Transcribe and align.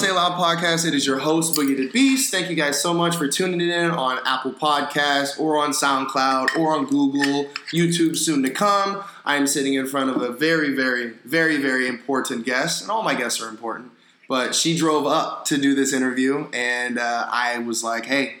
Say 0.00 0.12
Loud 0.12 0.32
Podcast? 0.32 0.88
It 0.88 0.94
is 0.94 1.06
your 1.06 1.18
host, 1.18 1.54
Boogie 1.54 1.76
the 1.76 1.90
Beast. 1.90 2.30
Thank 2.30 2.48
you 2.48 2.56
guys 2.56 2.80
so 2.80 2.94
much 2.94 3.16
for 3.16 3.28
tuning 3.28 3.60
in 3.60 3.90
on 3.90 4.18
Apple 4.24 4.52
Podcasts 4.52 5.38
or 5.38 5.58
on 5.58 5.72
SoundCloud 5.72 6.56
or 6.56 6.72
on 6.72 6.86
Google, 6.86 7.50
YouTube 7.70 8.16
soon 8.16 8.42
to 8.44 8.48
come. 8.48 9.04
I 9.26 9.36
am 9.36 9.46
sitting 9.46 9.74
in 9.74 9.86
front 9.86 10.08
of 10.08 10.22
a 10.22 10.32
very, 10.32 10.74
very, 10.74 11.10
very, 11.26 11.58
very 11.58 11.86
important 11.86 12.46
guest, 12.46 12.80
and 12.80 12.90
all 12.90 13.02
my 13.02 13.14
guests 13.14 13.42
are 13.42 13.50
important. 13.50 13.92
But 14.26 14.54
she 14.54 14.74
drove 14.74 15.06
up 15.06 15.44
to 15.46 15.58
do 15.58 15.74
this 15.74 15.92
interview, 15.92 16.48
and 16.54 16.98
uh, 16.98 17.26
I 17.30 17.58
was 17.58 17.84
like, 17.84 18.06
hey, 18.06 18.36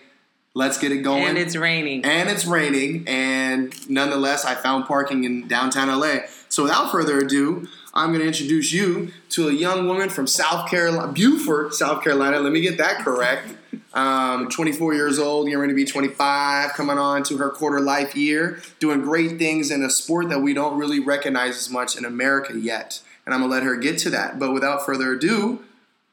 let's 0.54 0.78
get 0.78 0.92
it 0.92 1.02
going. 1.02 1.26
And 1.26 1.36
it's 1.36 1.56
raining. 1.56 2.06
And 2.06 2.30
it's 2.30 2.46
raining, 2.46 3.04
and 3.06 3.74
nonetheless, 3.90 4.46
I 4.46 4.54
found 4.54 4.86
parking 4.86 5.24
in 5.24 5.46
downtown 5.46 5.88
LA. 5.88 6.20
So 6.48 6.62
without 6.62 6.90
further 6.90 7.18
ado, 7.18 7.68
I'm 7.92 8.10
going 8.10 8.20
to 8.20 8.26
introduce 8.26 8.72
you 8.72 9.12
to 9.30 9.48
a 9.48 9.52
young 9.52 9.86
woman 9.86 10.10
from 10.10 10.26
South 10.26 10.70
Carolina, 10.70 11.12
Beaufort, 11.12 11.74
South 11.74 12.04
Carolina. 12.04 12.38
Let 12.38 12.52
me 12.52 12.60
get 12.60 12.78
that 12.78 13.04
correct. 13.04 13.48
Um, 13.92 14.48
24 14.48 14.94
years 14.94 15.18
old, 15.18 15.46
getting 15.46 15.58
ready 15.58 15.72
to 15.72 15.76
be 15.76 15.84
25, 15.84 16.72
coming 16.74 16.98
on 16.98 17.24
to 17.24 17.36
her 17.38 17.50
quarter 17.50 17.80
life 17.80 18.14
year, 18.14 18.60
doing 18.78 19.00
great 19.00 19.38
things 19.38 19.72
in 19.72 19.82
a 19.82 19.90
sport 19.90 20.28
that 20.28 20.40
we 20.40 20.54
don't 20.54 20.78
really 20.78 21.00
recognize 21.00 21.56
as 21.56 21.70
much 21.70 21.96
in 21.96 22.04
America 22.04 22.56
yet. 22.56 23.00
And 23.26 23.34
I'm 23.34 23.40
going 23.40 23.50
to 23.50 23.54
let 23.56 23.64
her 23.64 23.76
get 23.76 23.98
to 23.98 24.10
that. 24.10 24.38
But 24.38 24.52
without 24.52 24.86
further 24.86 25.12
ado, 25.12 25.64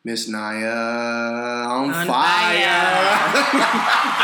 Miss 0.04 0.28
Naya 0.28 0.68
on, 0.68 1.94
On 1.94 2.08
fire. 2.08 4.14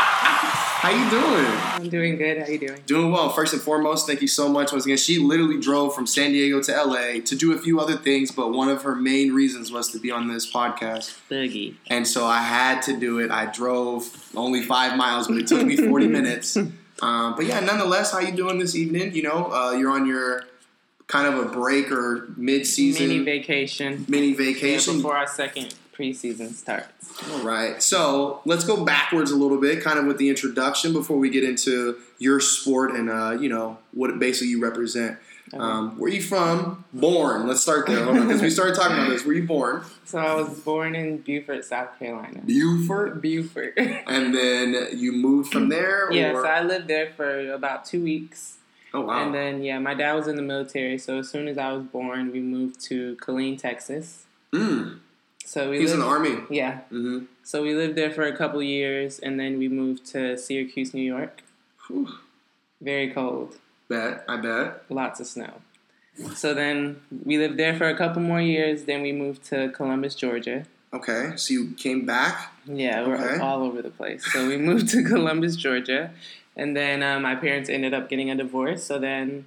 How 0.84 0.90
you 0.90 1.08
doing? 1.08 1.46
I'm 1.48 1.88
doing 1.88 2.16
good. 2.18 2.42
How 2.42 2.46
you 2.46 2.58
doing? 2.58 2.78
Doing 2.84 3.10
well. 3.10 3.30
First 3.30 3.54
and 3.54 3.62
foremost, 3.62 4.06
thank 4.06 4.20
you 4.20 4.28
so 4.28 4.50
much. 4.50 4.70
Once 4.70 4.84
again, 4.84 4.98
she 4.98 5.18
literally 5.18 5.58
drove 5.58 5.94
from 5.94 6.06
San 6.06 6.32
Diego 6.32 6.60
to 6.60 6.72
LA 6.72 7.20
to 7.24 7.34
do 7.34 7.54
a 7.54 7.58
few 7.58 7.80
other 7.80 7.96
things, 7.96 8.30
but 8.30 8.52
one 8.52 8.68
of 8.68 8.82
her 8.82 8.94
main 8.94 9.32
reasons 9.32 9.72
was 9.72 9.90
to 9.92 9.98
be 9.98 10.10
on 10.10 10.28
this 10.28 10.52
podcast. 10.52 11.18
Boogie. 11.30 11.76
And 11.86 12.06
so 12.06 12.26
I 12.26 12.42
had 12.42 12.82
to 12.82 13.00
do 13.00 13.18
it. 13.20 13.30
I 13.30 13.50
drove 13.50 14.30
only 14.36 14.60
five 14.60 14.98
miles, 14.98 15.26
but 15.26 15.38
it 15.38 15.46
took 15.46 15.66
me 15.66 15.78
40 15.78 16.06
minutes. 16.18 16.54
Um, 16.54 17.34
but 17.34 17.46
yeah, 17.46 17.60
nonetheless, 17.60 18.12
how 18.12 18.18
you 18.18 18.32
doing 18.32 18.58
this 18.58 18.76
evening? 18.76 19.14
You 19.14 19.22
know, 19.22 19.50
uh, 19.54 19.70
you're 19.72 19.90
on 19.90 20.06
your 20.06 20.42
kind 21.06 21.26
of 21.34 21.46
a 21.46 21.48
break 21.48 21.90
or 21.90 22.28
mid-season 22.36 23.08
Mini 23.08 23.24
vacation. 23.24 24.04
mini 24.06 24.32
Yeah, 24.32 24.36
vacation. 24.36 24.96
before 24.96 25.16
our 25.16 25.28
second 25.28 25.74
preseason 25.94 26.52
starts. 26.52 27.30
All 27.30 27.42
right. 27.44 27.82
So 27.82 28.40
let's 28.44 28.64
go 28.64 28.84
backwards 28.84 29.30
a 29.30 29.36
little 29.36 29.60
bit, 29.60 29.82
kind 29.82 29.98
of 29.98 30.06
with 30.06 30.18
the 30.18 30.28
introduction 30.28 30.92
before 30.92 31.16
we 31.18 31.30
get 31.30 31.44
into 31.44 31.96
your 32.18 32.40
sport 32.40 32.92
and 32.92 33.08
uh, 33.10 33.36
you 33.40 33.48
know 33.48 33.78
what 33.92 34.18
basically 34.18 34.48
you 34.48 34.60
represent. 34.62 35.18
Um, 35.52 35.98
where 36.00 36.10
you 36.10 36.22
from? 36.22 36.84
Born. 36.92 37.46
Let's 37.46 37.60
start 37.60 37.86
there 37.86 38.04
because 38.06 38.42
we 38.42 38.50
started 38.50 38.74
talking 38.74 38.96
about 38.96 39.10
this. 39.10 39.24
Where 39.24 39.36
you 39.36 39.46
born? 39.46 39.82
So 40.04 40.18
I 40.18 40.34
was 40.34 40.58
born 40.60 40.96
in 40.96 41.18
Beaufort, 41.18 41.64
South 41.64 41.96
Carolina. 41.98 42.40
Beaufort. 42.44 43.20
Beaufort. 43.22 43.74
And 43.78 44.34
then 44.34 44.88
you 44.96 45.12
moved 45.12 45.52
from 45.52 45.68
there. 45.68 46.10
yeah, 46.12 46.32
so 46.32 46.44
I 46.44 46.62
lived 46.62 46.88
there 46.88 47.12
for 47.16 47.52
about 47.52 47.84
two 47.84 48.02
weeks. 48.02 48.56
oh 48.94 49.02
wow. 49.02 49.22
And 49.24 49.34
then, 49.34 49.62
yeah, 49.62 49.78
my 49.78 49.94
dad 49.94 50.14
was 50.14 50.26
in 50.26 50.34
the 50.36 50.42
military. 50.42 50.98
So 50.98 51.18
as 51.18 51.28
soon 51.30 51.46
as 51.46 51.56
I 51.56 51.72
was 51.72 51.84
born, 51.84 52.32
we 52.32 52.40
moved 52.40 52.80
to 52.86 53.14
Killeen, 53.16 53.56
Texas. 53.58 54.24
mm. 54.52 54.98
So 55.44 55.70
we 55.70 55.76
He 55.76 55.82
was 55.82 55.92
in 55.92 56.00
lived, 56.00 56.10
the 56.10 56.14
army. 56.14 56.42
Yeah. 56.50 56.80
Mm-hmm. 56.92 57.26
So 57.42 57.62
we 57.62 57.74
lived 57.74 57.96
there 57.96 58.10
for 58.10 58.22
a 58.24 58.36
couple 58.36 58.62
years, 58.62 59.18
and 59.18 59.38
then 59.38 59.58
we 59.58 59.68
moved 59.68 60.06
to 60.12 60.36
Syracuse, 60.38 60.94
New 60.94 61.02
York. 61.02 61.42
Very 62.80 63.10
cold. 63.10 63.56
Bet. 63.88 64.24
I 64.28 64.36
bet. 64.40 64.84
lots 64.88 65.20
of 65.20 65.26
snow. 65.26 65.54
So 66.34 66.54
then 66.54 67.00
we 67.24 67.38
lived 67.38 67.58
there 67.58 67.74
for 67.76 67.88
a 67.88 67.96
couple 67.96 68.22
more 68.22 68.40
years. 68.40 68.84
Then 68.84 69.02
we 69.02 69.12
moved 69.12 69.44
to 69.46 69.68
Columbus, 69.70 70.14
Georgia. 70.14 70.64
Okay. 70.92 71.32
So 71.36 71.52
you 71.54 71.72
came 71.72 72.06
back. 72.06 72.52
Yeah, 72.66 73.06
we're 73.06 73.16
Okay. 73.16 73.40
all 73.42 73.62
over 73.64 73.82
the 73.82 73.90
place. 73.90 74.24
So 74.32 74.46
we 74.48 74.56
moved 74.68 74.88
to 74.90 75.02
Columbus, 75.02 75.56
Georgia, 75.56 76.10
and 76.56 76.76
then 76.76 77.02
uh, 77.02 77.18
my 77.20 77.34
parents 77.34 77.68
ended 77.68 77.92
up 77.92 78.08
getting 78.08 78.30
a 78.30 78.36
divorce. 78.36 78.84
So 78.84 78.98
then 78.98 79.46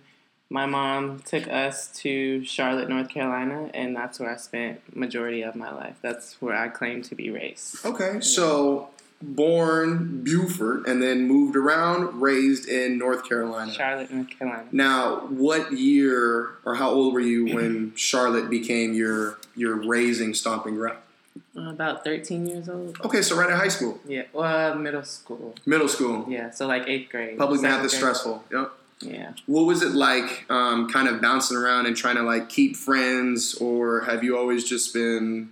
my 0.49 0.65
mom 0.65 1.19
took 1.19 1.47
us 1.49 1.87
to 2.01 2.43
Charlotte, 2.45 2.87
North 2.89 3.09
Carolina, 3.09 3.69
and 3.73 3.95
that's 3.95 4.19
where 4.19 4.31
I 4.31 4.37
spent 4.37 4.95
majority 4.95 5.41
of 5.41 5.55
my 5.55 5.71
life. 5.73 5.95
That's 6.01 6.41
where 6.41 6.55
I 6.55 6.69
claim 6.69 7.01
to 7.03 7.15
be 7.15 7.29
raised. 7.29 7.85
Okay. 7.85 8.19
So 8.21 8.89
born 9.21 10.23
Beaufort 10.23 10.87
and 10.87 11.01
then 11.01 11.27
moved 11.27 11.55
around, 11.55 12.21
raised 12.21 12.67
in 12.69 12.97
North 12.97 13.27
Carolina. 13.27 13.73
Charlotte, 13.73 14.11
North 14.11 14.29
Carolina. 14.37 14.67
Now, 14.71 15.21
what 15.27 15.71
year 15.73 16.49
or 16.65 16.75
how 16.75 16.91
old 16.91 17.13
were 17.13 17.19
you 17.19 17.53
when 17.55 17.93
Charlotte 17.95 18.49
became 18.49 18.93
your 18.93 19.39
your 19.55 19.75
raising 19.75 20.33
stomping 20.33 20.75
ground? 20.75 20.99
Uh, 21.55 21.69
About 21.71 22.03
13 22.03 22.45
years 22.47 22.69
old. 22.69 22.99
Okay, 23.03 23.21
so 23.23 23.35
right 23.35 23.49
at 23.49 23.57
high 23.57 23.67
school, 23.67 23.99
Yeah, 24.07 24.23
well, 24.33 24.75
middle 24.75 25.03
school. 25.03 25.55
middle 25.65 25.87
school, 25.87 26.25
Yeah, 26.29 26.51
so 26.51 26.67
like 26.67 26.87
eighth 26.87 27.09
grade. 27.09 27.37
public 27.37 27.61
math 27.61 27.83
is 27.85 27.91
grade. 27.91 27.99
stressful. 28.01 28.43
Yep. 28.51 28.71
Yeah. 29.01 29.33
What 29.45 29.63
was 29.63 29.81
it 29.83 29.91
like, 29.93 30.45
um, 30.49 30.89
kind 30.89 31.07
of 31.07 31.21
bouncing 31.21 31.55
around 31.57 31.85
and 31.85 31.95
trying 31.95 32.15
to 32.15 32.23
like 32.23 32.49
keep 32.49 32.75
friends, 32.75 33.55
or 33.55 34.01
have 34.01 34.23
you 34.23 34.37
always 34.37 34.63
just 34.67 34.93
been 34.93 35.51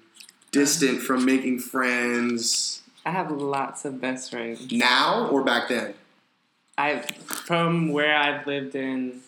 distant 0.52 1.02
from 1.02 1.26
making 1.26 1.60
friends 1.60 2.82
I 3.06 3.12
have 3.12 3.30
lots 3.32 3.86
of 3.86 4.02
best 4.02 4.32
friends. 4.32 4.72
now 4.72 5.28
or 5.28 5.44
back 5.44 5.70
then? 5.70 5.94
I 6.78 7.00
from 7.28 7.90
where 7.92 8.16
I've 8.16 8.48
lived 8.48 8.74
in 8.76 9.22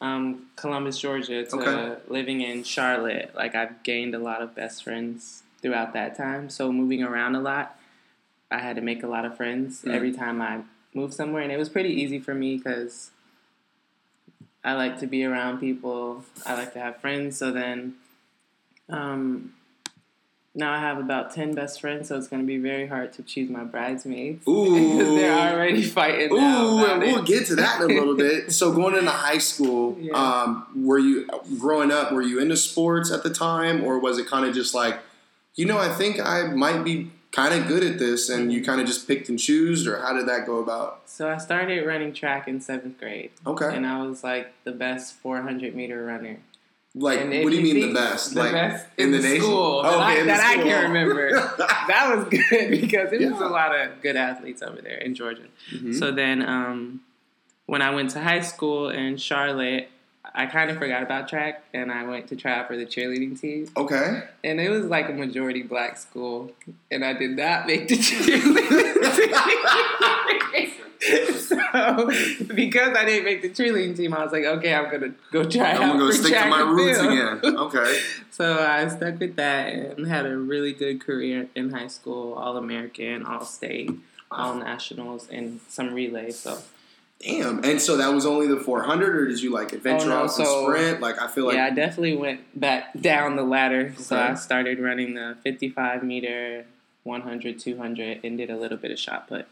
um, 0.00 0.46
Columbus, 0.54 0.98
Georgia, 1.00 1.44
to 1.44 1.56
Okay. 1.56 2.00
living 2.06 2.40
in 2.42 2.62
Charlotte. 2.62 3.32
Like 3.34 3.56
I've 3.56 3.82
gained 3.82 4.14
a 4.14 4.20
lot 4.20 4.40
of 4.40 4.54
best 4.54 4.84
friends 4.84 5.42
throughout 5.60 5.92
that 5.94 6.16
time. 6.16 6.48
So 6.48 6.70
moving 6.72 7.02
around 7.02 7.34
a 7.34 7.40
lot, 7.40 7.76
I 8.52 8.58
had 8.58 8.76
to 8.76 8.82
make 8.82 9.02
a 9.02 9.08
lot 9.08 9.24
of 9.24 9.36
friends 9.36 9.82
Mm. 9.82 9.92
every 9.94 10.12
time 10.12 10.40
I 10.40 10.60
moved 10.94 11.14
somewhere, 11.14 11.42
and 11.42 11.50
it 11.50 11.58
was 11.58 11.68
pretty 11.68 11.90
easy 11.90 12.20
for 12.20 12.34
me 12.34 12.56
because 12.56 13.10
I 14.64 14.74
like 14.74 14.98
to 15.00 15.06
be 15.06 15.24
around 15.24 15.58
people. 15.60 16.24
I 16.44 16.54
like 16.54 16.72
to 16.74 16.80
have 16.80 17.00
friends. 17.00 17.38
So 17.38 17.50
then, 17.52 17.94
um, 18.88 19.54
now 20.54 20.72
I 20.72 20.80
have 20.80 20.98
about 20.98 21.32
ten 21.32 21.54
best 21.54 21.80
friends. 21.80 22.08
So 22.08 22.16
it's 22.18 22.26
going 22.26 22.42
to 22.42 22.46
be 22.46 22.58
very 22.58 22.86
hard 22.86 23.12
to 23.14 23.22
choose 23.22 23.48
my 23.48 23.64
bridesmaids 23.64 24.38
because 24.44 24.48
Ooh. 24.48 25.16
they're 25.16 25.54
already 25.54 25.82
fighting. 25.82 26.32
Ooh, 26.32 26.84
and 26.86 27.00
we'll 27.00 27.20
it. 27.20 27.26
get 27.26 27.46
to 27.46 27.56
that 27.56 27.80
in 27.82 27.90
a 27.90 27.94
little 27.94 28.16
bit. 28.16 28.50
So, 28.52 28.72
going 28.72 28.96
into 28.96 29.10
high 29.10 29.38
school, 29.38 29.96
Yeah. 30.00 30.12
um, 30.14 30.66
were 30.74 30.98
you 30.98 31.28
growing 31.58 31.92
up? 31.92 32.10
Were 32.12 32.22
you 32.22 32.40
into 32.40 32.56
sports 32.56 33.12
at 33.12 33.22
the 33.22 33.30
time, 33.30 33.84
or 33.84 33.98
was 33.98 34.18
it 34.18 34.26
kind 34.26 34.44
of 34.46 34.54
just 34.54 34.74
like, 34.74 34.98
you 35.54 35.64
know, 35.66 35.78
I 35.78 35.88
think 35.90 36.18
I 36.20 36.48
might 36.48 36.82
be 36.82 37.10
kind 37.32 37.54
of 37.54 37.68
good 37.68 37.84
at 37.84 37.98
this, 37.98 38.28
and 38.30 38.52
you 38.52 38.62
kind 38.64 38.80
of 38.80 38.86
just 38.86 39.06
picked 39.06 39.28
and 39.28 39.38
choose, 39.38 39.86
or 39.86 39.98
how 40.00 40.12
did 40.14 40.26
that 40.28 40.46
go 40.46 40.58
about? 40.58 41.02
So 41.06 41.28
I 41.28 41.36
started 41.38 41.86
running 41.86 42.12
track 42.12 42.48
in 42.48 42.60
seventh 42.60 42.98
grade, 42.98 43.30
Okay, 43.46 43.74
and 43.74 43.86
I 43.86 44.02
was 44.06 44.24
like 44.24 44.52
the 44.64 44.72
best 44.72 45.14
400 45.16 45.74
meter 45.74 46.04
runner. 46.04 46.38
like, 46.94 47.20
what 47.20 47.50
do 47.50 47.56
you 47.56 47.62
mean 47.62 47.88
the 47.88 47.94
best? 47.94 48.34
The 48.34 48.40
like 48.40 48.52
best 48.52 48.86
in 48.96 49.12
the 49.12 49.18
nation? 49.18 49.42
school 49.42 49.82
Oh, 49.84 49.90
that, 49.92 50.00
I, 50.00 50.12
okay, 50.12 50.20
the 50.22 50.26
that 50.26 50.40
I 50.40 50.52
school. 50.54 50.64
can 50.64 50.82
remember. 50.90 51.32
that 51.88 52.12
was 52.16 52.24
good 52.28 52.70
because 52.80 53.12
it 53.12 53.20
was 53.30 53.40
a 53.40 53.46
lot 53.48 53.78
of 53.78 54.00
good 54.02 54.16
athletes 54.16 54.62
over 54.62 54.80
there 54.80 54.96
in 54.98 55.14
Georgia. 55.14 55.44
Mhm. 55.72 55.94
So 55.98 56.10
then, 56.10 56.42
um, 56.42 57.02
when 57.66 57.82
I 57.82 57.90
went 57.94 58.10
to 58.12 58.20
high 58.20 58.40
school 58.40 58.88
in 58.88 59.18
Charlotte, 59.18 59.90
I 60.34 60.46
kind 60.46 60.70
of 60.70 60.78
forgot 60.78 61.02
about 61.02 61.28
track, 61.28 61.64
and 61.74 61.90
I 61.90 62.04
went 62.04 62.28
to 62.28 62.36
try 62.36 62.52
out 62.52 62.68
for 62.68 62.76
the 62.76 62.86
cheerleading 62.86 63.40
team. 63.40 63.68
okay, 63.76 64.22
And 64.44 64.60
it 64.60 64.70
was 64.70 64.84
like 64.86 65.08
a 65.08 65.12
majority 65.12 65.62
black 65.62 65.96
school, 65.96 66.52
and 66.90 67.04
I 67.04 67.12
did 67.14 67.30
not 67.36 67.66
make 67.66 67.88
the 67.88 67.96
cheerleading 67.98 69.16
team. 69.16 70.72
so, 71.38 72.10
because 72.54 72.96
I 72.96 73.04
didn't 73.04 73.24
make 73.24 73.42
the 73.42 73.50
cheerleading 73.50 73.96
team, 73.96 74.14
I 74.14 74.22
was 74.24 74.32
like, 74.32 74.44
okay, 74.44 74.74
I'm 74.74 74.90
gonna 74.90 75.14
go 75.32 75.44
try 75.48 75.72
I'm 75.72 75.82
out 75.82 75.92
gonna 75.98 76.06
for 76.06 76.12
stick 76.12 76.34
to 76.34 76.46
my 76.46 76.60
roots 76.60 76.98
again. 76.98 77.40
Okay, 77.56 78.00
so 78.30 78.58
I 78.58 78.88
stuck 78.88 79.18
with 79.20 79.36
that 79.36 79.72
and 79.72 80.06
had 80.06 80.26
a 80.26 80.36
really 80.36 80.72
good 80.72 81.00
career 81.00 81.48
in 81.54 81.70
high 81.70 81.86
school, 81.86 82.34
all 82.34 82.56
American, 82.56 83.24
all 83.24 83.44
state, 83.44 83.90
all 84.30 84.54
nationals, 84.54 85.28
and 85.30 85.60
some 85.68 85.94
relay. 85.94 86.30
So 86.32 86.58
damn. 87.20 87.64
And 87.64 87.80
so 87.80 87.96
that 87.96 88.12
was 88.14 88.24
only 88.26 88.46
the 88.46 88.58
400, 88.60 89.14
or 89.16 89.26
did 89.28 89.42
you 89.42 89.50
like 89.52 89.72
adventure 89.72 90.06
Oh, 90.06 90.08
no, 90.10 90.16
off 90.24 90.36
the 90.36 90.44
so- 90.44 90.64
sprint? 90.66 91.00
Like, 91.00 91.20
I 91.20 91.28
feel 91.28 91.46
like 91.46 91.56
yeah, 91.56 91.66
I 91.66 91.70
definitely 91.70 92.16
went 92.16 92.40
back 92.58 92.98
down 93.00 93.36
the 93.36 93.42
ladder. 93.44 93.92
So 93.98 94.16
I 94.16 94.34
started 94.34 94.78
running 94.80 95.14
the 95.14 95.36
55 95.42 96.02
meter, 96.02 96.66
100, 97.04 97.58
200, 97.58 98.20
and 98.24 98.38
did 98.38 98.50
a 98.50 98.56
little 98.56 98.78
bit 98.78 98.90
of 98.90 98.98
shot 98.98 99.28
put. 99.28 99.46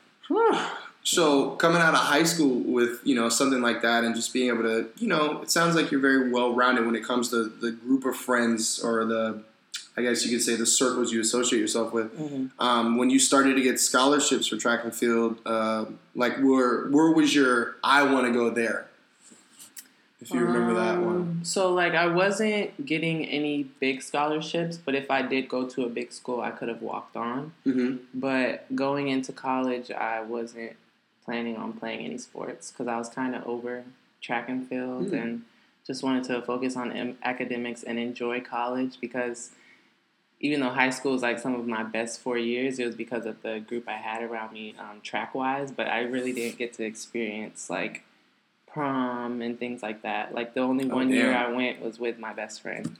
So 1.04 1.50
coming 1.52 1.80
out 1.80 1.94
of 1.94 2.00
high 2.00 2.24
school 2.24 2.58
with 2.60 3.00
you 3.04 3.14
know 3.14 3.28
something 3.28 3.62
like 3.62 3.82
that, 3.82 4.02
and 4.02 4.12
just 4.14 4.32
being 4.32 4.48
able 4.48 4.64
to 4.64 4.88
you 4.98 5.06
know, 5.06 5.40
it 5.42 5.50
sounds 5.50 5.76
like 5.76 5.90
you're 5.92 6.00
very 6.00 6.32
well 6.32 6.52
rounded 6.52 6.84
when 6.84 6.96
it 6.96 7.04
comes 7.04 7.28
to 7.30 7.44
the 7.44 7.70
group 7.70 8.04
of 8.04 8.16
friends 8.16 8.80
or 8.82 9.04
the 9.04 9.40
I 9.98 10.02
guess 10.02 10.24
you 10.24 10.30
could 10.30 10.44
say, 10.44 10.56
the 10.56 10.66
circles 10.66 11.12
you 11.12 11.20
associate 11.20 11.58
yourself 11.58 11.92
with. 11.92 12.12
Mhm. 12.18 12.50
Um, 12.58 12.98
when 12.98 13.08
you 13.08 13.18
started 13.18 13.54
to 13.56 13.62
get 13.62 13.80
scholarships 13.80 14.46
for 14.48 14.56
track 14.56 14.80
and 14.84 14.94
field, 14.94 15.38
uh, 15.46 15.86
like 16.14 16.36
where 16.38 16.86
where 16.88 17.10
was 17.12 17.34
your 17.34 17.76
I 17.82 18.02
want 18.02 18.26
to 18.26 18.32
go 18.32 18.50
there? 18.50 18.88
If 20.20 20.30
you 20.32 20.40
remember 20.40 20.74
that 20.74 21.00
one. 21.02 21.16
Um, 21.16 21.40
So 21.44 21.72
like 21.72 21.94
I 21.94 22.06
wasn't 22.06 22.84
getting 22.86 23.24
any 23.26 23.64
big 23.80 24.02
scholarships, 24.02 24.76
but 24.76 24.94
if 24.94 25.10
I 25.10 25.22
did 25.22 25.48
go 25.48 25.66
to 25.68 25.84
a 25.84 25.88
big 25.88 26.12
school, 26.12 26.40
I 26.40 26.50
could 26.50 26.68
have 26.68 26.82
walked 26.82 27.16
on. 27.16 27.52
hmm 27.64 27.96
But 28.14 28.64
going 28.74 29.08
into 29.08 29.32
college, 29.32 29.90
I 29.90 30.22
wasn't 30.22 30.72
planning 31.24 31.56
on 31.56 31.72
playing 31.74 32.04
any 32.04 32.18
sports 32.18 32.70
because 32.70 32.86
I 32.88 32.96
was 32.98 33.08
kind 33.08 33.34
of 33.34 33.46
over 33.46 33.84
track 34.22 34.48
and 34.48 34.66
field 34.68 35.08
Mm. 35.10 35.22
and 35.22 35.42
just 35.86 36.02
wanted 36.02 36.24
to 36.24 36.42
focus 36.42 36.76
on 36.76 37.16
academics 37.22 37.82
and 37.82 37.98
enjoy 37.98 38.40
college 38.40 38.98
because 39.00 39.50
even 40.40 40.60
though 40.60 40.68
high 40.70 40.90
school 40.90 41.12
was 41.12 41.22
like 41.22 41.38
some 41.38 41.54
of 41.54 41.66
my 41.66 41.82
best 41.82 42.20
four 42.20 42.36
years, 42.36 42.78
it 42.78 42.86
was 42.86 42.94
because 42.94 43.24
of 43.26 43.40
the 43.42 43.60
group 43.60 43.88
I 43.88 43.94
had 43.96 44.22
around 44.22 44.52
me 44.52 44.74
um, 44.78 45.00
track 45.02 45.34
wise. 45.34 45.70
But 45.72 45.88
I 45.88 46.00
really 46.02 46.32
didn't 46.32 46.58
get 46.58 46.72
to 46.74 46.84
experience 46.84 47.70
like 47.70 48.02
prom 48.66 49.40
and 49.42 49.58
things 49.58 49.82
like 49.82 50.02
that. 50.02 50.34
Like 50.34 50.54
the 50.54 50.60
only 50.60 50.90
Oh, 50.90 50.96
one 50.96 51.10
year. 51.10 51.34
I 51.34 51.50
went 51.50 51.80
was 51.80 51.98
with 51.98 52.18
my 52.18 52.32
best 52.32 52.60
friend, 52.62 52.96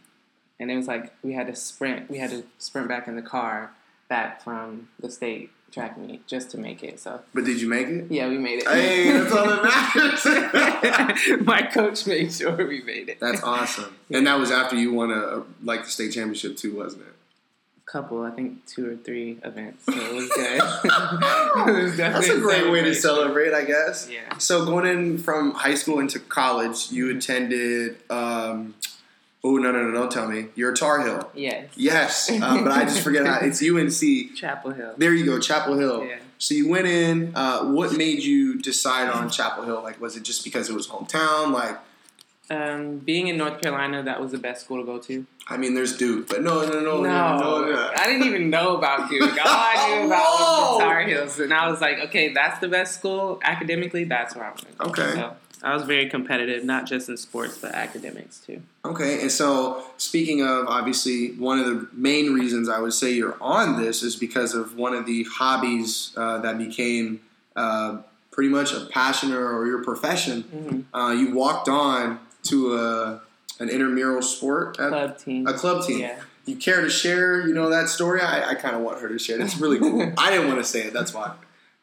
and 0.59 0.71
it 0.71 0.77
was 0.77 0.87
like 0.87 1.13
we 1.23 1.33
had 1.35 1.47
to 1.49 1.55
sprint. 1.57 2.11
We 2.11 2.19
had 2.19 2.31
to 2.31 2.45
sprint 2.59 2.89
back 2.89 3.07
in 3.09 3.17
the 3.17 3.23
car 3.23 3.73
back 4.09 4.41
from 4.43 4.89
the 5.01 5.11
state 5.11 5.51
track 5.73 5.99
meet 5.99 6.25
just 6.29 6.49
to 6.53 6.57
make 6.59 6.83
it. 6.85 6.99
So 7.01 7.21
But 7.35 7.45
did 7.45 7.61
you 7.61 7.69
make 7.69 7.89
it? 7.89 8.07
yeah, 8.11 8.29
we 8.29 8.39
made 8.39 8.61
it. 8.63 8.69
Hey, 8.69 9.11
that's 9.13 9.33
all 9.35 9.47
that 9.47 9.63
matters. 9.65 11.41
my 11.47 11.63
coach 11.63 12.07
made 12.07 12.33
sure 12.33 12.55
we 12.67 12.83
made 12.83 13.09
it. 13.09 13.19
that's 13.21 13.43
awesome. 13.43 13.97
And 14.11 14.27
that 14.27 14.39
was 14.39 14.51
after 14.51 14.77
you 14.77 14.93
won 14.93 15.11
a 15.11 15.43
like 15.63 15.85
the 15.85 15.91
state 15.91 16.13
championship 16.13 16.57
too, 16.57 16.75
wasn't 16.77 17.03
it? 17.03 17.13
Couple, 17.87 18.23
I 18.23 18.31
think 18.31 18.67
two 18.67 18.91
or 18.91 18.97
three 18.97 19.39
events, 19.45 19.85
so 19.85 19.93
it 19.93 20.15
was 20.15 20.29
good. 20.35 20.61
it 21.79 21.83
was 21.83 21.97
That's 21.97 22.29
a 22.29 22.39
great 22.39 22.71
way 22.71 22.83
to 22.83 22.95
celebrate, 22.95 23.55
I 23.55 23.65
guess. 23.65 24.09
Yeah. 24.11 24.37
So 24.39 24.65
going 24.65 24.87
in 24.87 25.19
from 25.19 25.53
high 25.53 25.75
school 25.75 26.01
into 26.01 26.19
college, 26.19 26.91
you 26.91 27.17
attended. 27.17 27.99
Um, 28.11 28.75
oh 29.43 29.57
no 29.57 29.71
no 29.71 29.85
no! 29.85 29.93
Don't 29.93 30.11
tell 30.11 30.29
me 30.29 30.49
you're 30.55 30.73
a 30.73 30.77
Tar 30.77 31.03
Heel. 31.03 31.31
Yes. 31.35 31.71
Yes, 31.77 32.31
uh, 32.31 32.63
but 32.63 32.73
I 32.73 32.85
just 32.85 33.03
forget 33.03 33.25
how 33.27 33.39
it's 33.41 33.63
UNC. 33.63 34.37
Chapel 34.37 34.73
Hill. 34.73 34.95
There 34.97 35.15
you 35.15 35.25
go, 35.25 35.39
Chapel 35.39 35.79
Hill. 35.79 36.05
Yeah. 36.05 36.19
So 36.39 36.55
you 36.55 36.69
went 36.69 36.87
in. 36.87 37.33
Uh, 37.35 37.65
what 37.65 37.97
made 37.97 38.23
you 38.23 38.59
decide 38.59 39.09
on 39.09 39.31
Chapel 39.31 39.65
Hill? 39.65 39.83
Like, 39.83 40.01
was 40.01 40.17
it 40.17 40.23
just 40.23 40.45
because 40.45 40.69
it 40.69 40.75
was 40.75 40.89
hometown? 40.89 41.53
Like, 41.53 41.79
Um, 42.49 42.99
being 42.99 43.27
in 43.27 43.37
North 43.37 43.61
Carolina, 43.61 44.05
that 44.05 44.21
was 44.21 44.31
the 44.31 44.39
best 44.39 44.65
school 44.65 44.79
to 44.79 44.85
go 44.85 44.99
to. 44.99 45.27
I 45.49 45.57
mean, 45.57 45.75
there's 45.75 45.97
Duke, 45.97 46.29
but 46.29 46.43
no 46.43 46.65
no 46.65 46.81
no 46.81 47.03
No, 47.03 47.39
no 47.39 47.65
no. 47.71 47.93
I 47.97 48.07
didn't 48.07 48.27
even 48.27 48.51
know 48.51 48.77
about 48.77 49.11
Duke. 49.11 49.23
All 49.23 49.39
I 49.45 49.99
knew 49.99 50.07
about 50.07 50.41
was 50.41 50.79
the 50.79 50.85
Tar 50.85 51.03
Heels, 51.03 51.41
and 51.41 51.53
I 51.53 51.69
was 51.71 51.81
like, 51.81 51.99
okay, 52.07 52.33
that's 52.33 52.61
the 52.61 52.69
best 52.69 52.99
school 52.99 53.41
academically. 53.43 54.05
That's 54.05 54.37
where 54.37 54.45
I'm 54.45 54.55
going. 54.55 54.91
Okay. 54.91 55.15
So 55.15 55.37
I 55.63 55.75
was 55.75 55.85
very 55.85 56.09
competitive, 56.09 56.65
not 56.65 56.87
just 56.87 57.09
in 57.09 57.17
sports 57.17 57.59
but 57.59 57.73
academics 57.73 58.39
too. 58.39 58.63
Okay, 58.85 59.23
and 59.23 59.33
so 59.33 59.85
speaking 59.97 60.43
of, 60.43 60.67
obviously, 60.69 61.33
one 61.33 61.59
of 61.59 61.67
the 61.67 61.89
main 61.93 62.33
reasons 62.33 62.69
I 62.69 62.79
would 62.79 62.93
say 62.93 63.13
you're 63.13 63.37
on 63.41 63.81
this 63.81 64.03
is 64.03 64.15
because 64.15 64.55
of 64.55 64.77
one 64.77 64.95
of 64.95 65.07
the 65.07 65.25
hobbies 65.25 66.13
uh, 66.17 66.39
that 66.39 66.59
became 66.59 67.21
uh, 67.57 67.99
pretty 68.31 68.51
much 68.51 68.73
a 68.73 68.87
passion 68.87 69.33
or, 69.33 69.59
or 69.59 69.67
your 69.67 69.83
profession. 69.83 70.45
Mm-hmm. 70.45 70.97
Uh, 70.97 71.13
you 71.13 71.35
walked 71.35 71.69
on 71.69 72.21
to 72.49 72.75
a, 72.77 73.21
an 73.61 73.69
intramural 73.69 74.23
sport 74.23 74.79
at 74.81 74.89
Club 74.89 75.19
team. 75.19 75.47
a 75.47 75.53
club 75.53 75.87
team. 75.87 76.01
Yeah. 76.01 76.21
You 76.45 76.57
care 76.57 76.81
to 76.81 76.89
share, 76.91 77.47
you 77.47 77.55
know, 77.55 77.69
that 77.71 77.89
story? 77.89 78.21
I, 78.21 78.51
I 78.51 78.55
kind 78.55 78.77
of 78.77 78.83
want 78.83 79.01
her 79.01 79.09
to 79.09 79.19
share. 79.19 79.37
That's 79.39 79.59
really 79.59 79.79
cool. 79.79 80.13
I 80.19 80.31
didn't 80.31 80.47
want 80.47 80.59
to 80.59 80.65
say 80.65 80.83
it. 80.83 80.93
That's 80.93 81.13
why. 81.13 81.35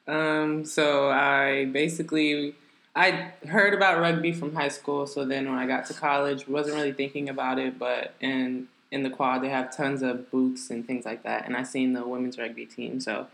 Um, 0.07 0.65
so 0.65 1.09
I 1.09 1.65
basically 1.65 2.55
I 2.95 3.31
heard 3.47 3.73
about 3.73 3.99
rugby 3.99 4.31
from 4.31 4.55
high 4.55 4.67
school. 4.69 5.07
So 5.07 5.25
then 5.25 5.49
when 5.49 5.57
I 5.57 5.65
got 5.67 5.85
to 5.87 5.93
college, 5.93 6.47
wasn't 6.47 6.75
really 6.75 6.93
thinking 6.93 7.27
about 7.29 7.59
it. 7.59 7.77
But 7.79 8.13
in 8.21 8.67
in 8.91 9.03
the 9.03 9.09
quad, 9.09 9.41
they 9.41 9.49
have 9.49 9.75
tons 9.75 10.01
of 10.03 10.29
booths 10.29 10.69
and 10.69 10.85
things 10.85 11.03
like 11.03 11.23
that. 11.23 11.45
And 11.45 11.57
I 11.57 11.63
seen 11.63 11.93
the 11.93 12.07
women's 12.07 12.37
rugby 12.37 12.65
team, 12.65 12.99
so 12.99 13.27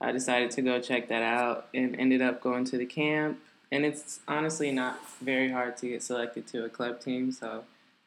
I 0.00 0.12
decided 0.12 0.50
to 0.52 0.62
go 0.62 0.80
check 0.80 1.08
that 1.08 1.22
out 1.22 1.66
and 1.74 1.96
ended 1.96 2.22
up 2.22 2.40
going 2.40 2.64
to 2.66 2.78
the 2.78 2.86
camp. 2.86 3.38
And 3.74 3.84
it's 3.84 4.20
honestly 4.28 4.70
not 4.70 5.00
very 5.20 5.50
hard 5.50 5.76
to 5.78 5.88
get 5.88 6.02
selected 6.02 6.46
to 6.48 6.64
a 6.64 6.68
club 6.68 7.00
team. 7.00 7.32
So 7.32 7.64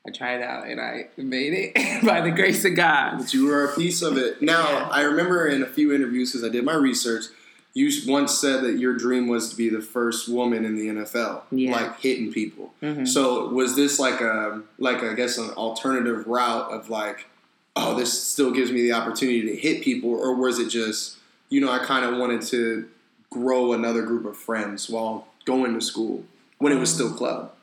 I 0.07 0.11
tried 0.11 0.41
out 0.41 0.65
and 0.67 0.79
I 0.79 1.07
made 1.17 1.53
it 1.75 2.05
by 2.05 2.21
the 2.21 2.31
grace 2.31 2.63
of 2.63 2.73
God. 2.75 3.17
But 3.17 3.33
you 3.33 3.47
were 3.47 3.65
a 3.65 3.75
piece 3.75 4.01
of 4.01 4.17
it. 4.17 4.41
Now, 4.41 4.69
Yeah. 4.71 4.87
I 4.89 5.01
remember 5.01 5.45
in 5.47 5.61
a 5.61 5.65
few 5.65 5.93
interviews, 5.93 6.31
because 6.31 6.47
I 6.47 6.49
did 6.49 6.63
my 6.63 6.75
research, 6.75 7.25
you 7.73 7.91
once 8.07 8.39
said 8.39 8.63
that 8.63 8.79
your 8.79 8.95
dream 8.95 9.27
was 9.27 9.49
to 9.49 9.57
be 9.57 9.67
the 9.67 9.81
first 9.81 10.29
woman 10.29 10.63
in 10.63 10.77
the 10.77 10.87
NFL, 10.87 11.41
Yeah. 11.51 11.73
like 11.73 11.99
hitting 11.99 12.31
people. 12.31 12.73
Mhm. 12.81 13.05
So 13.05 13.49
was 13.49 13.75
this 13.75 13.99
like 13.99 14.21
a, 14.21 14.61
like 14.79 15.03
I 15.03 15.13
guess 15.15 15.37
an 15.37 15.49
alternative 15.49 16.25
route 16.27 16.71
of 16.71 16.89
like, 16.89 17.25
oh, 17.75 17.93
this 17.93 18.11
still 18.23 18.51
gives 18.51 18.71
me 18.71 18.83
the 18.83 18.93
opportunity 18.93 19.41
to 19.47 19.55
hit 19.57 19.81
people, 19.83 20.11
or 20.11 20.33
was 20.33 20.59
it 20.59 20.69
just, 20.69 21.17
you 21.49 21.59
know, 21.59 21.69
I 21.69 21.79
kind 21.79 22.05
of 22.05 22.17
wanted 22.17 22.41
to 22.43 22.87
grow 23.29 23.73
another 23.73 24.03
group 24.03 24.25
of 24.25 24.37
friends 24.37 24.89
while 24.89 25.27
going 25.47 25.73
to 25.73 25.81
school 25.81 26.25
when 26.59 26.71
it 26.71 26.79
was 26.79 26.93
still 26.93 27.11
club? 27.11 27.53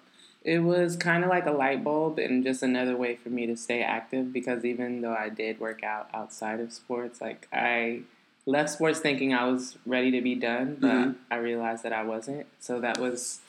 It 0.42 0.58
was 0.58 0.96
kind 0.96 1.22
of 1.22 1.30
like 1.30 1.46
a 1.46 1.52
light 1.52 1.84
bulb 1.84 2.18
and 2.18 2.42
just 2.42 2.62
another 2.62 2.96
way 2.96 3.14
for 3.16 3.30
me 3.30 3.46
to 3.46 3.56
stay 3.56 3.82
active 3.82 4.32
because 4.32 4.64
even 4.64 5.00
though 5.00 5.14
I 5.14 5.28
did 5.28 5.60
work 5.60 5.82
out 5.84 6.08
outside 6.12 6.60
of 6.60 6.72
sports, 6.72 7.20
like 7.20 7.46
I 7.52 8.00
left 8.44 8.70
sports 8.70 9.00
thinking 9.00 9.32
I 9.32 9.46
was 9.46 9.78
ready 9.86 10.10
to 10.10 10.20
be 10.20 10.34
done, 10.34 10.76
but 10.80 10.88
Mhm. 10.90 11.14
I 11.30 11.36
realized 11.36 11.82
that 11.84 11.92
I 11.94 12.02
wasn't. 12.02 12.46
So 12.60 12.80
that 12.80 12.98
was 12.98 13.40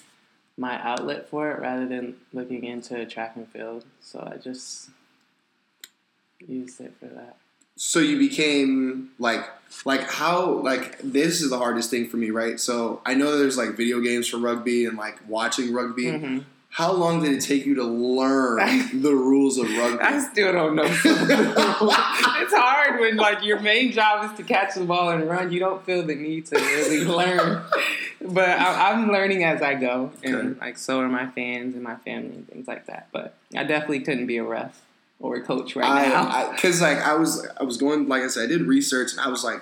my 0.57 0.81
outlet 0.81 1.27
for 1.27 1.51
it 1.51 1.59
rather 1.59 1.85
than 1.85 2.15
looking 2.31 2.63
into 2.63 3.05
track 3.05 3.35
and 3.35 3.47
field. 3.49 3.83
So 3.99 4.25
I 4.31 4.37
just 4.37 4.89
used 6.39 6.79
it 6.79 6.93
for 6.99 7.07
that. 7.07 7.35
So 7.75 7.99
you 7.99 8.17
became 8.17 9.09
like 9.19 9.43
like 9.85 10.01
how 10.09 10.45
like 10.59 10.97
this 10.99 11.41
is 11.41 11.49
the 11.49 11.57
hardest 11.57 11.89
thing 11.89 12.07
for 12.07 12.17
me 12.17 12.29
right 12.29 12.59
so 12.59 13.01
i 13.05 13.13
know 13.13 13.37
there's 13.37 13.57
like 13.57 13.71
video 13.71 13.99
games 13.99 14.27
for 14.27 14.37
rugby 14.37 14.85
and 14.85 14.97
like 14.97 15.17
watching 15.27 15.73
rugby 15.73 16.05
Mhm. 16.05 16.45
how 16.69 16.93
long 16.93 17.21
did 17.21 17.33
it 17.33 17.41
take 17.41 17.65
you 17.65 17.75
to 17.75 17.83
learn 17.83 19.01
the 19.01 19.13
rules 19.13 19.57
of 19.57 19.69
rugby 19.77 19.99
I 20.01 20.19
still 20.19 20.51
don't 20.53 20.75
know. 20.75 20.83
it's 20.85 22.53
hard 22.53 22.99
when 22.99 23.15
like 23.17 23.43
your 23.43 23.59
main 23.59 23.91
job 23.91 24.29
is 24.31 24.37
to 24.37 24.43
catch 24.43 24.75
the 24.75 24.83
ball 24.85 25.09
and 25.09 25.27
run. 25.29 25.51
You 25.51 25.59
don't 25.59 25.85
feel 25.85 26.03
the 26.03 26.15
need 26.15 26.45
to 26.47 26.55
really 26.57 27.03
learn. 27.19 27.61
But 28.21 28.49
I, 28.49 28.91
I'm 28.91 29.11
learning 29.11 29.43
as 29.43 29.61
I 29.61 29.75
go, 29.75 30.11
and 30.23 30.35
Okay. 30.35 30.59
like 30.59 30.77
so 30.77 30.99
are 30.99 31.07
my 31.09 31.27
fans 31.27 31.75
and 31.75 31.83
my 31.83 31.95
family 31.95 32.35
and 32.35 32.47
things 32.47 32.67
like 32.67 32.85
that. 32.87 33.07
But 33.11 33.35
I 33.55 33.63
definitely 33.63 34.01
couldn't 34.01 34.27
be 34.27 34.37
a 34.37 34.43
ref 34.43 34.81
or 35.19 35.35
a 35.35 35.41
coach 35.41 35.75
right 35.75 36.09
now. 36.09 36.51
Because 36.51 36.81
like 36.81 36.99
I 36.99 37.15
was 37.15 37.47
I 37.59 37.63
was 37.63 37.77
going 37.77 38.07
like 38.07 38.23
I 38.23 38.27
said 38.27 38.43
I 38.43 38.47
did 38.47 38.61
research 38.63 39.11
and 39.11 39.21
I 39.21 39.29
was 39.29 39.43
like 39.43 39.61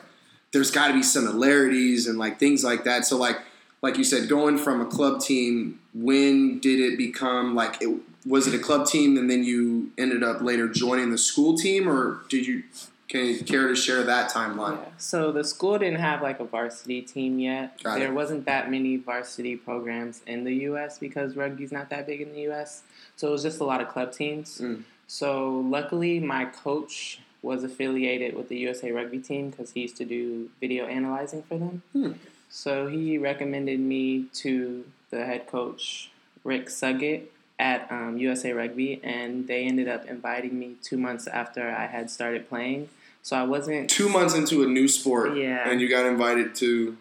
there's 0.51 0.71
got 0.71 0.87
to 0.87 0.93
be 0.93 1.03
similarities 1.03 2.07
and 2.07 2.17
like 2.17 2.39
things 2.39 2.63
like 2.63 2.83
that 2.83 3.05
so 3.05 3.17
like 3.17 3.39
like 3.81 3.97
you 3.97 4.03
said 4.03 4.29
going 4.29 4.57
from 4.57 4.81
a 4.81 4.85
club 4.85 5.19
team 5.19 5.79
when 5.93 6.59
did 6.59 6.79
it 6.79 6.97
become 6.97 7.55
like 7.55 7.81
it 7.81 7.97
was 8.25 8.47
it 8.47 8.53
a 8.53 8.59
club 8.59 8.87
team 8.87 9.17
and 9.17 9.29
then 9.29 9.43
you 9.43 9.91
ended 9.97 10.23
up 10.23 10.41
later 10.41 10.67
joining 10.67 11.11
the 11.11 11.17
school 11.17 11.57
team 11.57 11.89
or 11.89 12.21
did 12.29 12.45
you 12.47 12.63
can 13.09 13.25
you 13.27 13.43
care 13.43 13.67
to 13.67 13.75
share 13.75 14.01
that 14.03 14.31
timeline 14.31 14.77
Yeah. 14.77 14.89
So 14.97 15.31
the 15.31 15.43
school 15.43 15.77
didn't 15.77 15.99
have 15.99 16.21
like 16.21 16.39
a 16.39 16.45
varsity 16.45 17.01
team 17.01 17.37
yet. 17.37 17.83
Got 17.83 17.97
it. 17.97 17.99
there 17.99 18.13
wasn't 18.13 18.45
that 18.45 18.71
many 18.71 18.95
varsity 18.95 19.55
programs 19.55 20.21
in 20.25 20.43
the 20.45 20.53
U.S. 20.69 20.97
because 20.97 21.35
rugby's 21.35 21.71
not 21.71 21.89
that 21.91 22.07
big 22.07 22.21
in 22.21 22.31
the 22.31 22.41
U.S. 22.41 22.81
So 23.15 23.27
it 23.27 23.31
was 23.31 23.43
just 23.43 23.59
a 23.59 23.65
lot 23.65 23.81
of 23.81 23.89
club 23.89 24.13
teams. 24.13 24.59
Mm. 24.59 24.83
So 25.13 25.63
luckily, 25.69 26.19
my 26.19 26.45
coach 26.45 27.19
was 27.43 27.63
affiliated 27.63 28.35
with 28.35 28.49
the 28.49 28.57
USA 28.57 28.91
Rugby 28.91 29.19
team 29.19 29.51
because 29.51 29.69
he 29.73 29.81
used 29.81 29.95
to 29.97 30.05
do 30.05 30.49
video 30.59 30.87
analyzing 30.87 31.43
for 31.43 31.55
them. 31.55 31.83
Hmm. 31.93 32.13
So 32.49 32.87
he 32.87 33.19
recommended 33.19 33.79
me 33.79 34.25
to 34.41 34.83
the 35.11 35.23
head 35.23 35.45
coach 35.45 36.09
Ric 36.43 36.65
Suggitt 36.65 37.25
at 37.59 37.91
um, 37.91 38.17
USA 38.17 38.53
Rugby, 38.53 39.01
and 39.03 39.45
they 39.47 39.65
ended 39.65 39.87
up 39.87 40.05
inviting 40.05 40.57
me 40.57 40.77
two 40.81 40.97
months 40.97 41.27
after 41.27 41.69
I 41.69 41.85
had 41.85 42.09
started 42.09 42.49
playing. 42.49 42.89
So 43.21 43.37
I 43.37 43.43
wasn't 43.43 43.91
two 43.91 44.09
months 44.09 44.33
into 44.33 44.63
a 44.63 44.65
new 44.65 44.87
sport 44.87 45.37
Yeah. 45.37 45.69
and 45.69 45.79
you 45.79 45.89
got 45.89 46.07
invited 46.07 46.55
to 46.55 46.97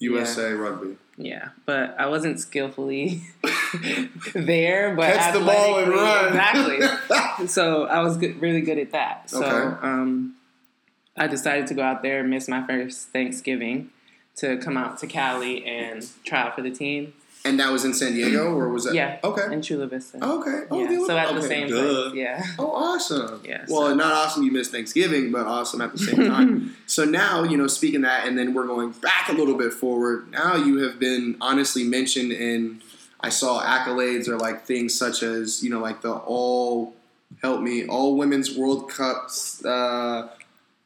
USA 0.00 0.52
Rugby 0.52 0.98
Yeah, 1.18 1.48
but 1.64 1.96
I 1.98 2.06
wasn't 2.08 2.38
skillfully 2.40 3.22
there. 4.34 4.94
But 4.94 5.14
Catch 5.14 5.34
the 5.34 5.40
ball 5.40 5.78
and 5.78 5.90
run. 5.92 6.26
Exactly. 6.28 7.46
so 7.48 7.84
I 7.84 8.00
was 8.02 8.16
good, 8.16 8.40
really 8.40 8.60
good 8.60 8.78
at 8.78 8.92
that. 8.92 9.30
So 9.30 9.42
Okay. 9.42 9.76
um, 9.86 10.36
I 11.16 11.26
decided 11.26 11.66
to 11.68 11.74
go 11.74 11.82
out 11.82 12.02
there 12.02 12.20
and 12.20 12.28
miss 12.30 12.48
my 12.48 12.66
first 12.66 13.08
Thanksgiving 13.08 13.90
to 14.36 14.58
come 14.58 14.76
out 14.76 14.98
to 14.98 15.06
Cali 15.06 15.64
and 15.64 16.06
try 16.24 16.42
out 16.42 16.54
for 16.54 16.60
the 16.62 16.70
team. 16.70 17.14
And 17.46 17.60
that 17.60 17.70
was 17.72 17.84
in 17.84 17.94
San 17.94 18.12
Diego, 18.14 18.52
or 18.54 18.68
was 18.68 18.84
that? 18.84 18.94
Yeah. 18.94 19.18
Okay. 19.24 19.52
in 19.52 19.62
Chula 19.62 19.86
Vista. 19.86 20.18
Okay. 20.22 20.62
Oh, 20.70 20.80
yeah. 20.80 20.88
they 20.88 20.98
look- 20.98 21.06
So 21.06 21.16
at 21.16 21.34
the 21.34 21.42
same 21.42 21.68
duh. 21.68 22.02
place. 22.10 22.14
Yeah. 22.14 22.42
Oh, 22.58 22.70
awesome. 22.72 23.40
Yeah, 23.44 23.64
Well, 23.68 23.88
so- 23.88 23.94
not 23.94 24.12
awesome 24.12 24.42
you 24.42 24.50
missed 24.52 24.72
Thanksgiving, 24.72 25.30
but 25.32 25.46
awesome 25.46 25.80
at 25.80 25.92
the 25.92 25.98
same 25.98 26.16
time. 26.28 26.76
so 26.86 27.04
now, 27.04 27.42
you 27.44 27.56
know, 27.56 27.66
speaking 27.66 28.02
that, 28.02 28.26
and 28.26 28.36
then 28.38 28.52
we're 28.54 28.66
going 28.66 28.90
back 28.92 29.28
a 29.28 29.32
little 29.32 29.56
bit 29.56 29.72
forward. 29.72 30.30
Now 30.30 30.56
you 30.56 30.78
have 30.84 30.98
been 30.98 31.36
honestly 31.40 31.84
mentioned 31.84 32.32
in, 32.32 32.80
I 33.20 33.28
saw 33.30 33.62
accolades 33.62 34.28
or 34.28 34.36
like 34.38 34.66
things 34.66 34.96
such 34.96 35.22
as, 35.22 35.62
you 35.62 35.70
know, 35.70 35.80
like 35.80 36.02
the 36.02 36.12
all, 36.12 36.94
help 37.42 37.60
me, 37.60 37.86
all 37.86 38.16
women's 38.16 38.56
World 38.56 38.90
Cups, 38.90 39.64
uh, 39.64 40.28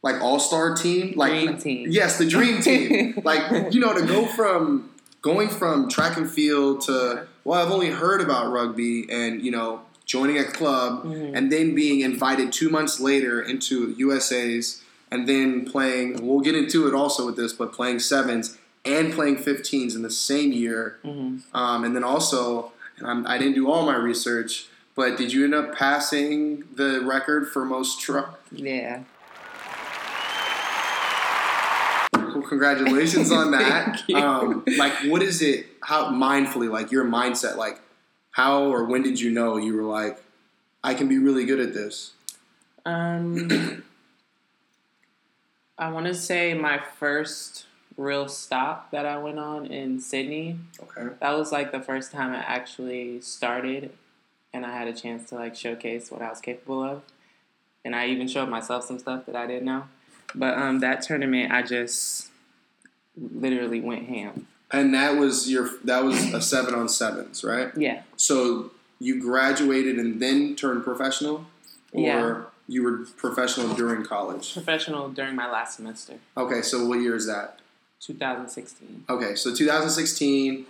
like 0.02 0.20
all 0.22 0.40
star 0.40 0.74
team. 0.74 1.12
Like, 1.16 1.32
Dream 1.32 1.58
team. 1.58 1.86
Yes, 1.90 2.16
the 2.18 2.26
dream 2.26 2.62
team. 2.62 3.20
like, 3.24 3.72
you 3.74 3.80
know, 3.80 3.92
to 3.92 4.06
go 4.06 4.24
from, 4.26 4.90
going 5.22 5.48
from 5.48 5.88
track 5.88 6.16
and 6.16 6.30
field 6.30 6.80
to, 6.82 7.26
well, 7.44 7.64
I've 7.64 7.72
only 7.72 7.90
heard 7.90 8.20
about 8.20 8.50
rugby 8.50 9.06
and, 9.10 9.42
you 9.42 9.50
know, 9.50 9.82
joining 10.06 10.38
a 10.38 10.44
club 10.44 11.04
Mhm. 11.04 11.36
and 11.36 11.52
then 11.52 11.74
being 11.74 12.00
invited 12.00 12.52
two 12.52 12.68
months 12.70 12.98
later 13.00 13.40
into 13.40 13.94
USA's 13.96 14.82
and 15.10 15.28
then 15.28 15.64
playing, 15.64 16.26
we'll 16.26 16.40
get 16.40 16.54
into 16.54 16.88
it 16.88 16.94
also 16.94 17.26
with 17.26 17.36
this, 17.36 17.52
but 17.52 17.72
playing 17.72 17.98
sevens 17.98 18.56
and 18.84 19.12
playing 19.12 19.36
15s 19.36 19.94
in 19.94 20.02
the 20.02 20.10
same 20.10 20.52
year. 20.52 20.96
hmm 21.04 21.38
Um, 21.54 21.84
and 21.84 21.94
then 21.94 22.02
also, 22.04 22.72
and 22.98 23.06
I'm, 23.06 23.26
I 23.26 23.36
didn't 23.38 23.54
do 23.54 23.70
all 23.70 23.84
my 23.84 23.96
research, 23.96 24.68
but 24.96 25.16
did 25.16 25.32
you 25.32 25.44
end 25.44 25.54
up 25.54 25.74
passing 25.74 26.64
the 26.74 27.00
record 27.02 27.48
for 27.48 27.64
most 27.64 28.00
truck? 28.00 28.40
Yeah. 28.50 29.00
Well, 32.14 32.39
congratulations 32.50 33.30
on 33.40 33.52
that. 33.52 34.02
Um, 34.12 34.64
like, 34.76 34.92
what 35.06 35.22
is 35.22 35.40
it? 35.40 35.66
How 35.82 36.10
mindfully, 36.10 36.70
like 36.70 36.90
your 36.90 37.04
mindset, 37.04 37.56
like 37.56 37.80
how 38.32 38.64
or 38.64 38.84
when 38.84 39.02
did 39.02 39.18
you 39.18 39.30
know 39.30 39.56
you 39.56 39.74
were 39.74 39.84
like, 39.84 40.22
I 40.84 40.92
can 40.92 41.08
be 41.08 41.18
really 41.18 41.46
good 41.46 41.60
at 41.60 41.72
this? 41.72 42.12
Um, 42.84 43.82
I 45.78 45.90
want 45.90 46.06
to 46.06 46.14
say 46.14 46.52
my 46.52 46.78
first 46.98 47.66
real 47.96 48.28
stop 48.28 48.90
that 48.90 49.06
I 49.06 49.18
went 49.18 49.38
on 49.38 49.66
in 49.66 50.00
Sydney. 50.00 50.58
Okay. 50.82 51.14
That 51.20 51.32
was 51.32 51.52
like 51.52 51.72
the 51.72 51.80
first 51.80 52.12
time 52.12 52.32
I 52.32 52.38
actually 52.38 53.20
started, 53.20 53.92
and 54.52 54.66
I 54.66 54.76
had 54.76 54.88
a 54.88 54.92
chance 54.92 55.28
to 55.30 55.36
like 55.36 55.54
showcase 55.54 56.10
what 56.10 56.20
I 56.20 56.28
was 56.28 56.40
capable 56.40 56.82
of, 56.82 57.02
and 57.84 57.94
I 57.94 58.08
even 58.08 58.26
showed 58.26 58.48
myself 58.48 58.84
some 58.84 58.98
stuff 58.98 59.26
that 59.26 59.36
I 59.36 59.46
didn't 59.46 59.66
know. 59.66 59.84
But 60.34 60.56
um, 60.56 60.80
that 60.80 61.02
tournament, 61.02 61.52
I 61.52 61.62
just 61.62 62.29
literally 63.20 63.80
went 63.80 64.06
ham. 64.08 64.46
And 64.72 64.94
that 64.94 65.16
was 65.16 65.50
your 65.50 65.68
that 65.84 66.04
was 66.04 66.32
a 66.32 66.40
seven 66.40 66.74
on 66.74 66.88
sevens, 66.88 67.42
right? 67.44 67.70
Yeah, 67.76 68.02
So 68.16 68.70
you 69.00 69.20
graduated 69.20 69.98
and 69.98 70.20
then 70.20 70.54
turned 70.56 70.84
professional, 70.84 71.46
or 71.92 72.00
Yeah. 72.02 72.42
you 72.68 72.82
were 72.84 72.98
professional 73.16 73.74
during 73.74 74.04
college? 74.04 74.52
professional 74.54 75.08
during 75.08 75.34
my 75.34 75.50
last 75.50 75.76
semester, 75.76 76.14
Okay, 76.36 76.62
so 76.62 76.86
what 76.86 77.00
year 77.00 77.16
is 77.16 77.26
that? 77.26 77.58
2016. 78.00 79.04
Okay, 79.08 79.34
so 79.34 79.54
2016, 79.54 80.66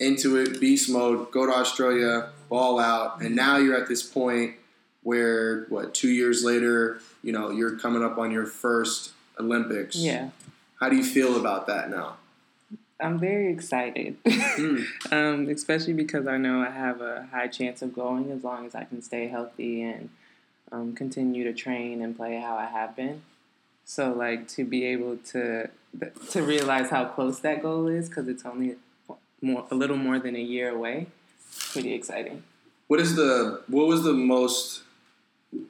into 0.00 0.36
it, 0.36 0.60
beast 0.60 0.88
mode, 0.90 1.30
go 1.30 1.46
to 1.46 1.52
Australia, 1.52 2.30
ball 2.48 2.78
out, 2.80 3.20
and 3.20 3.36
now 3.36 3.56
you're 3.56 3.76
at 3.76 3.88
this 3.88 4.02
point 4.02 4.54
where 5.02 5.64
what 5.68 5.94
two 5.94 6.08
years 6.10 6.42
later, 6.44 7.00
you 7.22 7.32
know, 7.32 7.50
you're 7.50 7.76
coming 7.76 8.02
up 8.02 8.16
on 8.18 8.30
your 8.30 8.46
first 8.46 9.12
Olympics. 9.38 9.96
Yeah, 9.96 10.30
How 10.82 10.88
do 10.88 10.96
you 10.96 11.04
feel 11.04 11.38
about 11.38 11.68
that 11.68 11.90
now? 11.90 12.16
I'm 13.00 13.16
very 13.16 13.52
excited. 13.52 14.16
Mm. 14.24 14.84
um, 15.12 15.48
especially 15.48 15.92
because 15.92 16.26
I 16.26 16.38
know 16.38 16.60
I 16.60 16.70
have 16.70 17.00
a 17.00 17.28
high 17.30 17.46
chance 17.46 17.82
of 17.82 17.94
going 17.94 18.32
as 18.32 18.42
long 18.42 18.66
as 18.66 18.74
I 18.74 18.82
can 18.82 19.00
stay 19.00 19.28
healthy 19.28 19.80
and 19.82 20.10
um, 20.72 20.92
continue 20.96 21.44
to 21.44 21.52
train 21.52 22.02
and 22.02 22.16
play 22.16 22.40
how 22.40 22.56
I 22.56 22.64
have 22.64 22.96
been. 22.96 23.22
So, 23.84 24.12
like 24.12 24.48
to 24.48 24.64
be 24.64 24.84
able 24.86 25.18
to 25.18 25.70
to 26.30 26.42
realize 26.42 26.90
how 26.90 27.04
close 27.04 27.38
that 27.38 27.62
goal 27.62 27.86
is 27.86 28.08
because 28.08 28.26
it's 28.26 28.44
only 28.44 28.74
more 29.40 29.64
a 29.70 29.76
little 29.76 29.96
more 29.96 30.18
than 30.18 30.34
a 30.34 30.42
year 30.42 30.70
away. 30.70 31.06
Pretty 31.70 31.92
exciting. 31.92 32.42
What 32.88 32.98
is 32.98 33.14
the 33.14 33.62
what 33.68 33.86
was 33.86 34.02
the 34.02 34.14
most 34.14 34.82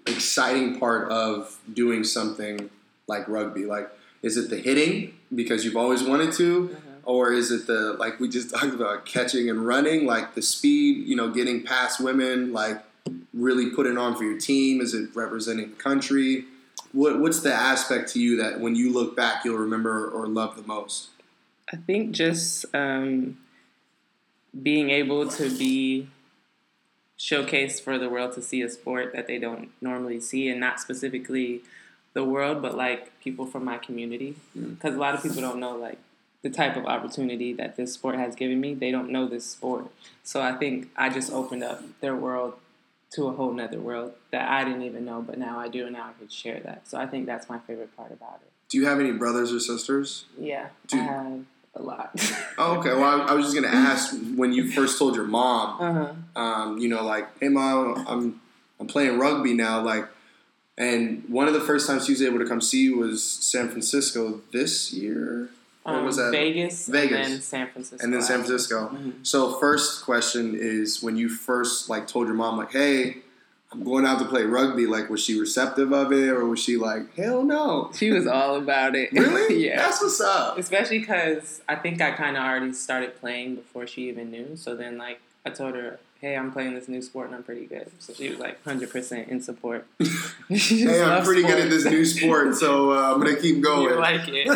exciting 0.06 0.80
part 0.80 1.10
of 1.10 1.58
doing 1.70 2.02
something 2.02 2.70
like 3.06 3.28
rugby? 3.28 3.66
Like, 3.66 3.90
is 4.22 4.36
it 4.36 4.50
the 4.50 4.58
hitting 4.58 5.14
because 5.34 5.64
you've 5.64 5.76
always 5.76 6.02
wanted 6.02 6.32
to, 6.34 6.76
or 7.04 7.32
is 7.32 7.50
it 7.50 7.66
the 7.66 7.94
like 7.94 8.20
we 8.20 8.28
just 8.28 8.50
talked 8.54 8.72
about 8.72 9.04
catching 9.04 9.50
and 9.50 9.66
running, 9.66 10.06
like 10.06 10.34
the 10.34 10.42
speed, 10.42 11.06
you 11.06 11.16
know, 11.16 11.30
getting 11.30 11.62
past 11.62 12.00
women, 12.00 12.52
like 12.52 12.82
really 13.34 13.70
putting 13.70 13.98
on 13.98 14.16
for 14.16 14.24
your 14.24 14.38
team? 14.38 14.80
Is 14.80 14.94
it 14.94 15.10
representing 15.14 15.70
the 15.70 15.76
country? 15.76 16.44
What 16.92 17.20
what's 17.20 17.40
the 17.40 17.52
aspect 17.52 18.12
to 18.12 18.20
you 18.20 18.36
that 18.36 18.60
when 18.60 18.74
you 18.74 18.92
look 18.92 19.16
back 19.16 19.44
you'll 19.44 19.58
remember 19.58 20.08
or 20.08 20.26
love 20.26 20.56
the 20.56 20.62
most? 20.62 21.08
I 21.72 21.76
think 21.76 22.12
just 22.12 22.66
um, 22.74 23.38
being 24.62 24.90
able 24.90 25.28
to 25.28 25.48
be 25.56 26.08
showcased 27.18 27.80
for 27.80 27.98
the 27.98 28.10
world 28.10 28.32
to 28.34 28.42
see 28.42 28.62
a 28.62 28.68
sport 28.68 29.12
that 29.14 29.26
they 29.26 29.38
don't 29.38 29.70
normally 29.80 30.20
see, 30.20 30.48
and 30.48 30.60
not 30.60 30.80
specifically 30.80 31.62
the 32.14 32.24
world, 32.24 32.62
but 32.62 32.76
like 32.76 33.18
people 33.20 33.46
from 33.46 33.64
my 33.64 33.78
community. 33.78 34.36
Because 34.54 34.94
a 34.94 34.98
lot 34.98 35.14
of 35.14 35.22
people 35.22 35.40
don't 35.40 35.58
know 35.60 35.76
like 35.76 35.98
the 36.42 36.50
type 36.50 36.76
of 36.76 36.86
opportunity 36.86 37.52
that 37.54 37.76
this 37.76 37.94
sport 37.94 38.16
has 38.16 38.34
given 38.34 38.60
me. 38.60 38.74
They 38.74 38.90
don't 38.90 39.10
know 39.10 39.26
this 39.28 39.46
sport, 39.46 39.86
so 40.22 40.40
I 40.40 40.52
think 40.52 40.88
I 40.96 41.08
just 41.08 41.32
opened 41.32 41.64
up 41.64 41.82
their 42.00 42.14
world 42.14 42.54
to 43.12 43.26
a 43.28 43.32
whole 43.32 43.52
nother 43.52 43.78
world 43.78 44.12
that 44.30 44.48
I 44.48 44.64
didn't 44.64 44.82
even 44.82 45.04
know, 45.04 45.20
but 45.20 45.38
now 45.38 45.58
I 45.58 45.68
do, 45.68 45.84
and 45.84 45.92
now 45.92 46.04
I 46.08 46.12
could 46.18 46.32
share 46.32 46.60
that. 46.60 46.88
So 46.88 46.98
I 46.98 47.06
think 47.06 47.26
that's 47.26 47.48
my 47.48 47.58
favorite 47.58 47.94
part 47.96 48.10
about 48.10 48.40
it. 48.42 48.50
Do 48.70 48.78
you 48.78 48.86
have 48.86 49.00
any 49.00 49.12
brothers 49.12 49.52
or 49.52 49.60
sisters? 49.60 50.24
Yeah, 50.38 50.68
Do- 50.86 50.98
I 50.98 51.02
have 51.02 51.44
a 51.74 51.82
lot. 51.82 52.10
Oh, 52.58 52.78
okay. 52.78 52.90
Well, 52.94 53.22
I, 53.22 53.26
I 53.28 53.34
was 53.34 53.46
just 53.46 53.54
gonna 53.54 53.74
ask 53.74 54.14
when 54.36 54.52
you 54.52 54.70
first 54.70 54.98
told 54.98 55.16
your 55.16 55.24
mom, 55.24 55.80
uh 55.80 55.92
huh. 55.92 56.40
um, 56.40 56.78
you 56.78 56.88
know, 56.88 57.02
like, 57.02 57.26
hey 57.40 57.48
mom, 57.48 58.04
I'm 58.06 58.40
I'm 58.78 58.86
playing 58.86 59.18
rugby 59.18 59.54
now, 59.54 59.80
like, 59.80 60.06
and 60.82 61.24
one 61.28 61.48
of 61.48 61.54
the 61.54 61.60
first 61.60 61.86
times 61.86 62.06
she 62.06 62.12
was 62.12 62.22
able 62.22 62.38
to 62.38 62.46
come 62.46 62.60
see 62.60 62.82
you 62.84 62.98
was 62.98 63.22
San 63.22 63.68
Francisco 63.68 64.40
this 64.52 64.92
year, 64.92 65.48
or 65.84 65.94
Um, 65.96 66.04
was 66.04 66.16
that 66.16 66.30
Vegas, 66.32 66.86
Vegas. 66.88 67.16
and 67.26 67.32
then 67.34 67.40
San 67.42 67.68
Francisco. 67.70 68.04
and 68.04 68.12
then 68.14 68.22
San 68.22 68.38
Francisco. 68.38 68.90
Mhm. 68.94 69.12
So 69.26 69.52
first 69.58 70.04
question 70.04 70.54
is 70.54 71.02
when 71.02 71.16
you 71.16 71.28
first 71.28 71.88
like 71.88 72.06
told 72.06 72.26
your 72.26 72.36
mom 72.36 72.56
like, 72.56 72.72
hey, 72.72 73.18
I'm 73.72 73.84
going 73.84 74.04
out 74.04 74.18
to 74.18 74.26
play 74.26 74.42
rugby. 74.44 74.84
Like, 74.86 75.08
was 75.08 75.22
she 75.24 75.40
receptive 75.40 75.92
of 75.94 76.12
it, 76.12 76.28
or 76.28 76.44
was 76.44 76.60
she 76.60 76.76
like, 76.76 77.14
hell 77.16 77.42
no? 77.42 77.90
She 77.94 78.10
was 78.12 78.26
all 78.26 78.56
about 78.56 78.94
it. 78.94 79.10
Really? 79.12 79.64
yeah. 79.66 79.76
That's 79.76 80.02
what's 80.02 80.20
up. 80.20 80.58
Especially 80.58 80.98
because 80.98 81.62
I 81.66 81.76
think 81.76 82.02
I 82.02 82.10
kind 82.10 82.36
of 82.36 82.42
already 82.42 82.74
started 82.74 83.18
playing 83.18 83.54
before 83.56 83.86
she 83.86 84.10
even 84.10 84.30
knew. 84.30 84.56
So 84.56 84.76
then, 84.76 84.98
like, 84.98 85.20
I 85.46 85.50
told 85.50 85.74
her, 85.74 85.98
"Hey, 86.22 86.36
I'm 86.36 86.50
playing 86.52 86.74
this 86.74 86.88
new 86.88 87.02
sport 87.02 87.26
and 87.26 87.34
I'm 87.34 87.42
pretty 87.42 87.66
good." 87.66 87.90
So 87.98 88.14
she 88.14 88.30
was 88.30 88.38
like, 88.38 88.62
hundred 88.64 88.90
percent 88.90 89.28
in 89.28 89.42
support. 89.42 89.86
Hey, 90.48 91.02
I'm 91.02 91.24
pretty 91.24 91.42
good 91.42 91.58
at 91.58 91.70
this 91.70 91.84
new 91.84 92.04
sport, 92.04 92.54
so 92.54 92.92
uh, 92.92 93.12
I'm 93.12 93.20
gonna 93.20 93.36
keep 93.36 93.60
going. 93.70 93.94
You 93.94 94.00
like 94.00 94.28
it, 94.28 94.48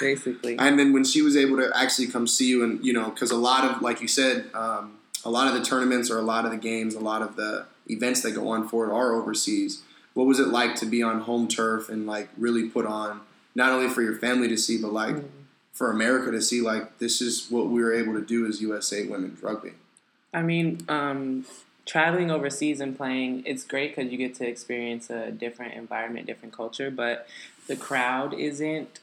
basically. 0.00 0.58
And 0.58 0.78
then 0.78 0.92
when 0.92 1.04
she 1.04 1.22
was 1.22 1.36
able 1.36 1.56
to 1.58 1.70
actually 1.74 2.08
come 2.08 2.26
see 2.26 2.48
you, 2.48 2.64
and 2.64 2.84
you 2.84 2.92
know, 2.92 3.10
because 3.10 3.30
a 3.30 3.36
lot 3.36 3.64
of, 3.64 3.82
like 3.82 4.00
you 4.00 4.08
said, 4.08 4.46
um, 4.54 4.98
a 5.24 5.30
lot 5.30 5.48
of 5.48 5.54
the 5.54 5.64
tournaments 5.64 6.10
or 6.10 6.18
a 6.18 6.22
lot 6.22 6.44
of 6.44 6.50
the 6.50 6.56
games, 6.56 6.94
a 6.94 7.00
lot 7.00 7.22
of 7.22 7.36
the 7.36 7.66
events 7.88 8.22
that 8.22 8.32
go 8.32 8.48
on 8.48 8.68
for 8.68 8.86
it 8.86 8.92
are 8.92 9.14
overseas. 9.14 9.82
What 10.14 10.26
was 10.26 10.38
it 10.38 10.48
like 10.48 10.74
to 10.76 10.86
be 10.86 11.02
on 11.02 11.20
home 11.20 11.48
turf 11.48 11.88
and 11.88 12.06
like 12.06 12.28
really 12.36 12.68
put 12.68 12.86
on, 12.86 13.20
not 13.54 13.70
only 13.70 13.88
for 13.88 14.02
your 14.02 14.16
family 14.16 14.48
to 14.48 14.56
see, 14.56 14.80
but 14.80 14.92
like 14.92 15.16
for 15.72 15.90
America 15.90 16.30
to 16.30 16.42
see, 16.42 16.60
like 16.60 16.98
this 16.98 17.22
is 17.22 17.50
what 17.50 17.68
we 17.68 17.82
were 17.82 17.94
able 17.94 18.12
to 18.14 18.20
do 18.20 18.46
as 18.46 18.60
USA 18.60 19.06
women's 19.06 19.42
rugby. 19.42 19.72
I 20.32 20.42
mean, 20.42 20.80
um, 20.88 21.44
traveling 21.84 22.30
overseas 22.30 22.80
and 22.80 22.96
playing, 22.96 23.44
it's 23.46 23.64
great 23.64 23.94
because 23.94 24.10
you 24.10 24.18
get 24.18 24.34
to 24.36 24.46
experience 24.46 25.10
a 25.10 25.30
different 25.30 25.74
environment, 25.74 26.26
different 26.26 26.54
culture, 26.54 26.90
but 26.90 27.26
the 27.68 27.76
crowd 27.76 28.34
isn't 28.34 29.00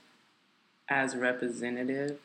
as 0.88 1.16
representative 1.16 2.18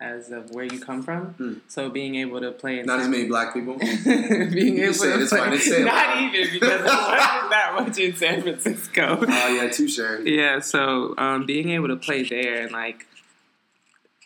as 0.00 0.30
of 0.30 0.50
where 0.50 0.64
you 0.64 0.80
come 0.80 1.02
from. 1.02 1.26
Hmm. 1.34 1.54
So 1.68 1.90
being 1.90 2.14
able 2.14 2.40
to 2.40 2.50
play 2.52 2.78
in 2.78 2.86
Not 2.86 3.00
as 3.00 3.08
many 3.08 3.26
black 3.26 3.52
people. 3.52 3.76
being 4.04 4.78
You 4.78 4.84
able 4.84 4.94
say 4.94 5.18
to 5.18 5.26
play, 5.26 5.58
fine, 5.58 5.84
not 5.84 6.16
even 6.22 6.52
because 6.52 6.82
that 6.84 7.72
much 7.78 7.98
in 7.98 8.16
San 8.16 8.42
Francisco. 8.42 9.18
Oh 9.28 9.48
yeah, 9.48 9.68
touche. 9.68 10.00
Yeah, 10.24 10.60
so 10.60 11.14
um, 11.18 11.44
being 11.44 11.70
able 11.70 11.88
to 11.88 11.96
play 11.96 12.22
there 12.22 12.62
and 12.62 12.72
like 12.72 13.06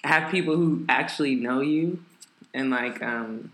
have 0.04 0.30
people 0.30 0.56
who 0.56 0.84
actually 0.88 1.34
know 1.34 1.60
you 1.60 2.04
and 2.52 2.70
like 2.70 3.02
um, 3.02 3.50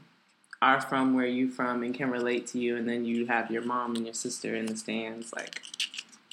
are 0.63 0.81
from 0.81 1.15
where 1.15 1.27
you 1.27 1.51
from 1.51 1.83
and 1.83 1.95
can 1.95 2.11
relate 2.11 2.47
to 2.49 2.59
you, 2.59 2.77
and 2.77 2.89
then 2.89 3.05
you 3.05 3.27
have 3.27 3.51
your 3.51 3.63
mom 3.63 3.97
and 3.97 4.05
your 4.05 4.15
sister 4.15 4.55
in 4.55 4.67
the 4.67 4.77
stands. 4.77 5.33
Like 5.33 5.63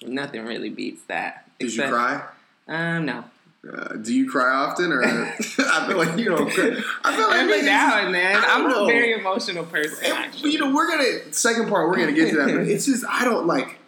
nothing 0.06 0.46
really 0.46 0.70
beats 0.70 1.04
that. 1.08 1.50
Did 1.60 1.74
you 1.76 1.84
Except- 1.84 1.94
cry? 1.94 2.24
Um, 2.70 3.06
no, 3.06 3.24
Uh, 3.72 3.94
do 3.96 4.14
you 4.14 4.30
cry 4.30 4.54
often, 4.54 4.92
or 4.92 5.04
I 5.06 5.86
feel 5.88 5.98
like 5.98 6.18
you 6.18 6.26
don't. 6.26 6.50
Cry. 6.52 6.76
I 7.06 7.16
feel 7.16 7.28
like 7.30 7.38
Every 7.38 7.62
now 7.64 8.00
and 8.06 8.14
then. 8.14 8.36
I'm 8.46 8.68
know. 8.70 8.84
a 8.84 8.88
very 8.88 9.14
emotional 9.14 9.64
person, 9.66 10.04
And, 10.06 10.14
actually. 10.14 10.52
you 10.52 10.60
know, 10.60 10.74
we're 10.76 10.88
gonna 10.90 11.34
second 11.34 11.70
part. 11.70 11.88
We're 11.90 11.98
gonna 11.98 12.12
get 12.12 12.30
to 12.32 12.38
that, 12.38 12.48
but 12.48 12.68
it's 12.68 12.86
just 12.86 13.06
I 13.08 13.24
don't 13.24 13.48
like 13.48 13.80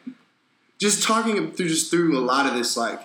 just 0.80 1.04
talking 1.04 1.52
through 1.52 1.68
just 1.68 1.92
through 1.92 2.18
a 2.18 2.22
lot 2.22 2.46
of 2.46 2.54
this. 2.54 2.78
Like 2.78 3.02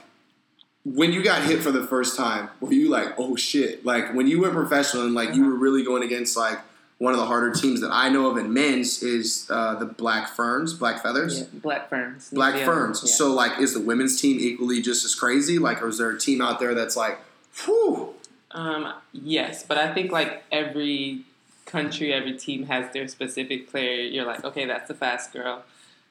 when 0.84 1.12
you 1.12 1.22
got 1.24 1.42
hit 1.42 1.60
for 1.62 1.72
the 1.72 1.84
first 1.86 2.16
time, 2.16 2.48
were 2.60 2.72
you 2.72 2.88
like, 2.88 3.08
oh 3.18 3.34
shit? 3.36 3.84
Like 3.84 4.14
when 4.14 4.26
you 4.28 4.40
went 4.42 4.54
professional 4.54 5.04
and 5.04 5.14
like 5.14 5.34
you 5.34 5.44
were 5.46 5.54
really 5.56 5.82
going 5.84 6.04
against 6.04 6.36
like 6.36 6.58
one 7.04 7.12
of 7.12 7.20
the 7.20 7.26
harder 7.26 7.52
teams 7.52 7.82
that 7.82 7.90
I 7.92 8.08
know 8.08 8.30
of 8.30 8.38
in 8.38 8.54
men's 8.54 9.02
is 9.02 9.46
uh, 9.50 9.74
the 9.74 9.84
Black 9.84 10.26
Ferns, 10.30 10.72
Black 10.72 11.02
Feathers. 11.02 11.40
Yeah, 11.40 11.46
Black 11.52 11.90
Ferns. 11.90 12.30
Black 12.30 12.54
Zealand, 12.54 12.66
Ferns. 12.66 13.02
yeah. 13.04 13.12
So, 13.12 13.30
like, 13.30 13.58
is 13.60 13.74
the 13.74 13.80
women's 13.80 14.18
team 14.18 14.38
equally 14.40 14.80
just 14.80 15.04
as 15.04 15.14
crazy? 15.14 15.58
Like, 15.58 15.82
or 15.82 15.88
is 15.88 15.98
there 15.98 16.08
a 16.08 16.18
team 16.18 16.40
out 16.40 16.60
there 16.60 16.74
that's 16.74 16.96
like, 16.96 17.18
whew? 17.62 18.14
Um, 18.52 18.94
yes, 19.12 19.62
but 19.62 19.76
I 19.76 19.92
think 19.92 20.12
like 20.12 20.44
every 20.50 21.24
country, 21.66 22.10
every 22.10 22.38
team 22.38 22.66
has 22.68 22.90
their 22.94 23.06
specific 23.06 23.70
player. 23.70 24.00
You're 24.00 24.24
like, 24.24 24.42
okay, 24.42 24.64
that's 24.64 24.88
the 24.88 24.94
fast 24.94 25.30
girl, 25.30 25.62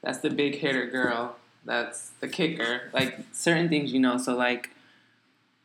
that's 0.04 0.20
the 0.20 0.30
big 0.30 0.60
hitter 0.60 0.86
girl, 0.86 1.38
that's 1.66 2.12
the 2.20 2.28
kicker. 2.28 2.92
Like 2.94 3.18
certain 3.32 3.68
things, 3.68 3.92
you 3.92 4.00
know. 4.00 4.20
So 4.20 4.36
like, 4.36 4.70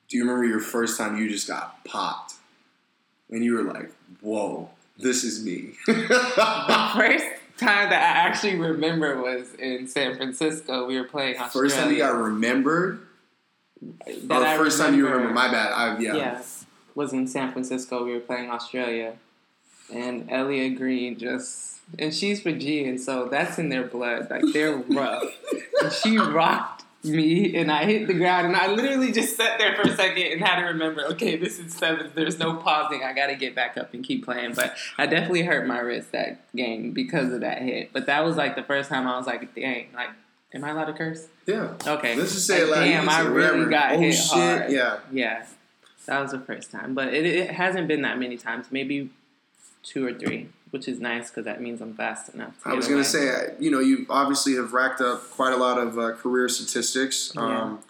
Do 0.08 0.16
you 0.16 0.22
remember 0.22 0.46
your 0.46 0.60
first 0.60 0.96
time 0.96 1.18
you 1.18 1.28
just 1.28 1.46
got 1.46 1.84
popped? 1.84 2.34
And 3.28 3.44
you 3.44 3.56
were 3.56 3.62
like, 3.62 3.92
whoa, 4.22 4.70
this 4.98 5.24
is 5.24 5.44
me. 5.44 5.74
the 5.86 6.90
first 6.94 7.24
time 7.56 7.90
that 7.90 8.02
I 8.02 8.28
actually 8.28 8.56
remember 8.56 9.20
was 9.22 9.54
in 9.54 9.86
San 9.86 10.16
Francisco. 10.16 10.86
We 10.86 10.98
were 10.98 11.06
playing 11.06 11.38
Australia. 11.38 11.70
first 11.70 11.80
time 11.80 11.92
you 11.92 11.98
got 11.98 12.16
remembered? 12.16 13.06
That 14.24 14.42
or 14.42 14.44
I 14.44 14.56
first 14.56 14.80
time 14.80 14.96
you 14.96 15.06
remember? 15.06 15.32
My 15.32 15.50
bad. 15.50 15.72
I, 15.72 15.98
yeah. 15.98 16.16
yeah, 16.16 16.42
was 16.94 17.12
in 17.12 17.28
San 17.28 17.52
Francisco. 17.52 18.04
We 18.04 18.12
were 18.12 18.20
playing 18.20 18.50
Australia, 18.50 19.14
and 19.92 20.28
Ellia 20.28 20.76
Green 20.76 21.16
just 21.16 21.78
and 21.98 22.14
she's 22.14 22.42
Fijian, 22.42 22.98
so 22.98 23.26
that's 23.26 23.58
in 23.58 23.68
their 23.68 23.84
blood. 23.84 24.28
Like 24.30 24.42
they're 24.52 24.76
rough. 24.76 25.24
and 25.82 25.92
she 25.92 26.18
rocked 26.18 26.77
me, 27.04 27.56
and 27.56 27.70
I 27.70 27.84
hit 27.84 28.06
the 28.06 28.14
ground, 28.14 28.46
and 28.46 28.56
I 28.56 28.72
literally 28.72 29.12
just 29.12 29.36
sat 29.36 29.58
there 29.58 29.74
for 29.76 29.82
a 29.82 29.96
second 29.96 30.22
and 30.32 30.40
had 30.42 30.60
to 30.60 30.66
remember, 30.66 31.04
okay, 31.12 31.36
this 31.36 31.58
is 31.58 31.72
seventh. 31.74 32.14
There's 32.14 32.38
no 32.38 32.54
pausing. 32.54 33.02
I 33.04 33.12
got 33.12 33.28
to 33.28 33.36
get 33.36 33.54
back 33.54 33.76
up 33.76 33.94
and 33.94 34.04
keep 34.04 34.24
playing. 34.24 34.54
But 34.54 34.74
I 34.96 35.06
definitely 35.06 35.42
hurt 35.42 35.66
my 35.66 35.78
wrist 35.78 36.12
that 36.12 36.54
game 36.54 36.92
because 36.92 37.32
of 37.32 37.40
that 37.40 37.62
hit. 37.62 37.92
But 37.92 38.06
that 38.06 38.24
was 38.24 38.36
like 38.36 38.56
the 38.56 38.62
first 38.64 38.88
time 38.88 39.06
I 39.06 39.16
was 39.16 39.26
like, 39.26 39.54
dang, 39.54 39.88
like. 39.94 40.10
Am 40.54 40.64
I 40.64 40.70
allowed 40.70 40.86
to 40.86 40.94
curse? 40.94 41.28
Yeah. 41.44 41.74
Okay. 41.86 42.16
Let's 42.16 42.32
just 42.32 42.46
say 42.46 42.62
it 42.62 42.68
Like, 42.70 42.76
loud. 42.76 42.84
Damn, 42.86 43.08
I 43.10 43.20
really 43.20 43.70
got 43.70 43.92
oh, 43.92 43.98
hit 43.98 44.14
shit. 44.14 44.30
hard. 44.30 44.72
Yeah. 44.72 44.98
Yeah, 45.12 45.44
that 46.06 46.20
was 46.20 46.30
the 46.30 46.40
first 46.40 46.70
time, 46.70 46.94
but 46.94 47.12
it, 47.12 47.26
it 47.26 47.50
hasn't 47.50 47.86
been 47.86 48.00
that 48.00 48.18
many 48.18 48.38
times. 48.38 48.68
Maybe 48.70 49.10
two 49.82 50.06
or 50.06 50.14
three, 50.14 50.48
which 50.70 50.88
is 50.88 51.00
nice 51.00 51.30
because 51.30 51.44
that 51.44 51.60
means 51.60 51.80
I'm 51.80 51.94
fast 51.94 52.34
enough. 52.34 52.54
I 52.64 52.74
was 52.74 52.88
going 52.88 53.02
to 53.02 53.08
say, 53.08 53.54
you 53.58 53.70
know, 53.70 53.80
you 53.80 54.06
obviously 54.10 54.54
have 54.56 54.72
racked 54.72 55.00
up 55.00 55.30
quite 55.30 55.52
a 55.52 55.56
lot 55.56 55.78
of 55.78 55.98
uh, 55.98 56.12
career 56.12 56.48
statistics. 56.48 57.32
Um, 57.36 57.80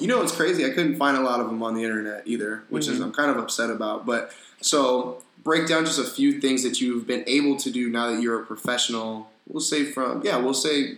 You 0.00 0.08
know, 0.08 0.22
it's 0.22 0.32
crazy. 0.32 0.64
I 0.66 0.70
couldn't 0.70 0.96
find 0.96 1.16
a 1.16 1.20
lot 1.20 1.38
of 1.38 1.46
them 1.46 1.62
on 1.62 1.74
the 1.76 1.84
internet 1.84 2.22
either, 2.26 2.64
which 2.68 2.88
is 2.88 2.98
Mhm. 2.98 3.04
I'm 3.04 3.12
kind 3.12 3.30
of 3.30 3.36
upset 3.36 3.70
about. 3.70 4.04
But 4.04 4.32
so 4.60 5.22
break 5.44 5.68
down 5.68 5.84
just 5.84 6.00
a 6.00 6.04
few 6.04 6.40
things 6.40 6.64
that 6.64 6.80
you've 6.80 7.06
been 7.06 7.22
able 7.28 7.56
to 7.58 7.70
do 7.70 7.88
now 7.88 8.10
that 8.10 8.20
you're 8.20 8.40
a 8.40 8.44
professional. 8.44 9.30
We'll 9.46 9.60
say 9.60 9.84
from 9.84 10.22
yeah, 10.24 10.36
we'll 10.38 10.52
say 10.52 10.96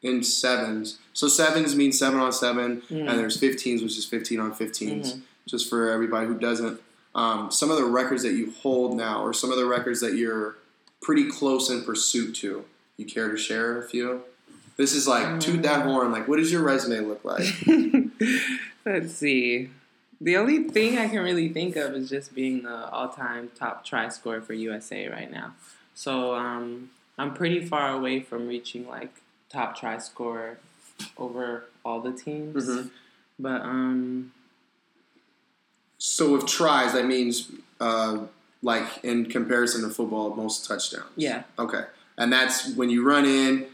in 0.00 0.22
sevens. 0.24 0.96
So 1.12 1.28
sevens 1.28 1.76
means 1.76 1.98
seven 1.98 2.18
on 2.18 2.32
7 2.32 2.80
Mhm. 2.90 3.10
and 3.10 3.18
there's 3.18 3.36
15s, 3.36 3.82
which 3.82 3.98
is 3.98 4.06
15 4.06 4.40
on 4.40 4.54
15s. 4.54 5.12
Mhm. 5.12 5.20
Just 5.46 5.68
for 5.68 5.90
everybody 5.90 6.26
who 6.26 6.34
doesn't, 6.34 6.80
um, 7.14 7.50
some 7.50 7.70
of 7.70 7.76
the 7.76 7.84
records 7.84 8.22
that 8.22 8.32
you 8.32 8.54
hold 8.62 8.96
now, 8.96 9.22
or 9.22 9.34
some 9.34 9.50
of 9.52 9.58
the 9.58 9.66
records 9.66 10.00
that 10.00 10.14
you're 10.14 10.56
pretty 11.00 11.28
close 11.30 11.70
in 11.70 11.82
pursuit 11.82 12.34
to. 12.36 12.64
You 12.96 13.06
care 13.06 13.30
to 13.30 13.36
share 13.36 13.78
a 13.78 13.82
few? 13.88 14.22
This 14.76 14.94
is 14.94 15.06
like 15.08 15.40
toot 15.40 15.62
that 15.62 15.84
horn. 15.84 16.12
Like, 16.12 16.26
what 16.28 16.36
does 16.38 16.50
your 16.52 16.62
resume 16.62 17.06
look 17.06 17.24
like? 17.24 17.44
Let's 18.86 19.14
see. 19.14 19.70
The 20.22 20.36
only 20.36 20.64
thing 20.64 20.98
I 20.98 21.08
can 21.08 21.22
really 21.22 21.48
think 21.48 21.76
of 21.76 21.94
is 21.94 22.10
just 22.10 22.34
being 22.34 22.62
the 22.62 22.88
all-time 22.90 23.50
top 23.54 23.84
try 23.84 24.08
scorer 24.08 24.40
for 24.42 24.52
USA 24.52 25.08
right 25.08 25.30
now. 25.30 25.54
So 25.94 26.34
um, 26.34 26.90
I'm 27.18 27.32
pretty 27.34 27.64
far 27.64 27.90
away 27.90 28.20
from 28.20 28.46
reaching 28.46 28.86
like 28.86 29.14
top 29.48 29.78
try 29.78 29.98
scorer 29.98 30.58
over 31.16 31.64
all 31.84 32.00
the 32.00 32.12
teams. 32.12 32.66
Mhm. 32.68 32.90
But 33.38 33.62
um, 33.62 34.32
So 35.98 36.32
with 36.34 36.46
tries, 36.46 36.92
that 36.92 37.06
means 37.06 37.50
uh, 37.80 38.24
like 38.62 38.84
in 39.02 39.26
comparison 39.26 39.82
to 39.82 39.90
football, 39.90 40.34
most 40.34 40.66
touchdowns. 40.66 41.06
yeah, 41.16 41.42
Okay, 41.58 41.84
and 42.18 42.32
that's 42.32 42.74
when 42.74 42.90
you 42.90 43.02
run 43.06 43.24
in 43.24 43.66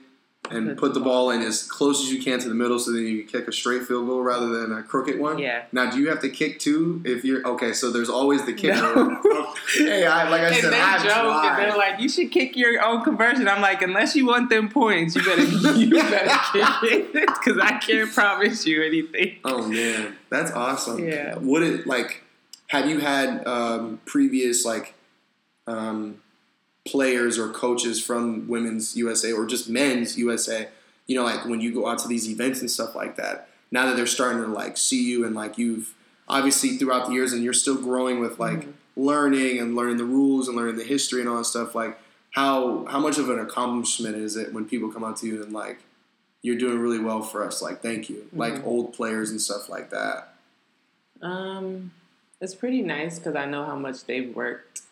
and 0.49 0.79
put 0.79 0.94
the 0.94 1.01
ball 1.01 1.31
in 1.31 1.42
as 1.42 1.64
close 1.64 2.01
as 2.01 2.12
you 2.12 2.22
can 2.22 2.38
to 2.38 2.49
the 2.49 2.55
middle, 2.55 2.79
so 2.79 2.92
then 2.92 3.03
you 3.03 3.25
can 3.25 3.40
kick 3.40 3.49
a 3.49 3.53
straight 3.53 3.83
field 3.83 4.07
goal 4.07 4.22
rather 4.22 4.46
than 4.46 4.70
a 4.79 4.81
crooked 4.81 5.18
one. 5.18 5.38
yeah. 5.38 5.64
Now, 5.72 5.90
do 5.90 5.99
you 5.99 6.09
have 6.09 6.20
to 6.20 6.29
kick 6.29 6.61
two 6.61 7.03
if 7.05 7.25
you're 7.25 7.44
okay? 7.49 7.72
So 7.72 7.90
there's 7.90 8.09
always 8.09 8.44
the 8.46 8.53
kicker. 8.53 8.77
No. 8.77 9.53
hey, 9.77 10.07
I, 10.07 10.29
like 10.29 10.42
I 10.42 10.46
and 10.51 10.57
said, 10.59 10.72
they 10.72 10.81
I've 10.81 11.03
joke 11.03 11.44
and 11.46 11.59
they're 11.59 11.77
like, 11.77 11.99
"You 11.99 12.09
should 12.09 12.31
kick 12.31 12.57
your 12.57 12.81
own 12.81 13.03
conversion." 13.03 13.49
I'm 13.49 13.61
like, 13.61 13.83
unless 13.83 14.14
you 14.14 14.25
want 14.25 14.49
them 14.49 14.68
points, 14.68 15.16
you 15.16 15.25
better 15.25 15.42
you 15.77 15.90
better 15.90 16.29
kick 16.53 17.12
it 17.12 17.12
because 17.27 17.59
I 17.61 17.79
can't 17.79 18.12
promise 18.14 18.64
you 18.64 18.85
anything. 18.85 19.38
Oh 19.44 19.66
man, 19.66 20.14
that's 20.31 20.53
awesome. 20.53 21.01
Yeah. 21.09 21.38
Would 21.38 21.64
it 21.64 21.87
like? 21.88 22.22
Have 22.68 22.88
you 22.88 22.98
had 23.00 23.46
um, 23.46 24.00
previous 24.07 24.64
like 24.64 24.94
um, 25.66 26.20
players 26.85 27.38
or 27.38 27.48
coaches 27.50 28.05
from 28.05 28.48
women's 28.48 28.96
USA 28.96 29.33
or 29.33 29.46
just 29.46 29.68
men's 29.68 30.18
USA? 30.18 30.68
You 31.07 31.16
know, 31.16 31.24
like 31.24 31.44
when 31.44 31.61
you 31.61 31.72
go 31.72 31.87
out 31.87 31.98
to 32.00 32.09
these 32.09 32.29
events 32.29 32.61
and 32.61 32.70
stuff 32.70 32.94
like 32.94 33.16
that. 33.16 33.48
Now 33.70 33.87
that 33.87 33.96
they're 33.96 34.07
starting 34.07 34.42
to 34.42 34.48
like 34.48 34.76
see 34.76 35.05
you 35.09 35.24
and 35.24 35.35
like 35.35 35.59
you've 35.59 35.94
obviously 36.29 36.76
throughout 36.76 37.07
the 37.07 37.12
years 37.12 37.33
and 37.33 37.42
you're 37.44 37.52
still 37.52 37.76
growing 37.76 38.20
with 38.20 38.38
like 38.38 38.61
Mhm. 38.62 38.72
learning 38.96 39.59
and 39.59 39.76
learning 39.76 39.98
the 39.98 40.05
rules 40.05 40.48
and 40.48 40.57
learning 40.57 40.76
the 40.76 40.85
history 40.85 41.20
and 41.20 41.29
all 41.29 41.37
that 41.38 41.44
stuff. 41.44 41.74
Like 41.74 41.98
how 42.31 42.85
how 42.87 42.98
much 42.98 43.18
of 43.18 43.29
an 43.31 43.38
accomplishment 43.38 44.16
is 44.16 44.37
it 44.37 44.52
when 44.52 44.64
people 44.66 44.90
come 44.90 45.05
out 45.05 45.16
to 45.18 45.26
you 45.26 45.42
and 45.42 45.52
like 45.52 45.81
you're 46.42 46.57
doing 46.57 46.79
really 46.79 46.98
well 47.00 47.22
for 47.22 47.44
us. 47.44 47.61
Like, 47.61 47.83
thank 47.83 48.09
you. 48.09 48.29
Like 48.33 48.55
Mhm. 48.55 48.66
old 48.66 48.92
players 48.92 49.31
and 49.31 49.40
stuff 49.40 49.68
like 49.68 49.90
that. 49.90 50.35
Um, 51.22 51.90
it's 52.40 52.55
pretty 52.55 52.83
nice 52.83 53.18
because 53.18 53.35
I 53.35 53.46
know 53.46 53.64
how 53.64 53.77
much 53.77 54.05
they've 54.05 54.35
worked 54.35 54.83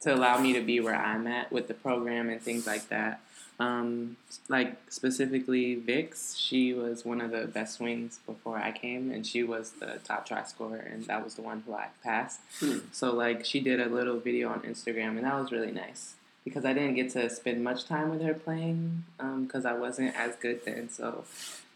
to 0.00 0.14
allow 0.14 0.38
me 0.38 0.52
to 0.52 0.60
be 0.60 0.80
where 0.80 0.94
I'm 0.94 1.26
at 1.26 1.50
with 1.50 1.68
the 1.68 1.74
program 1.74 2.28
and 2.28 2.40
things 2.40 2.66
like 2.66 2.88
that. 2.88 3.20
Um, 3.58 4.18
like 4.48 4.76
specifically 4.90 5.76
Vix, 5.76 6.36
she 6.36 6.74
was 6.74 7.04
one 7.04 7.22
of 7.22 7.30
the 7.30 7.46
best 7.46 7.76
swings 7.78 8.20
before 8.26 8.58
I 8.58 8.70
came, 8.70 9.10
and 9.10 9.26
she 9.26 9.42
was 9.42 9.70
the 9.72 9.98
top 10.04 10.26
try 10.26 10.44
scorer, 10.44 10.76
and 10.76 11.06
that 11.06 11.24
was 11.24 11.36
the 11.36 11.42
one 11.42 11.62
who 11.66 11.72
I 11.72 11.88
passed. 12.04 12.40
Hmm. 12.60 12.78
So 12.92 13.14
like 13.14 13.46
she 13.46 13.60
did 13.60 13.80
a 13.80 13.88
little 13.88 14.20
video 14.20 14.50
on 14.50 14.60
Instagram, 14.60 15.16
and 15.16 15.24
that 15.24 15.34
was 15.40 15.50
really 15.50 15.72
nice 15.72 16.14
because 16.44 16.64
I 16.64 16.74
didn't 16.74 16.94
get 16.94 17.10
to 17.12 17.28
spend 17.30 17.64
much 17.64 17.86
time 17.86 18.10
with 18.10 18.22
her 18.22 18.34
playing 18.34 19.04
because 19.18 19.64
I 19.64 19.72
wasn't 19.72 20.14
as 20.14 20.36
good 20.36 20.64
then. 20.66 20.90
So 20.90 21.24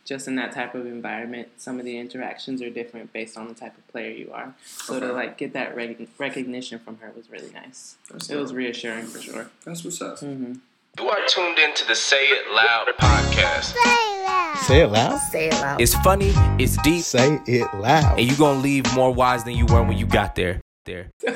just 0.05 0.27
in 0.29 0.35
that 0.37 0.53
type 0.53 0.75
of 0.75 0.87
environment, 0.87 1.49
some 1.57 1.79
of 1.79 1.85
the 1.85 1.99
interactions 1.99 2.61
are 2.63 2.71
different 2.71 3.13
based 3.13 3.37
on 3.37 3.49
the 3.49 3.55
type 3.55 3.77
of 3.79 3.87
player 3.89 4.11
you 4.11 4.31
are. 4.33 4.55
So 4.65 4.99
to 5.01 5.13
like 5.13 5.39
get 5.39 5.53
that 5.53 5.75
rec- 5.77 5.99
recognition 6.19 6.79
from 6.79 6.99
her 6.99 7.13
was 7.17 7.31
really 7.31 7.51
nice. 7.53 7.97
That's, 8.11 8.29
It 8.31 8.37
was 8.37 8.53
reassuring 8.53 9.07
for 9.07 9.21
sure. 9.21 9.51
that's 9.65 9.85
what's 9.85 10.01
up. 10.03 10.19
hmm 10.21 10.55
You 10.99 11.09
are 11.09 11.19
tuned 11.29 11.59
into 11.59 11.87
the 11.87 11.95
Say 11.95 12.25
It 12.27 12.51
Loud 12.53 12.89
podcast. 12.99 13.75
Say 13.75 13.81
it 13.85 14.27
loud. 14.27 14.57
Say 14.59 14.81
it 14.83 14.87
loud. 14.89 15.19
Say 15.31 15.49
it 15.49 15.55
loud. 15.55 15.81
It's 15.81 15.95
funny, 15.97 16.33
it's 16.59 16.77
deep, 16.83 17.03
Say 17.03 17.39
it 17.47 17.73
loud. 17.75 18.19
and 18.19 18.27
you're 18.29 18.37
gonna 18.39 18.59
leave 18.61 18.93
more 18.95 19.13
wise 19.13 19.45
than 19.45 19.55
you 19.55 19.67
were 19.67 19.83
when 19.83 19.97
you 19.97 20.07
got 20.07 20.35
there. 20.35 20.61
There. 20.85 21.11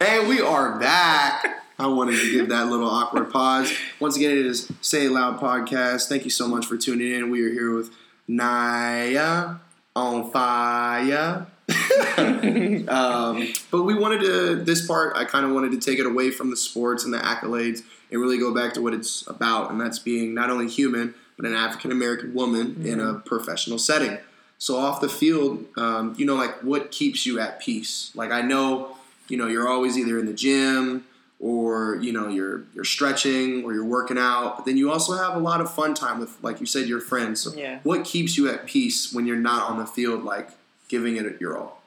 And 0.00 0.28
we 0.28 0.40
are 0.40 0.78
back. 0.80 1.61
I 1.82 1.88
wanted 1.88 2.20
to 2.20 2.30
give 2.30 2.50
that 2.50 2.68
little 2.68 2.88
awkward 2.88 3.32
pause. 3.32 3.76
Once 3.98 4.16
again, 4.16 4.30
it 4.30 4.46
is 4.46 4.70
Say 4.82 5.06
It 5.06 5.10
Loud 5.10 5.40
podcast. 5.40 6.08
Thank 6.08 6.22
you 6.22 6.30
so 6.30 6.46
much 6.46 6.64
for 6.64 6.76
tuning 6.76 7.10
in. 7.10 7.28
We 7.28 7.44
are 7.44 7.50
here 7.50 7.74
with 7.74 7.90
Naya 8.28 9.56
on 9.96 10.30
fire. 10.30 11.48
um, 12.88 13.48
but 13.72 13.82
we 13.82 13.98
wanted 13.98 14.20
to, 14.20 14.54
this 14.62 14.86
part, 14.86 15.16
I 15.16 15.24
kind 15.24 15.44
of 15.44 15.50
wanted 15.50 15.72
to 15.72 15.78
take 15.80 15.98
it 15.98 16.06
away 16.06 16.30
from 16.30 16.50
the 16.50 16.56
sports 16.56 17.04
and 17.04 17.12
the 17.12 17.18
accolades 17.18 17.80
and 18.12 18.20
really 18.20 18.38
go 18.38 18.54
back 18.54 18.74
to 18.74 18.80
what 18.80 18.94
it's 18.94 19.26
about, 19.26 19.72
and 19.72 19.80
that's 19.80 19.98
being 19.98 20.34
not 20.34 20.50
only 20.50 20.68
human, 20.68 21.14
but 21.36 21.46
an 21.46 21.54
African 21.54 21.90
American 21.90 22.32
woman 22.32 22.86
in 22.86 23.00
a 23.00 23.14
professional 23.14 23.78
setting. 23.78 24.18
So 24.56 24.76
off 24.76 25.00
the 25.00 25.08
field, 25.08 25.66
um, 25.76 26.14
you 26.16 26.26
know, 26.26 26.36
like 26.36 26.62
what 26.62 26.92
keeps 26.92 27.26
you 27.26 27.40
at 27.40 27.58
peace? 27.58 28.12
Like 28.14 28.30
I 28.30 28.40
know, 28.40 28.96
you 29.26 29.36
know, 29.36 29.48
you're 29.48 29.68
always 29.68 29.98
either 29.98 30.20
in 30.20 30.26
the 30.26 30.32
gym 30.32 31.06
or 31.42 31.96
you 31.96 32.12
know 32.12 32.28
you're 32.28 32.62
you're 32.72 32.84
stretching 32.84 33.64
or 33.64 33.74
you're 33.74 33.84
working 33.84 34.16
out. 34.16 34.56
But 34.56 34.64
then 34.64 34.76
you 34.78 34.90
also 34.90 35.14
have 35.14 35.34
a 35.34 35.40
lot 35.40 35.60
of 35.60 35.70
fun 35.74 35.92
time 35.92 36.20
with, 36.20 36.38
like 36.42 36.60
you 36.60 36.66
said, 36.66 36.86
your 36.86 37.00
friends. 37.00 37.40
So 37.40 37.52
Yeah. 37.54 37.80
what 37.82 38.04
keeps 38.04 38.38
you 38.38 38.48
at 38.48 38.64
peace 38.64 39.12
when 39.12 39.26
you're 39.26 39.36
not 39.36 39.68
on 39.68 39.78
the 39.78 39.84
field, 39.86 40.22
like 40.24 40.50
giving 40.88 41.16
it 41.16 41.40
your 41.40 41.58
all? 41.58 41.82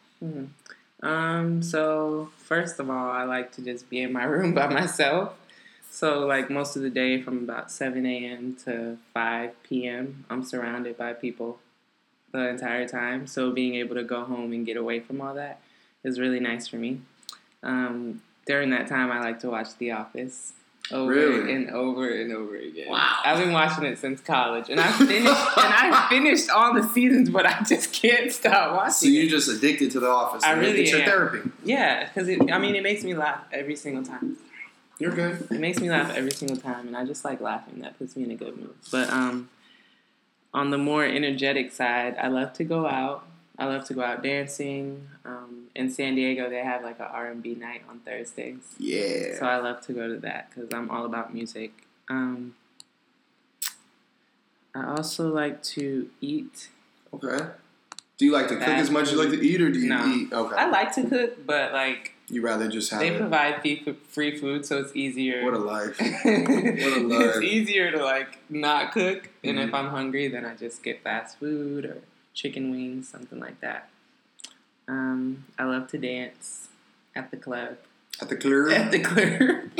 Um, 1.01 1.63
so 1.63 2.31
first 2.37 2.79
of 2.79 2.89
all, 2.89 3.09
I 3.09 3.23
like 3.23 3.51
to 3.53 3.61
just 3.61 3.89
be 3.89 4.01
in 4.01 4.11
my 4.11 4.23
room 4.35 4.53
by 4.53 4.67
myself. 4.67 5.33
So 5.89 6.19
like 6.25 6.49
most 6.49 6.75
of 6.75 6.81
the 6.81 6.89
day 6.89 7.21
from 7.21 7.37
about 7.37 7.71
7 7.71 8.05
a.m. 8.05 8.57
to 8.65 8.97
5 9.13 9.63
p.m., 9.63 10.25
I'm 10.29 10.43
surrounded 10.43 10.97
by 10.97 11.13
people 11.13 11.59
the 12.33 12.49
entire 12.49 12.85
time. 12.87 13.27
So 13.27 13.51
being 13.51 13.75
able 13.75 13.95
to 13.95 14.03
go 14.03 14.25
home 14.25 14.51
and 14.51 14.65
get 14.65 14.75
away 14.75 14.99
from 14.99 15.21
all 15.21 15.33
that 15.35 15.61
is 16.03 16.19
really 16.19 16.41
nice 16.41 16.67
for 16.67 16.75
me. 16.75 16.99
Um, 17.63 18.21
during 18.45 18.69
that 18.71 18.87
time, 18.87 19.11
I 19.11 19.19
like 19.21 19.39
to 19.41 19.49
watch 19.49 19.75
The 19.77 19.91
Office 19.91 20.53
over 20.91 21.11
Really? 21.11 21.51
and 21.51 21.71
over 21.71 22.07
and 22.09 22.31
over 22.31 22.55
again. 22.55 22.89
Wow. 22.89 23.17
I've 23.25 23.39
been 23.39 23.51
watching 23.51 23.85
it 23.85 23.97
since 23.97 24.21
college, 24.21 24.69
and 24.69 24.79
I 24.79 24.91
finished 24.91 25.17
and 25.25 25.25
I 25.73 26.07
finished 26.11 26.49
all 26.51 26.73
the 26.73 26.83
seasons, 26.89 27.29
but 27.29 27.45
I 27.45 27.63
just 27.63 27.91
can't 27.91 28.31
stop 28.31 28.75
watching. 28.75 28.91
So 28.93 29.07
you're 29.07 29.29
just 29.29 29.49
addicted 29.49 29.91
to 29.91 29.99
the 29.99 30.07
office. 30.09 30.43
I 30.43 30.51
really 30.51 30.83
it's 30.83 30.91
your 30.91 31.01
am. 31.01 31.05
therapy. 31.07 31.49
Yeah, 31.63 32.05
because 32.07 32.27
it, 32.29 32.51
I 32.51 32.59
mean, 32.59 32.75
it 32.75 32.83
makes 32.83 33.03
me 33.03 33.15
laugh 33.15 33.41
every 33.51 33.75
single 33.75 34.03
time. 34.03 34.37
You're 34.99 35.11
good. 35.11 35.47
It 35.51 35.59
makes 35.59 35.79
me 35.81 35.89
laugh 35.89 36.15
every 36.15 36.31
single 36.31 36.57
time, 36.57 36.87
and 36.87 36.95
I 36.95 37.03
just 37.03 37.25
like 37.25 37.41
laughing. 37.41 37.81
That 37.81 37.97
puts 37.97 38.15
me 38.15 38.23
in 38.23 38.31
a 38.31 38.35
good 38.35 38.55
mood. 38.55 38.75
But 38.91 39.09
um, 39.09 39.49
on 40.53 40.69
the 40.69 40.77
more 40.77 41.03
energetic 41.03 41.73
side, 41.73 42.15
I 42.21 42.27
love 42.27 42.53
to 42.53 42.63
go 42.63 42.87
out. 42.87 43.25
I 43.57 43.65
love 43.65 43.85
to 43.85 43.93
go 43.93 44.01
out 44.01 44.21
dancing. 44.21 45.07
Um, 45.23 45.67
in 45.75 45.89
San 45.89 46.15
Diego, 46.15 46.49
they 46.49 46.57
have 46.63 46.83
like 46.83 46.99
a 46.99 47.05
R 47.05 47.27
and 47.27 47.41
B 47.41 47.55
night 47.55 47.83
on 47.89 47.99
Thursdays, 47.99 48.75
Yeah. 48.77 49.37
so 49.39 49.45
I 49.45 49.57
love 49.57 49.81
to 49.87 49.93
go 49.93 50.07
to 50.07 50.17
that 50.19 50.49
because 50.53 50.73
I'm 50.73 50.89
all 50.91 51.05
about 51.05 51.33
music. 51.33 51.71
Um, 52.09 52.55
I 54.73 54.85
also 54.97 55.29
like 55.33 55.63
to 55.63 56.09
eat. 56.21 56.69
okay. 57.13 57.45
Do 58.17 58.23
you 58.25 58.31
like 58.31 58.47
to 58.47 58.55
cook 58.55 58.67
as 58.69 58.89
much 58.89 59.07
as 59.07 59.11
you 59.11 59.17
like 59.17 59.31
to 59.31 59.41
eat, 59.45 59.61
or 59.61 59.69
do 59.69 59.77
you 59.79 59.89
No. 59.89 60.05
eat? 60.07 60.31
Okay. 60.31 60.55
I 60.55 60.69
like 60.69 60.93
to 60.95 61.03
cook, 61.07 61.45
but 61.45 61.73
like 61.73 62.13
you 62.29 62.41
rather 62.41 62.67
just 62.69 62.89
have 62.91 62.99
they 63.01 63.09
it. 63.09 63.17
provide 63.19 63.61
free 64.07 64.37
food, 64.37 64.65
so 64.65 64.79
it's 64.79 64.95
easier. 64.95 65.43
What 65.43 65.53
a 65.53 65.57
life. 65.57 65.97
it's 65.99 67.03
life. 67.03 67.35
It's 67.35 67.41
easier 67.43 67.91
to 67.91 68.03
like 68.03 68.37
not 68.49 68.93
cook, 68.93 69.29
and 69.43 69.59
if 69.59 69.69
Mhm. 69.69 69.73
I'm 69.73 69.89
hungry, 69.89 70.27
then 70.29 70.45
I 70.45 70.55
just 70.55 70.81
get 70.83 71.03
fast 71.03 71.39
food 71.39 71.85
or 71.85 72.01
chicken 72.35 72.69
wings, 72.69 73.07
something 73.09 73.39
like 73.39 73.59
that. 73.61 73.89
Um, 74.87 75.45
I 75.57 75.63
love 75.63 75.87
to 75.89 75.97
dance 75.97 76.67
at 77.15 77.31
the 77.31 77.37
club. 77.37 77.77
At 78.21 78.29
the 78.29 78.35
clear. 78.35 78.69
At 78.69 78.91
the 78.91 78.99
club. 78.99 79.71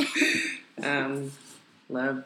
um, 0.82 1.32
love 1.88 2.24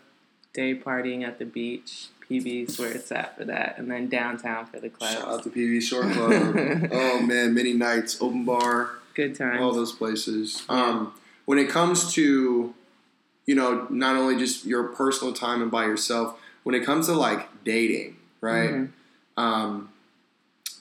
day 0.55 0.75
partying 0.75 1.27
at 1.27 1.39
the 1.39 1.45
beach. 1.45 2.07
PB's 2.29 2.79
where 2.79 2.93
it's 2.93 3.11
at 3.11 3.37
for 3.37 3.45
that, 3.45 3.75
and 3.77 3.91
then 3.91 4.09
downtown 4.09 4.65
for 4.65 4.79
the 4.79 4.89
club. 4.89 5.11
Shout 5.11 5.29
out 5.29 5.43
to 5.43 5.51
PB 5.51 5.83
Shore 5.83 6.03
Club. 6.03 6.89
oh 6.93 7.21
man, 7.21 7.53
many 7.55 7.73
nights, 7.73 8.23
open 8.23 8.45
bar, 8.45 8.91
Good 9.15 9.35
times. 9.35 9.61
all 9.61 9.73
those 9.73 9.91
places. 9.91 10.63
Um, 10.69 11.13
when 11.47 11.59
it 11.59 11.69
comes 11.69 12.15
to, 12.15 12.73
you 13.47 13.55
know, 13.57 13.89
not 13.91 14.15
only 14.15 14.39
just 14.39 14.65
your 14.65 14.85
personal 14.85 15.35
time 15.35 15.61
and 15.61 15.73
by 15.73 15.87
yourself, 15.87 16.39
when 16.63 16.77
it 16.77 16.85
comes 16.85 17.07
to 17.07 17.15
like 17.15 17.49
dating, 17.65 18.17
right? 18.41 18.71
Mhm. 18.71 18.89
Um, 19.37 19.89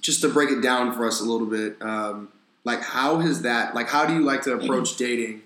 just 0.01 0.21
to 0.21 0.29
break 0.29 0.49
it 0.49 0.61
down 0.61 0.93
for 0.93 1.05
us 1.05 1.21
a 1.21 1.25
little 1.25 1.47
bit, 1.47 1.81
um, 1.81 2.29
like 2.63 2.81
how 2.81 3.19
has 3.19 3.41
that, 3.43 3.75
like 3.75 3.87
how 3.89 4.05
do 4.05 4.13
you 4.13 4.21
like 4.21 4.41
to 4.43 4.53
approach 4.53 4.97
dating? 4.97 5.41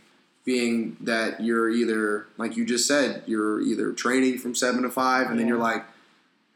Being 0.46 0.98
that 1.00 1.42
you're 1.42 1.70
either, 1.70 2.28
like 2.38 2.58
you 2.58 2.66
just 2.66 2.86
said, 2.86 3.24
you're 3.26 3.62
either 3.62 3.94
training 3.94 4.40
from 4.40 4.56
seven 4.56 4.84
to 4.84 4.90
five, 4.90 5.30
and 5.30 5.40
then 5.40 5.48
you're 5.48 5.58
like, 5.58 5.86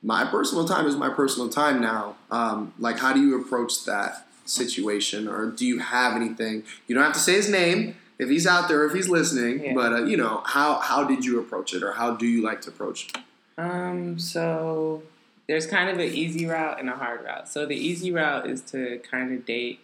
my 0.03 0.25
personal 0.25 0.67
time 0.67 0.86
is 0.88 0.97
my 0.97 1.07
personal 1.07 1.47
time 1.47 1.79
now. 1.79 2.17
Um, 2.29 2.73
like, 2.77 2.99
how 2.99 3.13
do 3.13 3.21
you 3.21 3.41
approach 3.41 3.86
that 3.86 4.27
situation, 4.43 5.29
or 5.29 5.45
do 5.45 5.65
you 5.65 5.79
have 5.79 6.17
anything? 6.17 6.63
You 6.88 6.95
don't 6.95 7.03
have 7.05 7.13
to 7.13 7.19
say 7.19 7.36
his 7.36 7.49
name 7.49 7.95
if 8.19 8.27
he's 8.29 8.45
out 8.45 8.67
there, 8.67 8.86
if 8.86 8.93
he's 8.93 9.07
listening. 9.07 9.63
Yeah. 9.63 9.73
But 9.73 9.93
uh, 9.93 10.03
you 10.03 10.17
know, 10.17 10.41
how 10.45 10.79
how 10.79 11.05
did 11.05 11.23
you 11.23 11.39
approach 11.39 11.73
it, 11.73 11.81
or 11.81 11.93
how 11.93 12.13
do 12.13 12.25
you 12.25 12.43
like 12.43 12.60
to 12.63 12.69
approach 12.69 13.07
it? 13.07 13.21
Um, 13.57 14.19
so 14.19 15.01
there's 15.47 15.65
kind 15.65 15.89
of 15.89 15.97
an 15.97 16.13
easy 16.13 16.45
route 16.45 16.79
and 16.79 16.89
a 16.89 16.95
hard 16.95 17.23
route. 17.23 17.47
So 17.47 17.65
the 17.65 17.75
easy 17.75 18.12
route 18.12 18.49
is 18.49 18.62
to 18.71 18.99
kind 19.10 19.33
of 19.33 19.45
date, 19.45 19.79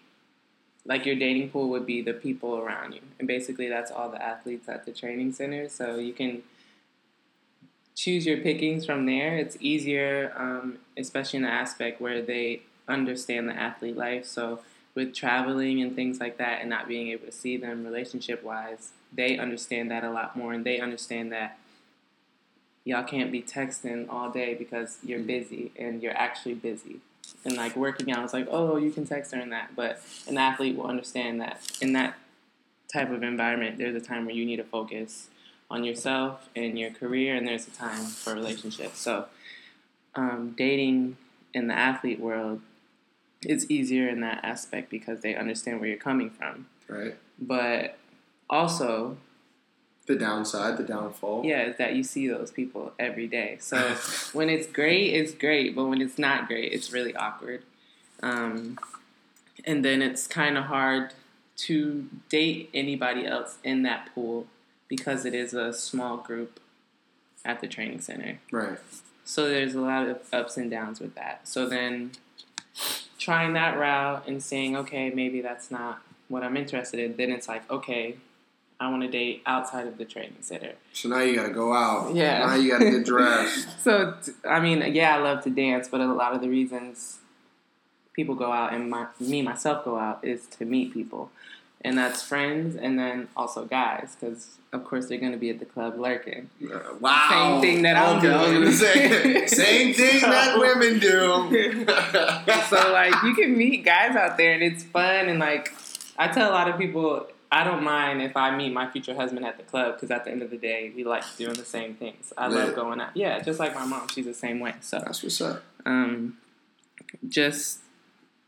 like 0.86 1.06
your 1.06 1.16
dating 1.16 1.50
pool 1.52 1.70
would 1.70 1.86
be 1.86 2.02
the 2.02 2.14
people 2.14 2.58
around 2.58 2.94
you, 2.94 3.02
and 3.18 3.28
basically 3.28 3.70
that's 3.70 3.92
all 3.92 4.10
the 4.10 4.22
athletes 4.22 4.68
at 4.68 4.86
the 4.86 4.92
training 4.92 5.32
center. 5.32 5.70
So 5.70 5.96
you 5.96 6.14
can 6.14 6.44
choose 7.96 8.26
your 8.26 8.38
pickings 8.38 8.86
from 8.86 9.06
there. 9.06 9.38
It's 9.38 9.56
easier, 9.60 10.34
um, 10.36 10.80
especially 10.98 11.38
in 11.38 11.44
the 11.44 11.50
aspect 11.50 12.02
where 12.02 12.22
they 12.22 12.64
understand 12.88 13.48
the 13.48 13.54
athlete 13.54 13.96
life. 13.96 14.26
So 14.26 14.60
with 14.96 15.14
traveling 15.14 15.82
and 15.82 15.96
things 15.96 16.20
like 16.20 16.38
that, 16.38 16.62
and 16.62 16.70
not 16.70 16.88
being 16.88 17.08
able 17.10 17.28
to 17.28 17.32
see 17.32 17.56
them 17.56 17.84
relationship 17.84 18.44
wise, 18.44 18.92
they 19.12 19.38
understand 19.38 19.90
that 19.92 20.04
a 20.04 20.12
lot 20.12 20.36
more, 20.36 20.54
and 20.54 20.66
they 20.66 20.80
understand 20.80 21.32
that 21.32 21.58
y'all 22.86 23.04
can't 23.04 23.32
be 23.32 23.42
texting 23.42 24.08
all 24.10 24.30
day 24.30 24.54
because 24.54 24.98
you're 25.04 25.20
busy 25.20 25.72
and 25.78 26.02
you're 26.02 26.16
actually 26.18 26.54
busy. 26.54 27.00
And 27.46 27.56
like 27.56 27.76
working 27.76 28.12
out, 28.12 28.24
it's 28.24 28.34
like, 28.34 28.48
oh, 28.50 28.78
you 28.78 28.92
can 28.92 29.06
text 29.06 29.32
during 29.32 29.50
that. 29.50 29.76
But 29.76 30.02
an 30.28 30.38
athlete 30.38 30.78
will 30.78 30.88
understand 30.88 31.42
that 31.42 31.62
in 31.82 31.94
that 31.94 32.16
type 32.92 33.10
of 33.12 33.24
environment, 33.24 33.78
there's 33.78 33.96
a 33.96 34.06
time 34.06 34.26
where 34.26 34.36
you 34.36 34.46
need 34.46 34.58
to 34.58 34.64
focus 34.64 35.28
on 35.70 35.84
yourself 35.84 36.50
and 36.56 36.78
your 36.78 36.92
career, 36.92 37.36
and 37.36 37.48
there's 37.48 37.68
a 37.68 37.72
time 37.72 38.06
for 38.06 38.36
relationships. 38.36 39.00
So, 39.00 39.26
um, 40.14 40.54
dating 40.56 41.18
in 41.54 41.68
the 41.68 41.74
athlete 41.74 42.20
world, 42.20 42.62
it's 43.42 43.70
easier 43.70 44.08
in 44.08 44.22
that 44.22 44.44
aspect 44.44 44.90
because 44.90 45.22
they 45.22 45.36
understand 45.36 45.80
where 45.80 45.90
you're 45.90 45.98
coming 45.98 46.30
from. 46.30 46.68
Right. 46.88 47.16
But 47.40 47.98
also, 48.50 49.18
The 50.06 50.16
downside, 50.16 50.78
the 50.78 50.84
downfall. 50.84 51.46
yeah, 51.46 51.64
is 51.64 51.78
that 51.78 51.96
you 51.96 52.04
see 52.04 52.28
those 52.28 52.52
people 52.52 52.92
every 53.00 53.28
day. 53.28 53.58
So 53.62 53.78
when 54.34 54.50
it's 54.50 54.68
great, 54.68 55.14
it's 55.14 55.34
great, 55.34 55.76
but 55.76 55.86
when 55.86 56.02
it's 56.02 56.20
not 56.20 56.48
great, 56.48 56.74
it's 56.74 56.92
really 56.92 57.16
awkward. 57.16 57.64
Um, 58.22 58.78
and 59.66 59.84
then 59.84 60.02
it's 60.02 60.28
kind 60.28 60.58
of 60.58 60.66
hard 60.66 61.14
to 61.56 62.10
date 62.30 62.70
anybody 62.74 63.26
else 63.26 63.58
in 63.64 63.84
that 63.84 64.10
pool 64.14 64.48
because 64.88 65.26
it 65.26 65.34
is 65.34 65.54
a 65.54 65.72
small 65.74 66.18
group 66.18 66.60
at 67.46 67.62
the 67.62 67.68
training 67.68 68.02
center. 68.02 68.40
Right. 68.52 68.80
So 69.26 69.48
there's 69.48 69.74
a 69.74 69.82
lot 69.82 70.08
of 70.08 70.22
ups 70.34 70.58
and 70.58 70.70
downs 70.70 71.00
with 71.00 71.16
that. 71.16 71.48
So 71.48 71.68
then 71.68 72.12
trying 73.18 73.54
that 73.54 73.78
route 73.78 74.28
and 74.28 74.44
saying, 74.44 74.76
okay, 74.76 75.10
maybe 75.10 75.42
that's 75.42 75.72
not 75.72 76.02
what 76.28 76.44
I'm 76.44 76.58
interested 76.58 77.00
in, 77.00 77.16
then 77.16 77.32
it's 77.32 77.48
like, 77.48 77.70
okay, 77.72 78.18
I 78.84 78.90
want 78.90 79.04
to 79.04 79.08
date 79.08 79.42
outside 79.46 79.88
of 79.88 79.98
the 79.98 80.06
training 80.06 80.36
center. 80.42 80.74
So 80.92 81.10
now 81.10 81.22
you 81.22 81.36
got 81.36 81.48
to 81.48 81.54
go 81.54 81.74
out. 81.74 82.14
Yeah. 82.14 82.46
Now 82.46 82.56
you 82.56 82.72
got 82.72 82.80
to 82.80 82.92
get 82.92 83.06
dressed. 83.06 83.82
So, 83.82 84.16
I 84.48 84.60
mean, 84.60 84.94
yeah, 84.94 85.16
I 85.16 85.20
love 85.20 85.44
to 85.46 85.50
dance, 85.50 85.88
but 85.88 86.02
a 86.02 86.06
lot 86.12 86.34
of 86.34 86.42
the 86.42 86.50
reasons 86.50 87.20
people 88.14 88.36
go 88.36 88.52
out 88.52 88.74
and 88.74 88.90
my, 88.90 89.08
me 89.20 89.42
myself 89.42 89.86
go 89.86 89.98
out 89.98 90.20
is 90.24 90.46
to 90.48 90.66
meet 90.66 90.94
people. 90.94 91.32
And 91.86 91.98
that's 91.98 92.22
friends 92.24 92.76
and 92.78 92.98
then 92.98 93.28
also 93.36 93.66
guys, 93.66 94.16
because 94.18 94.58
of 94.72 94.86
course 94.86 95.08
they're 95.08 95.18
going 95.18 95.34
to 95.34 95.38
be 95.38 95.50
at 95.50 95.60
the 95.60 95.66
club 95.66 96.00
lurking. 96.00 96.50
Uh, 96.64 96.80
wow. 97.00 97.28
Same 97.30 97.62
thing 97.62 97.82
that 97.84 97.98
I'm 97.98 98.20
okay, 98.20 98.28
doing. 98.28 98.64
gonna 98.64 98.72
say 98.72 99.48
same 99.48 99.94
thing 99.96 100.22
that 100.22 100.58
women 100.58 101.00
do. 101.00 101.10
so 102.70 102.92
like 102.94 103.14
you 103.24 103.36
can 103.36 103.58
meet 103.58 103.84
guys 103.84 104.16
out 104.16 104.38
there 104.38 104.54
and 104.54 104.64
it's 104.64 104.84
fun 104.84 105.28
and 105.28 105.40
like 105.40 105.74
I 106.18 106.28
tell 106.30 106.50
a 106.50 106.54
lot 106.54 106.70
of 106.70 106.78
people 106.78 107.28
I 107.54 107.64
don't 107.64 107.84
mind 107.84 108.22
if 108.24 108.36
I 108.36 108.56
meet 108.56 108.74
my 108.74 108.90
future 108.90 109.14
husband 109.14 109.46
at 109.46 109.58
the 109.58 109.64
club 109.64 109.94
because 109.96 110.10
at 110.10 110.26
the 110.26 110.32
end 110.32 110.42
of 110.42 110.50
the 110.50 110.58
day 110.58 110.92
we 110.96 111.04
like 111.04 111.24
doing 111.38 111.54
the 111.54 111.64
same 111.66 111.94
things. 111.94 112.34
I 112.36 112.48
Lit. 112.48 112.66
love 112.68 112.76
going 112.76 113.00
out. 113.00 113.16
Yeah, 113.16 113.40
just 113.42 113.60
like 113.60 113.76
my 113.76 113.86
mom, 113.86 114.08
she's 114.08 114.26
the 114.26 114.34
same 114.34 114.60
way. 114.60 114.74
So 114.82 114.98
That's 115.06 115.22
what's 115.22 115.40
up. 115.40 115.62
um, 115.86 116.38
just 117.28 117.80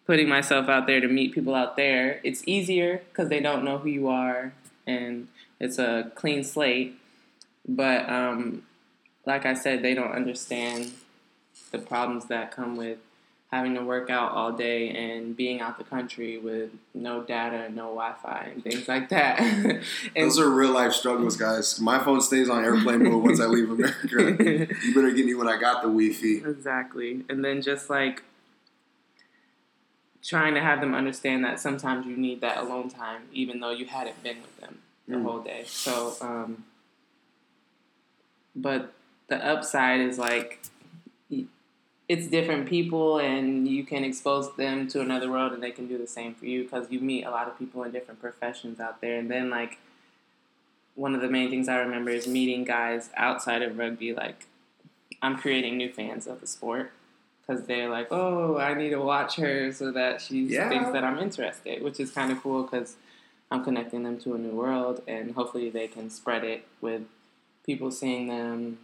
putting 0.08 0.28
myself 0.28 0.70
out 0.70 0.88
there 0.88 1.00
to 1.02 1.08
meet 1.08 1.34
people 1.34 1.54
out 1.54 1.78
there. 1.78 2.20
It's 2.24 2.41
easier 2.48 3.02
because 3.10 3.30
they 3.30 3.39
don't 3.39 3.63
know 3.63 3.78
who 3.78 3.89
you 3.89 4.08
are 4.08 4.54
and 4.88 5.28
it's 5.60 5.78
a 5.78 6.12
clean 6.15 6.44
slate. 6.44 7.00
But 7.68 8.10
um, 8.10 8.63
like 9.26 9.46
I 9.46 9.54
said, 9.54 9.84
they 9.84 9.94
don't 9.94 10.12
understand 10.13 10.94
the 11.72 11.78
problems 11.80 12.26
that 12.26 12.52
come 12.52 12.76
with 12.76 12.98
having 13.56 13.74
to 13.76 13.82
work 13.84 14.10
out 14.10 14.32
all 14.34 14.52
day 14.52 14.89
and 14.89 15.36
being 15.36 15.62
out 15.62 15.78
the 15.78 15.84
country 15.86 16.38
with 16.38 16.70
no 16.94 17.24
data 17.24 17.70
no 17.70 17.84
Wi-Fi 17.86 18.52
and 18.54 18.63
things 18.63 18.88
like 18.88 19.10
that. 19.10 19.39
Those 20.15 20.38
are 20.39 20.50
real 20.50 20.72
life 20.72 20.91
struggles, 20.94 21.38
guys. 21.38 21.80
My 21.80 22.00
phone 22.04 22.20
stays 22.22 22.50
on 22.50 22.63
airplane 22.65 23.04
mode 23.04 23.24
once 23.24 23.39
I 23.39 23.46
leave 23.46 23.70
America. 23.72 24.68
You 24.84 24.94
better 24.94 25.12
get 25.12 25.26
me 25.26 25.34
when 25.36 25.48
I 25.48 25.58
got 25.60 25.82
the 25.82 25.88
Wi-Fi. 25.88 26.48
Exactly. 26.50 27.24
And 27.30 27.44
then 27.46 27.62
just 27.62 27.89
like 27.89 28.24
trying 30.24 30.54
to 30.56 30.62
have 30.62 30.82
them 30.82 30.94
understand 30.94 31.44
that 31.46 31.60
sometimes 31.60 32.06
you 32.06 32.18
need 32.18 32.41
that 32.41 32.58
alone 32.58 32.89
time, 32.89 33.22
even 33.32 33.60
though 33.60 33.72
you 33.72 33.86
hadn't 33.86 34.22
been 34.24 34.38
with 34.41 34.58
them. 34.60 34.80
the 35.08 35.18
Mm. 35.18 35.24
whole 35.24 35.39
day. 35.39 35.63
So, 35.68 36.15
um, 36.20 36.65
but 38.56 38.91
the 39.28 39.38
upside 39.46 40.00
is 40.02 40.18
like 40.18 40.60
it's 42.08 42.28
different 42.28 42.68
people, 42.68 43.18
and 43.20 43.68
you 43.68 43.84
can 43.84 44.04
expose 44.04 44.56
them 44.56 44.88
to 44.89 45.02
another 45.02 45.32
world, 45.32 45.54
and 45.54 45.63
they 45.63 45.72
can 45.72 45.88
do 45.88 45.98
the 45.98 46.08
same 46.08 46.36
for 46.36 46.46
you 46.46 46.63
because 46.63 46.91
you 46.91 47.00
meet 47.00 47.24
a 47.24 47.32
lot 47.32 47.48
of 47.48 47.58
people 47.58 47.84
in 47.84 47.91
different 47.91 48.22
professions 48.22 48.80
out 48.80 49.02
there. 49.02 49.18
And 49.18 49.30
then, 49.30 49.50
like, 49.50 49.80
one 50.94 51.15
of 51.15 51.22
the 51.22 51.28
main 51.28 51.50
things 51.50 51.68
I 51.68 51.78
remember 51.80 52.12
is 52.12 52.28
meeting 52.28 52.63
guys 52.63 53.10
outside 53.18 53.62
of 53.62 53.78
rugby. 53.78 54.13
Like, 54.13 54.46
I'm 55.22 55.38
creating 55.38 55.78
new 55.78 55.91
fans 55.91 56.28
of 56.28 56.41
the 56.41 56.48
sport 56.48 56.91
because 57.41 57.65
they're 57.65 57.89
like, 57.89 58.08
oh, 58.12 58.58
I 58.58 58.74
need 58.76 58.89
to 58.91 59.02
watch 59.02 59.36
her 59.38 59.72
so 59.72 59.91
that 59.91 60.22
she 60.22 60.44
Yeah. 60.44 60.70
thinks 60.70 60.91
that 60.91 61.04
I'm 61.04 61.18
interested, 61.18 61.84
which 61.84 62.00
is 62.00 62.12
kind 62.12 62.32
of 62.32 62.41
cool 62.41 62.63
because 62.63 62.96
I'm 63.52 63.63
connecting 63.63 64.04
them 64.04 64.20
to 64.20 64.34
a 64.36 64.38
new 64.38 64.52
world, 64.52 65.02
and 65.08 65.34
hopefully 65.34 65.70
they 65.70 65.88
can 65.88 66.10
spread 66.10 66.44
it 66.44 66.68
with 66.82 67.04
people 67.65 67.91
seeing 67.91 68.28
them 68.28 68.78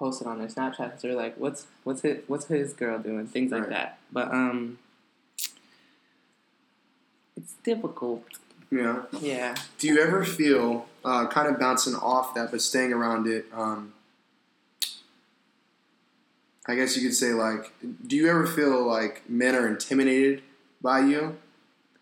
post 0.00 0.20
it 0.22 0.26
on 0.26 0.38
their 0.38 0.48
Snapchats. 0.48 1.02
They're 1.02 1.14
like, 1.14 1.36
what's 1.36 1.66
what's 1.84 2.00
his 2.00 2.22
what's 2.26 2.46
his 2.46 2.72
girl 2.72 2.98
doing? 2.98 3.26
Things 3.28 3.52
like 3.52 3.60
Right. 3.62 3.70
that. 3.70 3.98
But 4.10 4.32
um, 4.32 4.78
it's 7.36 7.52
difficult. 7.62 8.24
Yeah. 8.72 9.02
Yeah. 9.20 9.54
Do 9.78 9.86
you 9.88 10.00
ever 10.00 10.24
feel 10.24 10.86
uh, 11.04 11.26
kind 11.28 11.48
of 11.52 11.60
bouncing 11.60 11.94
off 11.94 12.34
that, 12.34 12.50
but 12.50 12.60
staying 12.62 12.92
around 12.92 13.26
it? 13.26 13.46
Um, 13.52 13.92
I 16.66 16.74
guess 16.76 16.96
you 16.96 17.02
could 17.02 17.14
say 17.16 17.32
like, 17.32 17.72
do 18.06 18.16
you 18.16 18.28
ever 18.28 18.46
feel 18.46 18.82
like 18.86 19.28
men 19.28 19.54
are 19.54 19.66
intimidated 19.68 20.42
by 20.80 21.00
you? 21.00 21.36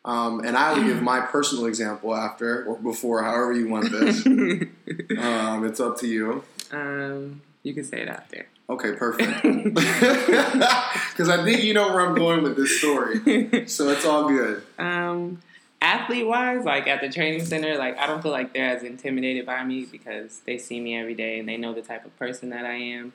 Um, 0.04 0.40
and 0.44 0.56
I 0.56 0.72
will 0.72 0.84
give 0.84 1.02
my 1.02 1.20
personal 1.20 1.66
example 1.66 2.14
after 2.14 2.64
or 2.64 2.76
before, 2.78 3.22
however 3.22 3.52
you 3.52 3.68
want 3.68 3.90
this. 3.90 4.24
um, 5.18 5.64
it's 5.66 5.80
up 5.80 5.98
to 6.00 6.06
you. 6.06 6.44
um, 6.70 7.42
you 7.62 7.74
can 7.74 7.84
say 7.84 8.00
it 8.00 8.08
out 8.08 8.28
there. 8.30 8.46
Okay, 8.70 8.92
perfect. 8.92 9.44
Because 11.18 11.36
I 11.36 11.42
think 11.44 11.64
you 11.64 11.74
know 11.74 11.88
where 11.88 12.06
I'm 12.06 12.14
going 12.14 12.44
with 12.44 12.56
this 12.56 12.78
story, 12.78 13.66
so 13.66 13.88
it's 13.88 14.06
all 14.06 14.28
good. 14.28 14.62
Um, 14.78 15.42
athlete 15.82 16.28
wise, 16.28 16.64
like 16.64 16.86
at 16.86 17.00
the 17.00 17.08
training 17.08 17.44
center, 17.44 17.76
like 17.76 17.98
I 17.98 18.06
don't 18.06 18.22
feel 18.22 18.30
like 18.30 18.52
they're 18.52 18.68
as 18.68 18.84
intimidated 18.84 19.44
by 19.44 19.64
me 19.64 19.84
because 19.84 20.38
they 20.46 20.58
see 20.58 20.78
me 20.78 20.96
every 20.96 21.14
day 21.14 21.40
and 21.40 21.48
they 21.48 21.56
know 21.56 21.74
the 21.74 21.82
type 21.82 22.04
of 22.04 22.16
person 22.20 22.50
that 22.50 22.64
I 22.64 22.74
am. 22.74 23.12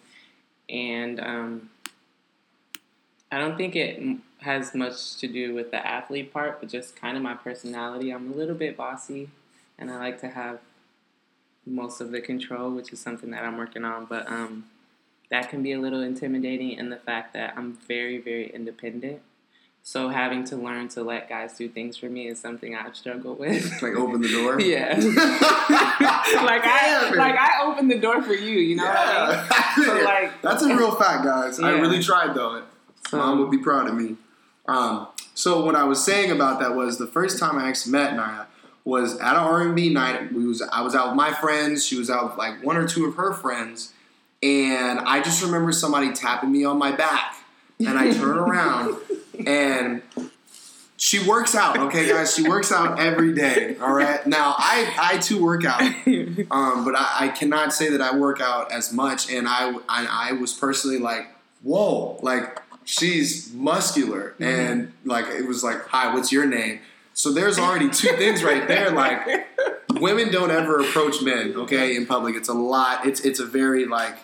And 0.68 1.22
um, 1.22 1.70
I 3.32 3.38
don't 3.38 3.56
think 3.56 3.78
it 3.78 4.04
has 4.40 4.76
much 4.76 5.16
to 5.18 5.28
do 5.28 5.54
with 5.56 5.72
the 5.72 5.88
athlete 5.88 6.34
part, 6.34 6.60
but 6.60 6.68
just 6.68 6.98
kind 6.98 7.16
of 7.16 7.24
my 7.24 7.36
personality. 7.36 8.12
I'm 8.12 8.34
a 8.34 8.36
little 8.36 8.56
bit 8.56 8.76
bossy 8.76 9.30
and 9.78 9.90
I 9.90 9.98
like 9.98 10.20
to 10.20 10.28
have 10.28 10.60
most 11.66 12.02
of 12.02 12.12
the 12.12 12.22
control, 12.22 12.72
which 12.72 12.92
is 12.92 13.00
something 13.00 13.32
that 13.32 13.44
I'm 13.44 13.58
working 13.58 13.86
on. 13.86 14.06
But 14.06 14.30
um, 14.30 14.66
that 15.30 15.50
can 15.50 15.64
be 15.64 15.72
a 15.72 15.80
little 15.80 16.02
intimidating 16.02 16.72
in 16.72 16.90
the 16.90 16.98
fact 16.98 17.34
that 17.34 17.54
I'm 17.58 17.74
very, 17.88 18.18
very 18.20 18.50
independent. 18.54 19.22
So 19.86 20.08
having 20.08 20.46
to 20.46 20.56
learn 20.56 20.88
to 20.90 21.04
let 21.04 21.28
guys 21.28 21.58
do 21.58 21.68
things 21.68 21.98
for 21.98 22.06
me 22.08 22.28
is 22.30 22.40
something 22.40 22.74
I've 22.74 22.96
struggled 22.96 23.38
with. 23.38 23.70
Like 23.82 23.96
open 23.96 24.22
the 24.22 24.30
door. 24.30 24.60
yeah. 24.62 24.94
like 24.98 26.64
I 26.64 27.10
Damn 27.10 27.18
like 27.18 27.36
I 27.36 27.64
opened 27.66 27.92
the 27.92 28.00
door 28.00 28.22
for 28.22 28.34
you, 28.34 28.60
you 28.60 28.78
know 28.78 28.86
what 28.86 28.96
I 28.98 29.76
mean? 29.78 29.86
So, 29.86 30.04
like- 30.06 30.42
that's 30.42 30.64
a 30.64 30.74
real 30.74 30.96
fact, 30.96 31.26
guys. 31.26 31.60
I 31.60 31.72
really 31.72 32.02
tried 32.02 32.34
though. 32.34 32.64
So, 33.10 33.18
Mom 33.18 33.40
would 33.40 33.52
be 33.52 33.58
proud 33.58 33.88
of 33.90 33.96
me. 33.96 34.16
Um, 34.66 35.08
so 35.34 35.66
what 35.66 35.76
I 35.76 35.84
was 35.84 36.02
saying 36.02 36.32
about 36.32 36.62
that 36.62 36.76
was 36.76 36.98
the 36.98 37.08
first 37.08 37.38
time 37.38 37.58
I 37.58 37.68
actually 37.68 37.92
met 37.92 38.16
Naya 38.16 38.46
was 38.86 39.18
at 39.20 39.36
an 39.36 39.42
R&B 39.42 39.90
night. 39.90 40.34
We 40.34 40.46
was 40.46 40.62
I 40.62 40.82
was 40.82 40.96
out 40.96 41.10
with 41.10 41.16
my 41.16 41.32
friends. 41.34 41.86
She 41.86 41.98
was 41.98 42.10
out 42.10 42.30
with 42.30 42.38
like 42.38 42.64
one 42.64 42.78
or 42.78 42.88
two 42.88 43.06
of 43.06 43.16
her 43.16 43.34
friends, 43.34 43.94
and 44.42 45.00
I 45.00 45.22
just 45.22 45.44
remember 45.44 45.72
somebody 45.72 46.12
tapping 46.12 46.52
me 46.52 46.66
on 46.66 46.78
my 46.78 46.92
back, 46.92 47.36
and 47.80 47.98
I 47.98 48.12
turn 48.12 48.38
around 48.38 48.98
and. 49.48 50.02
She 50.96 51.20
works 51.28 51.54
out, 51.54 51.78
okay, 51.78 52.08
guys. 52.08 52.34
She 52.34 52.48
works 52.48 52.72
out 52.72 52.98
every 52.98 53.34
day. 53.34 53.76
All 53.82 53.92
right. 53.92 54.26
Now, 54.26 54.56
I 54.58 54.94
I 54.98 55.18
too 55.18 55.44
work 55.44 55.66
out, 55.66 55.82
um, 55.82 56.86
but 56.86 56.96
I, 56.96 57.16
I 57.20 57.28
cannot 57.28 57.74
say 57.74 57.90
that 57.90 58.00
I 58.00 58.16
work 58.16 58.40
out 58.40 58.72
as 58.72 58.94
much. 58.94 59.30
And 59.30 59.46
I, 59.46 59.72
I, 59.90 60.30
I 60.30 60.32
was 60.32 60.54
personally 60.54 61.00
like, 61.00 61.28
whoa, 61.62 62.20
like 62.22 62.58
she's 62.86 63.52
muscular, 63.54 64.36
and 64.40 64.94
like 65.04 65.26
it 65.28 65.46
was 65.46 65.62
like, 65.62 65.86
hi, 65.88 66.14
what's 66.14 66.32
your 66.32 66.46
name? 66.46 66.80
So 67.14 67.32
there's 67.32 67.60
already 67.60 67.90
two 67.90 68.10
things 68.18 68.44
right 68.44 68.68
there. 68.68 68.92
Like 68.92 69.48
women 70.00 70.32
don't 70.32 70.52
ever 70.52 70.80
approach 70.80 71.22
men, 71.22 71.54
okay, 71.56 71.96
in 71.96 72.06
public. 72.06 72.36
It's 72.36 72.50
a 72.50 72.54
lot. 72.54 73.06
It's 73.06 73.22
it's 73.22 73.40
a 73.40 73.46
very 73.46 73.86
like. 73.86 74.18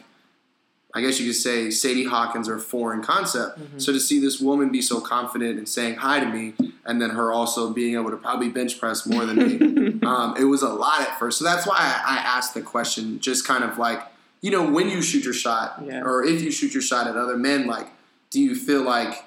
I 0.92 1.02
guess 1.02 1.20
you 1.20 1.28
could 1.28 1.36
say 1.36 1.70
Sadie 1.70 2.06
Hawkins 2.06 2.50
or 2.50 2.58
foreign 2.58 3.04
concept. 3.04 3.60
So 3.78 3.94
to 3.94 4.00
see 4.00 4.20
this 4.20 4.40
woman 4.42 4.72
be 4.72 4.82
so 4.82 5.00
confident 5.00 5.60
and 5.60 5.70
saying 5.70 5.98
hi 5.98 6.20
to 6.20 6.26
me, 6.26 6.54
and 6.84 7.00
then 7.00 7.12
her 7.12 7.32
also 7.32 7.72
being 7.72 7.94
able 7.94 8.10
to 8.10 8.18
probably 8.18 8.50
bench 8.50 8.80
press 8.80 9.06
more 9.06 9.24
than 9.24 9.36
me, 9.38 10.00
um, 10.04 10.36
it 10.36 10.46
was 10.46 10.64
a 10.64 10.70
lot 10.70 11.02
at 11.02 11.20
first. 11.20 11.38
So 11.38 11.46
that's 11.46 11.68
why 11.68 11.76
I, 11.78 12.16
I 12.16 12.18
asked 12.22 12.56
the 12.56 12.64
question, 12.64 13.20
just 13.20 13.46
kind 13.48 13.64
of 13.64 13.78
like, 13.78 14.02
you 14.42 14.50
know, 14.50 14.68
when 14.68 14.90
you 14.90 15.04
shoot 15.04 15.24
your 15.24 15.34
shot, 15.36 15.80
Yeah. 15.86 16.02
or 16.02 16.24
if 16.26 16.42
you 16.42 16.50
shoot 16.50 16.74
your 16.74 16.82
shot 16.82 17.06
at 17.06 17.16
other 17.16 17.38
men, 17.38 17.68
like, 17.68 17.86
do 18.32 18.42
you 18.42 18.56
feel 18.56 18.82
like, 18.82 19.24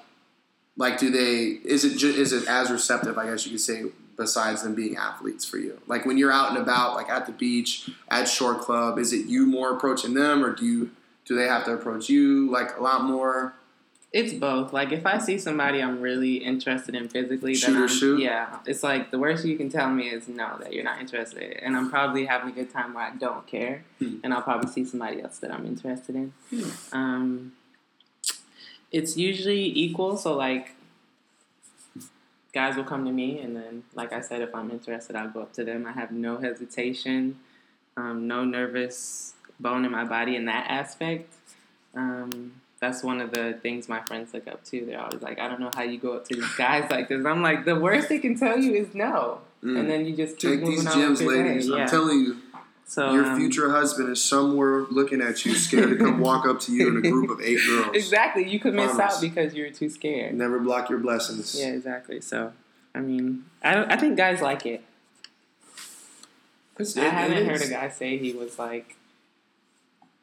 like, 0.77 0.97
do 0.99 1.09
they? 1.09 1.59
Is 1.67 1.85
it 1.85 1.97
ju- 1.97 2.09
is 2.13 2.33
it 2.33 2.47
as 2.47 2.71
receptive? 2.71 3.17
I 3.17 3.25
guess 3.27 3.45
you 3.45 3.51
could 3.51 3.61
say, 3.61 3.83
besides 4.17 4.63
them 4.63 4.75
being 4.75 4.95
athletes 4.97 5.45
for 5.45 5.57
you. 5.57 5.79
Like 5.87 6.05
when 6.05 6.17
you're 6.17 6.31
out 6.31 6.49
and 6.49 6.57
about, 6.57 6.95
like 6.95 7.09
at 7.09 7.25
the 7.25 7.31
beach, 7.31 7.89
at 8.09 8.27
Shore 8.27 8.55
Club, 8.55 8.97
is 8.99 9.13
it 9.13 9.25
you 9.27 9.45
more 9.45 9.71
approaching 9.75 10.13
them, 10.13 10.43
or 10.43 10.53
do 10.53 10.65
you 10.65 10.91
do 11.25 11.35
they 11.35 11.47
have 11.47 11.63
to 11.65 11.71
approach 11.73 12.09
you 12.09 12.49
like 12.51 12.77
a 12.77 12.81
lot 12.81 13.03
more? 13.03 13.53
It's 14.11 14.31
both. 14.33 14.73
Like 14.73 14.91
if 14.91 15.07
I 15.07 15.17
see 15.17 15.39
somebody 15.39 15.81
I'm 15.81 15.99
really 15.99 16.35
interested 16.35 16.93
in 16.93 17.09
physically, 17.09 17.55
Shoot 17.55 17.73
then 17.73 17.81
or 17.81 17.87
shoot? 17.87 18.19
yeah, 18.21 18.57
it's 18.67 18.83
like 18.83 19.09
the 19.09 19.17
worst 19.17 19.43
you 19.43 19.57
can 19.57 19.69
tell 19.69 19.89
me 19.89 20.07
is 20.09 20.27
no 20.27 20.55
that 20.59 20.71
you're 20.73 20.83
not 20.83 20.99
interested, 21.01 21.57
and 21.63 21.75
I'm 21.75 21.89
probably 21.89 22.25
having 22.25 22.49
a 22.49 22.51
good 22.51 22.71
time 22.71 22.93
where 22.93 23.05
I 23.05 23.15
don't 23.15 23.47
care, 23.47 23.83
Hmm. 23.97 24.17
and 24.23 24.31
I'll 24.31 24.43
probably 24.43 24.69
see 24.69 24.85
somebody 24.85 25.19
else 25.23 25.39
that 25.39 25.51
I'm 25.51 25.65
interested 25.65 26.15
in. 26.15 26.33
Um, 26.91 27.53
it's 28.93 29.17
usually 29.17 29.65
equal, 29.77 30.15
so 30.15 30.35
like 30.37 30.75
guys 32.53 32.75
will 32.77 32.83
come 32.83 33.03
to 33.05 33.11
me, 33.11 33.39
and 33.39 33.55
then 33.55 33.83
like 33.95 34.13
I 34.13 34.21
said, 34.21 34.41
if 34.41 34.53
I'm 34.55 34.71
interested, 34.71 35.15
I'll 35.15 35.29
go 35.29 35.41
up 35.41 35.53
to 35.53 35.63
them. 35.65 35.85
I 35.85 35.91
have 35.91 36.11
no 36.11 36.37
hesitation, 36.37 37.39
um, 37.97 38.27
no 38.27 38.45
nervous 38.45 39.33
bone 39.59 39.83
in 39.83 39.91
my 39.91 40.03
body 40.05 40.35
in 40.35 40.45
that 40.45 40.67
aspect. 40.69 41.33
Um, 41.95 42.53
that's 42.79 43.01
one 43.03 43.21
of 43.21 43.31
the 43.31 43.57
things 43.61 43.87
my 43.87 44.01
friends 44.01 44.33
look 44.33 44.47
up 44.47 44.63
to. 44.65 44.85
They're 44.85 44.99
always 44.99 45.21
like, 45.21 45.39
I 45.39 45.47
don't 45.47 45.59
know 45.59 45.71
how 45.73 45.83
you 45.83 45.97
go 45.97 46.13
up 46.17 46.27
to 46.27 46.35
these 46.35 46.55
guys 46.55 46.89
like 46.91 47.07
this. 47.07 47.25
I'm 47.25 47.41
like, 47.41 47.65
the 47.65 47.79
worst 47.79 48.09
they 48.09 48.19
can 48.19 48.37
tell 48.37 48.57
you 48.57 48.73
is 48.73 48.93
no. 48.93 49.39
Mm. 49.63 49.79
And 49.79 49.89
then 49.89 50.05
you 50.05 50.15
just 50.15 50.37
keep 50.37 50.51
Take 50.51 50.59
moving 50.59 50.75
these 50.75 50.87
on 50.87 50.93
gems, 50.93 51.21
your 51.21 51.33
day. 51.33 51.43
ladies. 51.49 51.71
I'm 51.71 51.87
telling 51.87 52.19
you, 52.19 52.37
so, 52.85 53.11
your 53.13 53.25
um, 53.25 53.39
future 53.39 53.71
husband 53.71 54.09
is 54.09 54.23
somewhere 54.23 54.81
looking 54.91 55.21
at 55.21 55.45
you, 55.45 55.55
scared 55.55 55.89
to 55.89 55.95
come 55.97 56.19
walk 56.19 56.45
up 56.45 56.59
to 56.61 56.71
you 56.73 56.89
in 56.89 56.97
a 56.97 57.01
group 57.09 57.29
of 57.29 57.41
eight 57.41 57.59
girls. 57.67 57.95
Exactly. 57.95 58.47
You 58.47 58.59
could 58.59 58.73
miss 58.75 58.99
out 58.99 59.19
because 59.21 59.53
you're 59.55 59.71
too 59.71 59.89
scared. 59.89 60.35
Never 60.35 60.59
block 60.59 60.89
your 60.89 60.99
blessings. 60.99 61.59
Yeah, 61.59 61.67
exactly. 61.69 62.21
So, 62.21 62.53
I 62.93 62.99
mean, 62.99 63.45
I, 63.63 63.73
don't, 63.73 63.91
I 63.91 63.97
think 63.97 64.17
guys 64.17 64.41
like 64.41 64.65
it. 64.65 64.83
I 66.79 66.81
it- 66.83 66.97
it 66.97 67.03
haven't 67.11 67.45
heard 67.49 67.61
a 67.61 67.67
guy 67.67 67.89
say 67.89 68.17
he 68.17 68.33
was 68.33 68.57
like, 68.59 68.95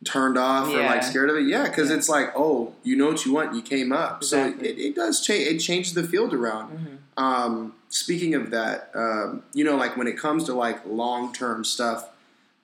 turned 0.04 0.38
off 0.38 0.68
or 0.72 0.78
like 0.82 1.02
scared 1.02 1.28
of 1.30 1.36
it. 1.36 1.46
Yeah, 1.46 1.64
because 1.64 1.90
Yeah. 1.90 1.96
it's 1.96 2.08
like, 2.08 2.32
oh, 2.34 2.72
you 2.82 2.96
know 2.96 3.06
what 3.08 3.24
you 3.26 3.32
want, 3.32 3.54
you 3.54 3.62
came 3.62 3.92
up. 3.92 4.22
Exactly. 4.22 4.64
So 4.68 4.70
it, 4.74 4.78
it 4.78 4.94
does 4.96 5.20
change. 5.24 5.46
It 5.46 5.58
changes 5.58 5.94
the 5.94 6.02
field 6.04 6.32
around. 6.34 6.70
mhm. 7.16 7.22
Um, 7.22 7.74
speaking 7.90 8.34
of 8.34 8.50
that, 8.50 8.90
um, 8.94 9.42
you 9.52 9.62
know, 9.64 9.76
like 9.76 9.96
when 9.96 10.06
it 10.06 10.16
comes 10.16 10.44
to 10.44 10.54
like 10.54 10.80
long 10.86 11.32
term 11.34 11.64
stuff, 11.64 12.08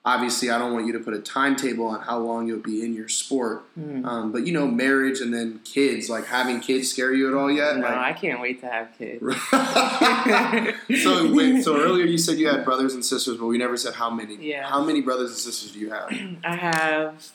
obviously 0.07 0.49
I 0.49 0.57
don't 0.57 0.71
want 0.73 0.85
you 0.87 0.93
to 0.93 0.99
put 0.99 1.13
a 1.13 1.19
timetable 1.19 1.85
on 1.87 1.99
how 1.99 2.17
long 2.19 2.47
you'll 2.47 2.61
be 2.61 2.81
in 2.81 2.93
your 2.95 3.09
sport. 3.09 3.63
Mhm. 3.77 4.05
Um, 4.05 4.31
but 4.31 4.47
you 4.47 4.53
know, 4.53 4.65
marriage 4.65 5.19
and 5.19 5.33
then 5.33 5.59
kids, 5.65 6.09
like 6.09 6.25
having 6.27 6.61
kids 6.61 6.89
scare 6.89 7.13
you 7.13 7.27
at 7.27 7.33
all 7.33 7.51
yet? 7.51 7.75
no, 7.75 7.81
Like- 7.81 7.91
I 7.97 8.13
can't 8.13 8.39
wait 8.39 8.61
to 8.61 8.67
have 8.67 8.87
kids. 8.97 9.21
so 11.03 11.33
wait, 11.33 11.61
so 11.63 11.77
earlier 11.77 12.05
you 12.05 12.17
said 12.17 12.37
you 12.37 12.47
had 12.47 12.63
brothers 12.63 12.93
and 12.93 13.03
sisters, 13.03 13.37
but 13.37 13.47
we 13.47 13.57
never 13.57 13.75
said 13.75 13.95
how 13.95 14.09
many. 14.09 14.35
Yeah. 14.37 14.65
How 14.67 14.81
many 14.81 15.01
brothers 15.01 15.29
and 15.31 15.39
sisters 15.39 15.71
do 15.73 15.79
you 15.79 15.89
have? 15.91 16.09
I 16.45 16.55
have 16.55 17.29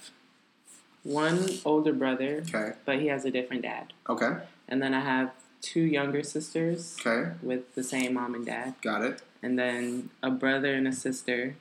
one 1.03 1.47
older 1.67 1.93
brother, 1.93 2.43
Okay. 2.49 2.73
but 2.87 3.01
he 3.01 3.09
has 3.09 3.25
a 3.27 3.31
different 3.31 3.63
dad. 3.63 3.93
Okay. 4.09 4.33
And 4.69 4.81
then 4.83 4.95
I 4.95 5.01
have 5.01 5.31
two 5.61 5.83
younger 5.83 6.23
sisters 6.23 6.97
Okay. 7.05 7.33
with 7.43 7.75
the 7.75 7.83
same 7.85 8.15
mom 8.15 8.35
and 8.35 8.47
dad. 8.47 8.75
Got 8.81 9.03
it. 9.03 9.21
And 9.43 9.59
then 9.59 10.09
a 10.23 10.31
brother 10.31 10.73
and 10.75 10.89
a 10.89 10.93
sister 10.93 11.57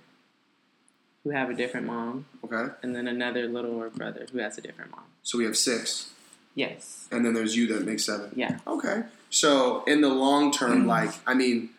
who 1.24 1.30
have 1.30 1.50
a 1.50 1.54
different 1.54 1.86
mom. 1.88 2.26
Okay. 2.44 2.74
And 2.82 2.96
then 2.96 3.08
another 3.08 3.48
littler 3.48 3.90
brother 3.90 4.28
who 4.32 4.40
has 4.40 4.58
a 4.58 4.62
different 4.62 4.92
mom. 4.92 5.04
So 5.24 5.38
we 5.38 5.46
have 5.46 5.56
six. 5.58 6.12
Yes. 6.56 7.08
And 7.12 7.26
then 7.26 7.34
there's 7.34 7.56
you 7.56 7.68
that 7.74 7.86
makes 7.86 8.06
seven. 8.06 8.32
Yeah. 8.36 8.58
Okay. 8.68 9.04
So 9.30 9.84
in 9.86 10.02
the 10.02 10.10
long 10.10 10.52
term, 10.52 10.88
like 10.88 11.12
I 11.26 11.34
mean, 11.34 11.70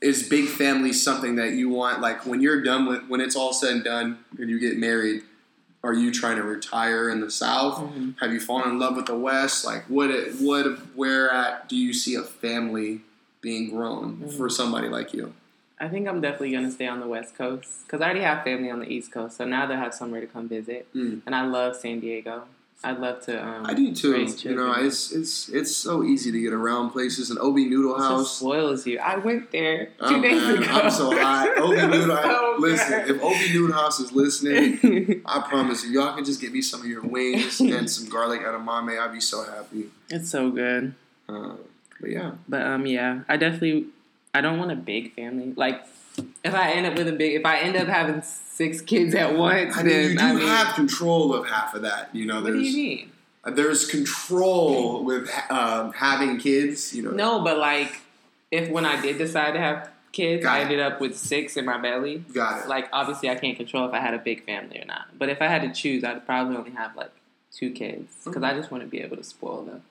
is 0.00 0.28
big 0.28 0.46
family 0.48 0.92
something 0.92 1.36
that 1.36 1.52
you 1.52 1.68
want? 1.68 2.00
Like 2.00 2.26
when 2.26 2.40
you're 2.40 2.62
done 2.62 2.86
with, 2.86 3.06
when 3.08 3.20
it's 3.20 3.36
all 3.36 3.52
said 3.52 3.70
and 3.72 3.84
done, 3.84 4.18
and 4.38 4.48
you 4.48 4.58
get 4.58 4.78
married, 4.78 5.22
are 5.82 5.92
you 5.92 6.10
trying 6.12 6.36
to 6.36 6.42
retire 6.42 7.10
in 7.10 7.20
the 7.20 7.30
South? 7.30 7.78
Mhm. 7.78 8.18
Have 8.20 8.32
you 8.32 8.40
fallen 8.40 8.70
in 8.70 8.78
love 8.78 8.96
with 8.96 9.06
the 9.06 9.16
West? 9.18 9.64
Like 9.66 9.84
what? 9.88 10.10
It, 10.10 10.36
what? 10.40 10.64
Where 10.96 11.30
at 11.30 11.68
do 11.68 11.76
you 11.76 11.92
see 11.92 12.14
a 12.14 12.22
family 12.22 13.02
being 13.42 13.68
grown 13.70 14.16
Mhm. 14.18 14.36
for 14.36 14.48
somebody 14.48 14.88
like 14.88 15.12
you? 15.12 15.34
I 15.80 15.88
think 15.88 16.06
I'm 16.08 16.20
definitely 16.20 16.52
gonna 16.52 16.70
stay 16.70 16.86
on 16.86 17.00
the 17.00 17.06
West 17.08 17.36
Coast 17.36 17.84
because 17.86 18.00
I 18.00 18.04
already 18.04 18.20
have 18.20 18.44
family 18.44 18.70
on 18.70 18.80
the 18.80 18.88
East 18.88 19.10
Coast, 19.12 19.36
so 19.36 19.44
now 19.44 19.66
they'll 19.66 19.76
have 19.76 19.94
somewhere 19.94 20.20
to 20.20 20.26
come 20.26 20.48
visit. 20.48 20.86
Mm. 20.94 21.22
And 21.26 21.34
I 21.34 21.44
love 21.46 21.76
San 21.76 22.00
Diego. 22.00 22.44
I'd 22.82 22.98
love 23.00 23.22
to. 23.22 23.42
Um, 23.42 23.64
I 23.64 23.72
do 23.72 23.94
too. 23.94 24.14
You 24.48 24.54
know, 24.56 24.72
it's 24.74 25.10
it's 25.10 25.48
it's 25.48 25.74
so 25.74 26.04
easy 26.04 26.30
to 26.30 26.38
get 26.40 26.52
around 26.52 26.90
places. 26.90 27.30
And 27.30 27.38
Obi 27.38 27.64
Noodle 27.64 27.98
House. 27.98 28.36
spoils 28.36 28.86
you. 28.86 28.98
I 28.98 29.16
went 29.16 29.50
there 29.52 29.86
two 29.86 29.90
Oh, 30.00 30.20
days 30.22 30.48
ago. 30.48 30.66
I'm 30.70 30.90
so 30.90 31.10
hot. 31.18 31.48
Obi 31.58 31.76
Noodle. 31.86 32.16
so 32.22 32.56
listen, 32.58 33.00
if 33.08 33.22
Obi 33.22 33.52
Noodle 33.54 33.74
House 33.74 34.00
is 34.00 34.12
listening, 34.12 35.22
I 35.26 35.40
promise 35.48 35.82
you, 35.84 35.92
y'all 35.92 36.14
can 36.14 36.26
just 36.26 36.42
get 36.42 36.52
me 36.52 36.60
some 36.60 36.80
of 36.82 36.86
your 36.86 37.00
wings 37.02 37.58
and 37.60 37.90
some 37.90 38.08
garlic 38.10 38.42
edamame. 38.42 39.00
I'd 39.00 39.12
be 39.14 39.20
so 39.20 39.44
happy. 39.44 39.86
it's 40.10 40.28
so 40.30 40.50
good. 40.50 40.94
Uh, 41.26 41.54
but 42.00 42.10
yeah, 42.10 42.32
But 42.48 42.62
um, 42.62 42.86
yeah, 42.86 43.20
I 43.28 43.38
definitely. 43.38 43.86
I 44.34 44.40
don't 44.40 44.58
want 44.58 44.72
a 44.72 44.76
big 44.76 45.14
family. 45.14 45.52
Like, 45.56 45.82
if 46.44 46.54
I 46.54 46.72
end 46.72 46.86
up 46.86 46.96
with 46.96 47.08
a 47.08 47.12
big, 47.12 47.34
if 47.34 47.46
I 47.46 47.58
end 47.60 47.76
up 47.76 47.86
having 47.88 48.20
six 48.22 48.80
kids 48.80 49.14
at 49.14 49.34
once, 49.36 49.76
I 49.76 49.82
mean, 49.82 49.88
then 49.92 50.10
you 50.10 50.18
do 50.18 50.24
I 50.24 50.32
mean, 50.34 50.46
have 50.48 50.74
control 50.74 51.32
of 51.34 51.46
half 51.46 51.74
of 51.74 51.82
that. 51.82 52.10
You 52.12 52.26
know, 52.26 52.40
what 52.40 52.46
do 52.48 52.52
there's 52.54 52.74
you 52.74 52.82
mean? 52.82 53.12
uh, 53.44 53.50
there's 53.52 53.86
control 53.86 55.04
with 55.04 55.30
um, 55.50 55.92
having 55.92 56.38
kids. 56.38 56.94
You 56.94 57.02
know, 57.04 57.10
No, 57.10 57.44
but 57.44 57.58
like, 57.58 58.00
if 58.50 58.68
when 58.70 58.84
I 58.84 59.00
did 59.00 59.18
decide 59.18 59.52
to 59.52 59.60
have 59.60 59.90
kids, 60.12 60.42
Got 60.44 60.54
I 60.56 60.58
it. 60.60 60.62
ended 60.64 60.80
up 60.80 61.00
with 61.00 61.16
six 61.16 61.56
in 61.56 61.64
my 61.64 61.78
belly. 61.78 62.18
got 62.32 62.64
it. 62.64 62.68
Like, 62.68 62.88
obviously, 62.92 63.28
I 63.30 63.36
can't 63.36 63.56
control 63.56 63.86
if 63.88 63.94
I 63.94 63.98
had 64.00 64.14
a 64.14 64.18
big 64.18 64.44
family 64.46 64.80
or 64.80 64.84
not. 64.84 65.16
But 65.18 65.28
if 65.28 65.40
I 65.42 65.46
had 65.46 65.62
to 65.62 65.72
choose, 65.72 66.04
I'd 66.04 66.24
probably 66.26 66.56
only 66.56 66.70
have 66.72 66.96
like 66.96 67.10
two 67.52 67.70
kids 67.70 68.12
because 68.24 68.42
I 68.42 68.54
just 68.54 68.70
want 68.70 68.82
to 68.84 68.88
be 68.88 69.00
able 69.00 69.16
to 69.16 69.24
spoil 69.24 69.62
them. 69.64 69.82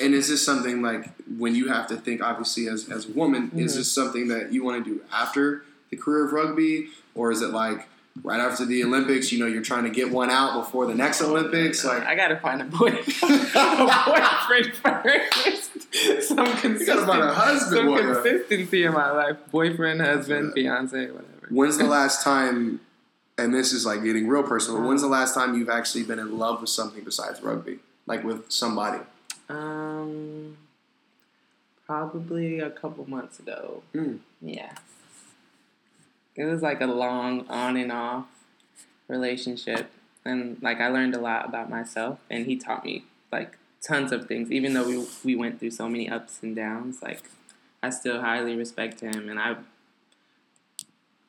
And 0.00 0.14
is 0.14 0.28
this 0.28 0.44
something 0.44 0.82
like 0.82 1.10
when 1.38 1.54
you 1.54 1.68
have 1.68 1.86
to 1.88 1.96
think, 1.96 2.22
obviously, 2.22 2.68
as, 2.68 2.88
as 2.88 3.06
a 3.08 3.12
woman, 3.12 3.50
is 3.54 3.72
Mhm. 3.74 3.76
this 3.76 3.92
something 3.92 4.28
that 4.28 4.52
you 4.52 4.64
want 4.64 4.84
to 4.84 4.90
do 4.90 5.00
after 5.12 5.64
the 5.90 5.96
career 5.96 6.24
of 6.26 6.32
rugby? 6.32 6.88
Or 7.14 7.30
is 7.32 7.42
it 7.42 7.50
like 7.50 7.86
right 8.22 8.40
after 8.40 8.64
the 8.64 8.82
Olympics, 8.84 9.30
you 9.32 9.38
know, 9.38 9.46
you're 9.46 9.62
trying 9.62 9.84
to 9.84 9.90
get 9.90 10.10
one 10.10 10.30
out 10.30 10.54
before 10.64 10.86
the 10.86 10.94
next 10.94 11.20
Olympics? 11.22 11.84
Like, 11.84 12.04
I 12.04 12.14
gotta 12.14 12.36
find 12.36 12.62
a 12.62 12.64
boy, 12.64 12.88
a 13.22 14.02
boyfriend 14.06 14.74
first. 14.76 15.70
Some 16.28 16.46
consistency, 16.46 16.84
gotta 16.86 17.06
find 17.06 17.22
a 17.22 17.32
husband, 17.34 17.88
some 17.96 17.96
consistency 18.22 18.84
in 18.84 18.92
my 18.92 19.10
life. 19.10 19.36
Boyfriend, 19.50 20.00
husband, 20.00 20.52
fiance, 20.54 21.06
whatever. 21.10 21.46
when's 21.50 21.78
the 21.78 21.84
last 21.84 22.22
time, 22.22 22.80
and 23.36 23.52
this 23.54 23.72
is 23.72 23.84
like 23.84 24.02
getting 24.04 24.28
real 24.28 24.42
personal, 24.44 24.80
when's 24.82 25.02
the 25.02 25.08
last 25.08 25.34
time 25.34 25.56
you've 25.58 25.68
actually 25.70 26.04
been 26.04 26.18
in 26.18 26.38
love 26.38 26.60
with 26.60 26.70
something 26.70 27.02
besides 27.04 27.42
rugby? 27.42 27.80
Like 28.06 28.24
with 28.24 28.50
somebody? 28.50 29.00
Um, 29.50 30.56
probably 31.86 32.60
a 32.60 32.70
couple 32.70 33.08
months 33.08 33.38
ago. 33.40 33.82
Hmm. 33.92 34.16
Yeah. 34.40 34.72
It 36.36 36.44
was 36.44 36.62
like 36.62 36.80
a 36.80 36.86
long 36.86 37.46
on 37.48 37.76
and 37.76 37.90
off 37.90 38.26
relationship. 39.08 39.90
And 40.24 40.58
like 40.62 40.80
I 40.80 40.88
learned 40.88 41.14
a 41.14 41.20
lot 41.20 41.46
about 41.46 41.68
myself 41.68 42.18
and 42.30 42.46
he 42.46 42.56
taught 42.56 42.84
me 42.84 43.04
like 43.32 43.58
tons 43.82 44.12
of 44.12 44.26
things. 44.26 44.52
Even 44.52 44.74
though 44.74 44.86
we 44.86 45.06
we 45.24 45.34
went 45.34 45.58
through 45.58 45.72
so 45.72 45.88
many 45.88 46.08
ups 46.08 46.38
and 46.42 46.54
downs, 46.54 47.02
like 47.02 47.22
I 47.82 47.90
still 47.90 48.20
highly 48.20 48.54
respect 48.54 49.00
him 49.00 49.28
and 49.28 49.40
I 49.40 49.56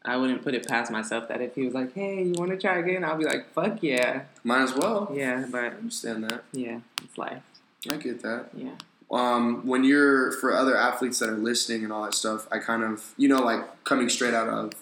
I 0.04 0.18
wouldn't 0.18 0.44
put 0.44 0.54
it 0.54 0.68
past 0.68 0.92
myself 0.92 1.28
that 1.28 1.42
if 1.42 1.56
he 1.56 1.64
was 1.66 1.74
like, 1.74 1.94
Hey, 1.94 2.24
you 2.24 2.34
wanna 2.38 2.58
try 2.58 2.78
again? 2.78 3.04
I'll 3.04 3.18
be 3.18 3.26
like, 3.26 3.52
Fuck 3.54 3.82
yeah. 3.82 4.24
Might 4.44 4.64
as 4.64 4.76
well. 4.76 5.12
Yeah, 5.14 5.46
but 5.50 5.64
I 5.64 5.68
understand 5.70 6.24
that. 6.26 6.44
yeah, 6.52 6.80
it's 7.04 7.18
life. 7.18 7.42
I 7.90 7.98
get 7.98 8.22
that. 8.22 8.50
Yeah. 8.54 8.72
um, 9.10 9.66
when 9.66 9.84
you're 9.84 10.32
for 10.34 10.54
other 10.54 10.78
athletes 10.78 11.20
that 11.20 11.30
are 11.30 11.38
listening 11.38 11.84
and 11.84 11.92
all 11.92 12.04
that 12.04 12.14
stuff, 12.14 12.48
I 12.52 12.60
kind 12.60 12.84
of 12.84 13.14
you 13.18 13.28
know 13.28 13.40
like 13.40 13.84
coming 13.84 14.10
straight 14.10 14.34
out 14.34 14.48
of 14.48 14.74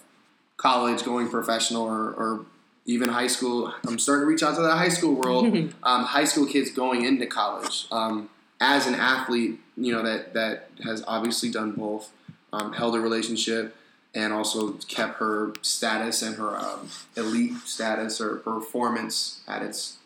college, 0.56 1.02
going 1.04 1.28
professional, 1.28 1.84
or, 1.84 2.12
or 2.12 2.44
even 2.84 3.08
high 3.08 3.26
school. 3.26 3.72
I'm 3.86 3.98
starting 3.98 4.24
to 4.24 4.26
reach 4.26 4.42
out 4.42 4.54
to 4.56 4.62
the 4.62 4.72
high 4.76 4.88
school 4.88 5.14
world. 5.14 5.46
um, 5.82 6.04
high 6.04 6.24
school 6.24 6.46
kids 6.46 6.70
going 6.70 7.04
into 7.04 7.26
college 7.26 7.86
um, 7.90 8.28
as 8.60 8.86
an 8.86 8.94
athlete, 8.94 9.58
you 9.76 9.92
know 9.92 10.02
that 10.02 10.34
that 10.34 10.70
has 10.84 11.02
obviously 11.06 11.50
done 11.50 11.72
both, 11.72 12.10
um, 12.52 12.72
held 12.72 12.94
a 12.94 13.00
relationship. 13.00 13.76
And 14.12 14.32
also 14.32 14.72
kept 14.88 15.18
her 15.18 15.52
status 15.62 16.20
and 16.20 16.34
her 16.34 16.56
um, 16.58 16.88
elite 17.16 17.56
status 17.64 18.20
or 18.20 18.38
performance 18.38 19.40
at 19.46 19.62
its 19.62 19.98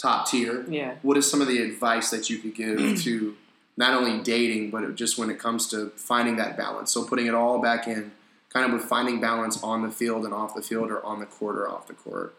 top 0.00 0.28
tier 0.30 0.64
Yeah. 0.68 0.94
what 1.02 1.16
is 1.16 1.30
some 1.30 1.40
of 1.40 1.48
the 1.48 1.60
advice 1.62 2.10
that 2.10 2.30
you 2.30 2.38
could 2.38 2.54
give 2.54 2.78
to 3.04 3.36
not 3.76 3.94
only 3.94 4.22
dating 4.22 4.70
but 4.70 4.94
just 4.94 5.18
when 5.18 5.28
it 5.30 5.38
comes 5.38 5.66
to 5.68 5.90
finding 5.96 6.36
that 6.36 6.56
balance 6.56 6.90
so 6.92 7.04
putting 7.04 7.26
it 7.26 7.34
all 7.34 7.60
back 7.60 7.86
in 7.86 8.12
kind 8.52 8.66
of 8.66 8.72
with 8.72 8.82
finding 8.88 9.20
balance 9.20 9.62
on 9.62 9.82
the 9.82 9.90
field 9.90 10.24
and 10.24 10.32
off 10.34 10.54
the 10.54 10.62
field 10.62 10.90
or 10.90 11.04
on 11.04 11.20
the 11.20 11.26
court 11.26 11.56
or 11.56 11.68
off 11.68 11.86
the 11.86 11.94
court 11.94 12.34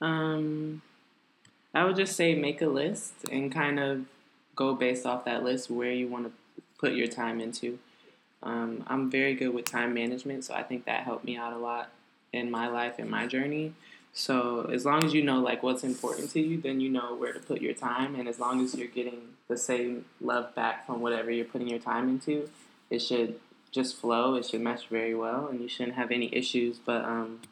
Um, 0.00 0.82
I 1.74 1.84
would 1.84 1.96
just 1.96 2.16
say 2.16 2.34
make 2.34 2.60
a 2.62 2.66
list 2.66 3.14
and 3.30 3.50
kind 3.52 3.78
of 3.78 4.04
go 4.54 4.74
based 4.74 5.04
off 5.06 5.24
that 5.24 5.42
list 5.44 5.70
where 5.70 5.92
you 5.92 6.08
want 6.08 6.24
to 6.26 6.32
put 6.78 6.92
your 6.92 7.06
time 7.06 7.40
into. 7.40 7.78
Um, 8.42 8.84
I'm 8.86 9.10
very 9.10 9.34
good 9.34 9.52
with 9.54 9.64
time 9.64 9.92
management, 9.94 10.44
so 10.44 10.54
I 10.54 10.62
think 10.62 10.84
that 10.84 11.04
helped 11.04 11.24
me 11.24 11.36
out 11.36 11.52
a 11.52 11.58
lot 11.58 11.90
in 12.32 12.50
my 12.50 12.68
life 12.68 12.94
and 12.98 13.10
my 13.10 13.26
journey. 13.26 13.74
So 14.16 14.70
as 14.72 14.86
long 14.86 15.04
as 15.04 15.12
you 15.12 15.22
know 15.22 15.40
like 15.40 15.62
what's 15.62 15.84
important 15.84 16.30
to 16.30 16.40
you, 16.40 16.58
then 16.58 16.80
you 16.80 16.88
know 16.88 17.14
where 17.14 17.34
to 17.34 17.38
put 17.38 17.60
your 17.60 17.74
time, 17.74 18.14
and 18.14 18.26
as 18.26 18.40
long 18.40 18.64
as 18.64 18.74
you're 18.74 18.88
getting 18.88 19.34
the 19.46 19.58
same 19.58 20.06
love 20.22 20.54
back 20.54 20.86
from 20.86 21.02
whatever 21.02 21.30
you're 21.30 21.44
putting 21.44 21.68
your 21.68 21.78
time 21.78 22.08
into, 22.08 22.48
it 22.88 23.00
should 23.00 23.38
just 23.70 23.94
flow. 23.98 24.34
It 24.36 24.46
should 24.46 24.62
mesh 24.62 24.86
very 24.86 25.14
well, 25.14 25.48
and 25.48 25.60
you 25.60 25.68
shouldn't 25.68 25.96
have 25.96 26.10
any 26.10 26.34
issues. 26.34 26.78
But 26.78 27.04
um, 27.04 27.42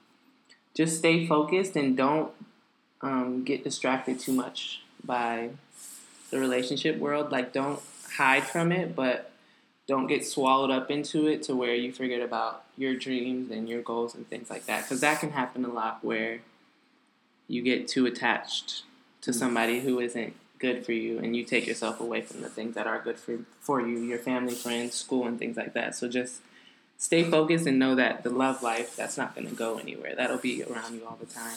just 0.72 0.96
stay 0.96 1.26
focused 1.26 1.76
and 1.76 1.98
don't 1.98 2.32
um, 3.02 3.44
get 3.44 3.62
distracted 3.62 4.18
too 4.18 4.32
much 4.32 4.80
by 5.04 5.50
the 6.30 6.40
relationship 6.40 6.96
world. 6.96 7.30
Like, 7.30 7.52
don't 7.52 7.82
hide 8.16 8.44
from 8.44 8.72
it, 8.72 8.96
but 8.96 9.30
don't 9.86 10.06
get 10.06 10.24
swallowed 10.24 10.70
up 10.70 10.90
into 10.90 11.26
it 11.26 11.42
to 11.42 11.54
where 11.54 11.74
you 11.74 11.92
forget 11.92 12.22
about 12.22 12.64
your 12.78 12.94
dreams 12.94 13.50
and 13.50 13.68
your 13.68 13.82
goals 13.82 14.14
and 14.14 14.26
things 14.30 14.48
like 14.48 14.64
that. 14.64 14.84
Because 14.84 15.02
that 15.02 15.20
can 15.20 15.32
happen 15.32 15.66
a 15.66 15.68
lot 15.68 16.02
where 16.02 16.40
you 17.48 17.62
get 17.62 17.88
too 17.88 18.06
attached 18.06 18.82
to 19.22 19.30
mm. 19.30 19.34
somebody 19.34 19.80
who 19.80 20.00
isn't 20.00 20.34
good 20.58 20.84
for 20.84 20.92
you 20.92 21.18
and 21.18 21.36
you 21.36 21.44
take 21.44 21.66
yourself 21.66 22.00
away 22.00 22.22
from 22.22 22.40
the 22.40 22.48
things 22.48 22.74
that 22.74 22.86
are 22.86 23.00
good 23.00 23.18
for, 23.18 23.38
for 23.60 23.80
you, 23.80 23.98
your 23.98 24.18
family, 24.18 24.54
friends, 24.54 24.94
school, 24.94 25.26
and 25.26 25.38
things 25.38 25.56
like 25.56 25.74
that. 25.74 25.94
So 25.94 26.08
just 26.08 26.40
stay 26.96 27.22
focused 27.24 27.66
and 27.66 27.78
know 27.78 27.94
that 27.96 28.22
the 28.22 28.30
love 28.30 28.62
life, 28.62 28.96
that's 28.96 29.18
not 29.18 29.34
going 29.34 29.48
to 29.48 29.54
go 29.54 29.78
anywhere. 29.78 30.14
That'll 30.16 30.38
be 30.38 30.62
around 30.62 30.94
you 30.94 31.06
all 31.06 31.18
the 31.20 31.26
time. 31.26 31.56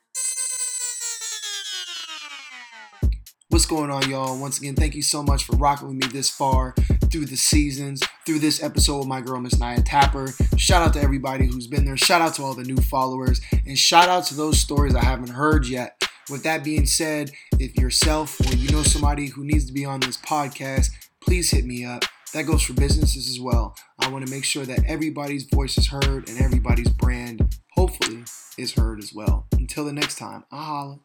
What's 3.50 3.65
going 3.65 3.89
on, 3.89 4.10
y'all? 4.10 4.39
Once 4.39 4.60
again, 4.60 4.76
thank 4.76 4.93
you 4.93 5.02
so 5.02 5.23
much 5.23 5.45
for 5.45 5.56
rocking 5.56 5.88
with 5.88 5.97
me 5.97 6.08
this 6.08 6.30
far 6.30 6.76
through 7.12 7.26
the 7.26 7.38
seasons, 7.38 8.02
through 8.26 8.39
this 8.39 8.62
episode 8.62 9.00
with 9.00 9.08
my 9.08 9.22
girl, 9.22 9.39
Miss 9.39 9.60
Naya 9.60 9.82
Tapper. 9.82 10.34
Shout 10.58 10.82
out 10.82 10.93
to 10.93 11.02
everybody 11.02 11.46
who's 11.46 11.67
been 11.67 11.86
there. 11.86 11.98
Shout 11.98 12.22
out 12.22 12.36
to 12.36 12.43
all 12.43 12.54
the 12.54 12.63
new 12.63 12.78
followers. 12.78 13.41
And 13.65 13.78
shout 13.78 14.10
out 14.10 14.26
to 14.26 14.36
those 14.36 14.60
stories 14.60 14.96
I 14.96 15.04
haven't 15.04 15.30
heard 15.30 15.67
yet. 15.67 16.02
With 16.29 16.44
that 16.44 16.63
being 16.63 16.86
said, 16.86 17.32
if 17.60 17.75
yourself 17.77 18.40
or 18.42 18.56
you 18.56 18.69
know 18.69 18.84
somebody 18.84 19.27
who 19.27 19.46
needs 19.46 19.65
to 19.65 19.73
be 19.73 19.86
on 19.86 20.02
this 20.02 20.17
podcast, 20.17 20.90
please 21.21 21.52
hit 21.52 21.65
me 21.65 21.86
up. 21.86 22.04
That 22.34 22.44
goes 22.44 22.62
for 22.62 22.73
businesses 22.73 23.29
as 23.29 23.40
well. 23.40 23.75
I 24.00 24.10
want 24.10 24.25
to 24.25 24.32
make 24.32 24.44
sure 24.44 24.65
that 24.65 24.84
everybody's 24.86 25.44
voice 25.46 25.77
is 25.77 25.88
heard 25.88 26.27
and 26.27 26.40
everybody's 26.42 26.90
brand, 26.90 27.56
hopefully, 27.71 28.25
is 28.58 28.73
heard 28.73 29.00
as 29.00 29.13
well. 29.13 29.48
Until 29.54 29.86
the 29.86 29.94
next 29.94 30.17
time, 30.17 30.44
I'll 30.52 30.63
holla. 30.63 31.00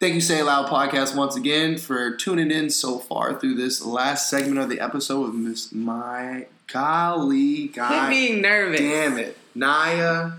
Thank 0.00 0.14
you, 0.14 0.20
Say 0.22 0.42
Loud 0.42 0.66
podcast, 0.68 1.14
once 1.14 1.36
again 1.36 1.76
for 1.76 2.16
tuning 2.16 2.50
in 2.50 2.70
so 2.70 2.98
far 2.98 3.38
through 3.38 3.56
this 3.56 3.84
last 3.84 4.30
segment 4.30 4.58
of 4.58 4.70
the 4.70 4.80
episode 4.80 5.20
with 5.26 5.34
Miss 5.34 5.72
My 5.72 6.46
Golly 6.72 7.64
Quit 7.68 7.74
God. 7.74 8.08
being 8.08 8.40
nervous. 8.40 8.80
Damn 8.80 9.18
it. 9.18 9.36
Naya. 9.54 10.32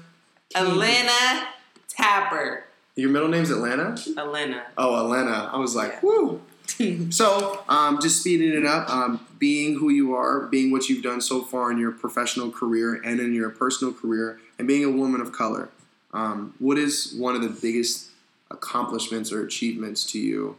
Elena 0.55 1.47
Tapper. 1.87 2.63
Your 2.95 3.11
middle 3.11 3.27
name's 3.27 3.51
Atlanta? 3.51 3.95
Elena. 4.17 4.63
Oh, 4.79 4.95
Elena. 5.05 5.51
I 5.53 5.57
was 5.57 5.75
like, 5.75 5.91
Yeah. 5.93 5.99
whoo. 6.01 6.41
So, 7.11 7.63
um, 7.69 7.99
just 8.01 8.21
speeding 8.21 8.53
it 8.53 8.65
up, 8.65 8.89
um, 8.89 9.27
being 9.37 9.77
who 9.77 9.89
you 9.89 10.15
are, 10.15 10.47
being 10.47 10.71
what 10.71 10.89
you've 10.89 11.03
done 11.03 11.21
so 11.21 11.43
far 11.43 11.69
in 11.71 11.77
your 11.77 11.91
professional 11.91 12.49
career 12.49 12.95
and 13.05 13.19
in 13.19 13.35
your 13.35 13.49
personal 13.51 13.93
career, 13.93 14.39
and 14.57 14.67
being 14.67 14.83
a 14.83 14.89
woman 14.89 15.21
of 15.21 15.31
color, 15.31 15.69
um, 16.13 16.55
what 16.57 16.79
is 16.79 17.13
one 17.15 17.35
of 17.35 17.41
the 17.43 17.49
biggest 17.49 18.07
accomplishments 18.51 19.31
or 19.31 19.43
achievements 19.43 20.05
to 20.11 20.19
you, 20.19 20.57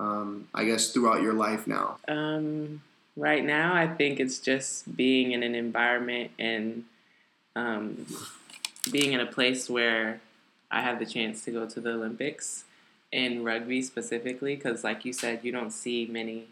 um, 0.00 0.48
I 0.54 0.64
guess, 0.64 0.92
throughout 0.92 1.22
your 1.22 1.34
life 1.34 1.66
now? 1.66 1.98
Um, 2.08 2.82
right 3.16 3.44
now, 3.44 3.74
I 3.74 3.86
think 3.86 4.20
it's 4.20 4.38
just 4.38 4.96
being 4.96 5.32
in 5.32 5.42
an 5.42 5.54
environment 5.54 6.32
and 6.38 6.84
um, 7.54 8.06
being 8.90 9.12
in 9.12 9.20
a 9.20 9.26
place 9.26 9.70
where 9.70 10.20
I 10.70 10.82
have 10.82 10.98
the 10.98 11.06
chance 11.06 11.44
to 11.44 11.50
go 11.50 11.66
to 11.66 11.80
the 11.80 11.90
Olympics 11.90 12.64
in 13.12 13.44
rugby 13.44 13.80
specifically, 13.82 14.56
because 14.56 14.82
like 14.82 15.04
you 15.04 15.12
said, 15.12 15.40
you 15.42 15.52
don't 15.52 15.70
see 15.70 16.06
many 16.10 16.48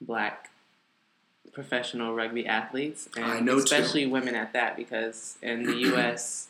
black 0.00 0.50
professional 1.52 2.14
rugby 2.14 2.46
athletes, 2.46 3.08
and 3.14 3.24
I 3.24 3.40
know 3.40 3.58
too. 3.58 3.64
especially 3.64 4.06
women 4.06 4.34
at 4.34 4.52
that, 4.54 4.76
because 4.76 5.38
in 5.42 5.64
the 5.64 5.76
U.S. 5.76 6.48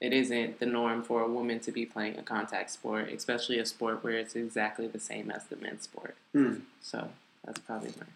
it 0.00 0.12
isn't 0.12 0.58
the 0.58 0.66
norm 0.66 1.02
for 1.02 1.22
a 1.22 1.28
woman 1.28 1.60
to 1.60 1.72
be 1.72 1.86
playing 1.86 2.18
a 2.18 2.22
contact 2.22 2.70
sport, 2.70 3.10
especially 3.10 3.58
a 3.58 3.66
sport 3.66 4.04
where 4.04 4.14
it's 4.14 4.34
exactly 4.34 4.86
the 4.86 5.00
same 5.00 5.30
as 5.30 5.44
the 5.44 5.56
men's 5.56 5.82
sport. 5.82 6.16
Hmm. 6.32 6.56
So 6.82 7.08
that's 7.44 7.60
probably 7.60 7.90
my 7.98 8.06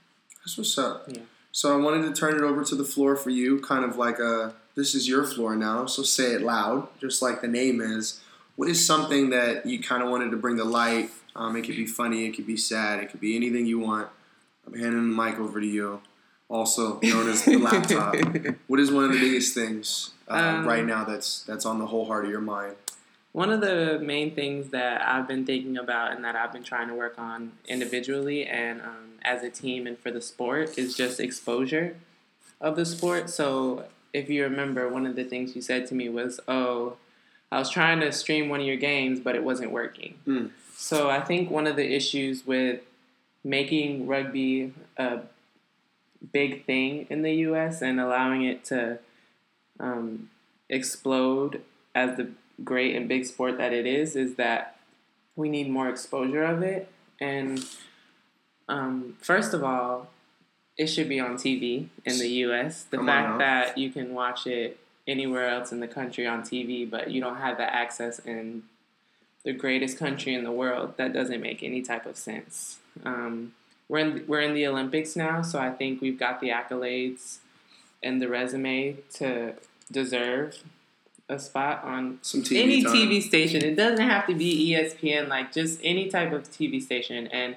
That's 0.45 0.59
what's 0.59 0.77
up. 0.77 1.05
Yeah. 1.09 1.23
So 1.53 1.73
I 1.73 1.77
wanted 1.83 2.03
to 2.07 2.21
turn 2.21 2.35
it 2.35 2.43
over 2.43 2.63
to 2.65 2.75
the 2.75 2.85
floor 2.85 3.17
for 3.17 3.31
you, 3.31 3.61
kind 3.61 3.85
of 3.85 3.97
like 3.97 4.19
a 4.19 4.55
this 4.75 4.95
is 4.95 5.09
your 5.09 5.25
floor 5.25 5.57
now. 5.57 5.87
So 5.87 6.03
say 6.03 6.33
it 6.33 6.43
loud, 6.43 6.89
just 7.01 7.21
like 7.23 7.41
the 7.41 7.49
name 7.49 7.81
is. 7.81 8.21
What 8.57 8.69
is 8.69 8.85
something 8.85 9.31
that 9.31 9.67
you 9.67 9.81
kind 9.81 10.03
of 10.03 10.11
wanted 10.11 10.31
to 10.31 10.37
bring 10.37 10.57
to 10.59 10.65
light? 10.65 11.11
Um, 11.35 11.57
it 11.57 11.63
could 11.63 11.77
be 11.77 11.87
funny, 11.87 12.27
it 12.27 12.33
could 12.33 12.47
be 12.47 12.57
sad, 12.57 13.01
it 13.03 13.11
could 13.11 13.21
be 13.21 13.37
anything 13.37 13.67
you 13.67 13.79
want. 13.79 14.09
I'm 14.67 14.75
handing 14.75 15.11
the 15.11 15.23
mic 15.23 15.39
over 15.39 15.61
to 15.61 15.67
you, 15.67 16.03
also 16.49 16.99
known 17.01 17.29
as 17.29 17.45
the 17.45 17.57
laptop. 17.57 18.17
what 18.67 18.81
is 18.81 18.91
one 18.91 19.05
of 19.05 19.13
the 19.13 19.19
biggest 19.19 19.55
things 19.55 20.13
uh, 20.29 20.35
Um, 20.35 20.67
right 20.67 20.85
now 20.85 21.05
that's 21.05 21.43
that's 21.43 21.67
on 21.67 21.79
the 21.79 21.87
whole 21.87 22.07
heart 22.07 22.25
of 22.25 22.31
your 22.31 22.41
mind? 22.41 22.77
One 23.33 23.51
of 23.51 23.61
the 23.61 23.99
main 24.03 24.35
things 24.35 24.71
that 24.71 25.07
I've 25.07 25.29
been 25.29 25.45
thinking 25.45 25.77
about 25.77 26.13
and 26.13 26.25
that 26.25 26.35
I've 26.35 26.53
been 26.53 26.65
trying 26.65 26.89
to 26.89 26.95
work 26.95 27.19
on 27.19 27.53
individually 27.67 28.47
and 28.47 28.81
um, 28.81 29.09
as 29.23 29.43
a 29.43 29.51
team 29.51 29.87
and 29.87 29.99
for 29.99 30.11
the 30.11 30.21
sport 30.21 30.79
is 30.79 30.97
just 30.97 31.21
exposure 31.21 31.97
of 32.61 32.77
the 32.77 32.87
sport. 32.87 33.31
So, 33.31 33.85
if 34.13 34.31
you 34.31 34.43
remember, 34.43 34.89
one 34.89 35.07
of 35.07 35.15
the 35.15 35.25
things 35.25 35.55
you 35.55 35.63
said 35.63 35.87
to 35.89 35.95
me 35.95 36.09
was, 36.09 36.41
Oh, 36.49 36.97
I 37.53 37.59
was 37.59 37.71
trying 37.71 38.01
to 38.01 38.11
stream 38.13 38.49
one 38.49 38.61
of 38.61 38.67
your 38.67 38.77
games, 38.77 39.21
but 39.21 39.35
it 39.35 39.45
wasn't 39.45 39.71
working. 39.71 40.15
Mm. 40.27 40.51
So, 40.77 41.11
I 41.11 41.21
think 41.21 41.51
one 41.51 41.67
of 41.67 41.77
the 41.77 41.95
issues 41.95 42.47
with 42.47 42.81
making 43.45 44.07
rugby 44.07 44.73
a 44.97 45.21
big 46.33 46.65
thing 46.65 47.07
in 47.11 47.23
the 47.23 47.33
US 47.47 47.83
and 47.83 48.01
allowing 48.01 48.45
it 48.45 48.65
to 48.67 48.99
um, 49.79 50.31
explode 50.69 51.63
as 51.95 52.17
the 52.17 52.31
great 52.65 52.97
and 52.97 53.09
big 53.09 53.25
sport 53.25 53.59
that 53.59 53.73
it 53.73 53.87
is 53.87 54.17
is 54.17 54.35
that 54.35 54.77
we 55.37 55.49
need 55.49 55.71
more 55.71 55.89
exposure 55.89 56.43
of 56.43 56.63
it. 56.63 56.89
And 57.21 57.65
um, 58.69 59.17
first 59.21 59.55
of 59.55 59.63
all 59.63 60.09
it 60.77 60.87
should 60.87 61.09
be 61.09 61.19
on 61.19 61.35
tv 61.35 61.89
in 62.05 62.19
the 62.21 62.29
us 62.29 62.85
the 62.85 62.99
Come 62.99 63.07
fact 63.07 63.39
that 63.41 63.79
you 63.79 63.91
can 63.91 64.15
watch 64.15 64.47
it 64.47 64.79
anywhere 65.09 65.49
else 65.49 65.73
in 65.73 65.81
the 65.81 65.89
country 65.89 66.25
on 66.25 66.43
tv 66.43 66.89
but 66.89 67.11
you 67.11 67.21
don't 67.21 67.39
have 67.39 67.59
that 67.59 67.73
access 67.73 68.21
in 68.21 68.63
the 69.45 69.53
greatest 69.53 69.99
country 69.99 70.35
in 70.35 70.45
the 70.45 70.53
world 70.53 70.95
that 70.97 71.13
doesn't 71.13 71.41
make 71.41 71.63
any 71.63 71.81
type 71.83 72.07
of 72.07 72.17
sense. 72.17 72.79
Um, 73.05 73.55
we're 73.89 73.99
in 73.99 74.25
we're 74.27 74.41
in 74.41 74.55
the 74.55 74.67
olympics 74.67 75.17
now 75.17 75.43
so 75.43 75.59
i 75.59 75.71
think 75.71 76.01
we've 76.01 76.19
got 76.19 76.41
the 76.41 76.49
accolades 76.49 77.39
and 78.03 78.21
the 78.21 78.29
resume 78.29 78.97
to 79.13 79.55
deserve 79.91 80.63
a 81.29 81.39
spot 81.39 81.85
on 81.85 82.19
Some 82.23 82.43
TV 82.43 82.63
any 82.63 82.83
time. 82.83 82.95
TV 82.95 83.23
station. 83.23 83.63
It 83.63 83.77
doesn't 83.77 84.05
have 84.09 84.27
to 84.29 84.35
be 84.35 84.73
ESPN, 84.73 85.29
like 85.29 85.53
just 85.53 85.79
any 85.83 86.09
type 86.09 86.33
of 86.33 86.51
TV 86.51 86.83
station. 86.83 87.27
And 87.29 87.57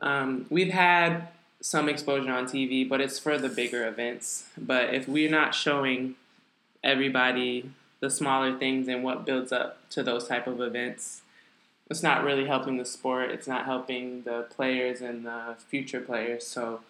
um, 0.00 0.46
we've 0.48 0.72
had 0.72 1.28
some 1.60 1.88
exposure 1.88 2.32
on 2.32 2.46
TV, 2.46 2.88
but 2.88 3.00
it's 3.00 3.18
for 3.18 3.36
the 3.36 3.48
bigger 3.48 3.86
events. 3.86 4.44
But 4.56 4.94
if 4.94 5.08
we're 5.08 5.30
not 5.30 5.54
showing 5.54 6.14
everybody 6.82 7.70
the 8.00 8.10
smaller 8.10 8.56
things 8.56 8.88
and 8.88 9.02
what 9.02 9.26
builds 9.26 9.52
up 9.52 9.88
to 9.90 10.02
those 10.02 10.26
type 10.28 10.46
of 10.46 10.60
events, 10.60 11.22
it's 11.90 12.02
not 12.02 12.24
really 12.24 12.46
helping 12.46 12.76
the 12.76 12.84
sport. 12.84 13.30
It's 13.30 13.48
not 13.48 13.64
helping 13.64 14.22
the 14.22 14.46
players 14.50 15.00
and 15.00 15.26
the 15.26 15.56
future 15.68 16.00
players. 16.00 16.46
So 16.46 16.80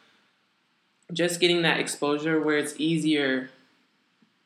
just 1.12 1.40
getting 1.40 1.62
that 1.62 1.80
exposure 1.80 2.40
where 2.40 2.58
it's 2.58 2.74
easier 2.78 3.50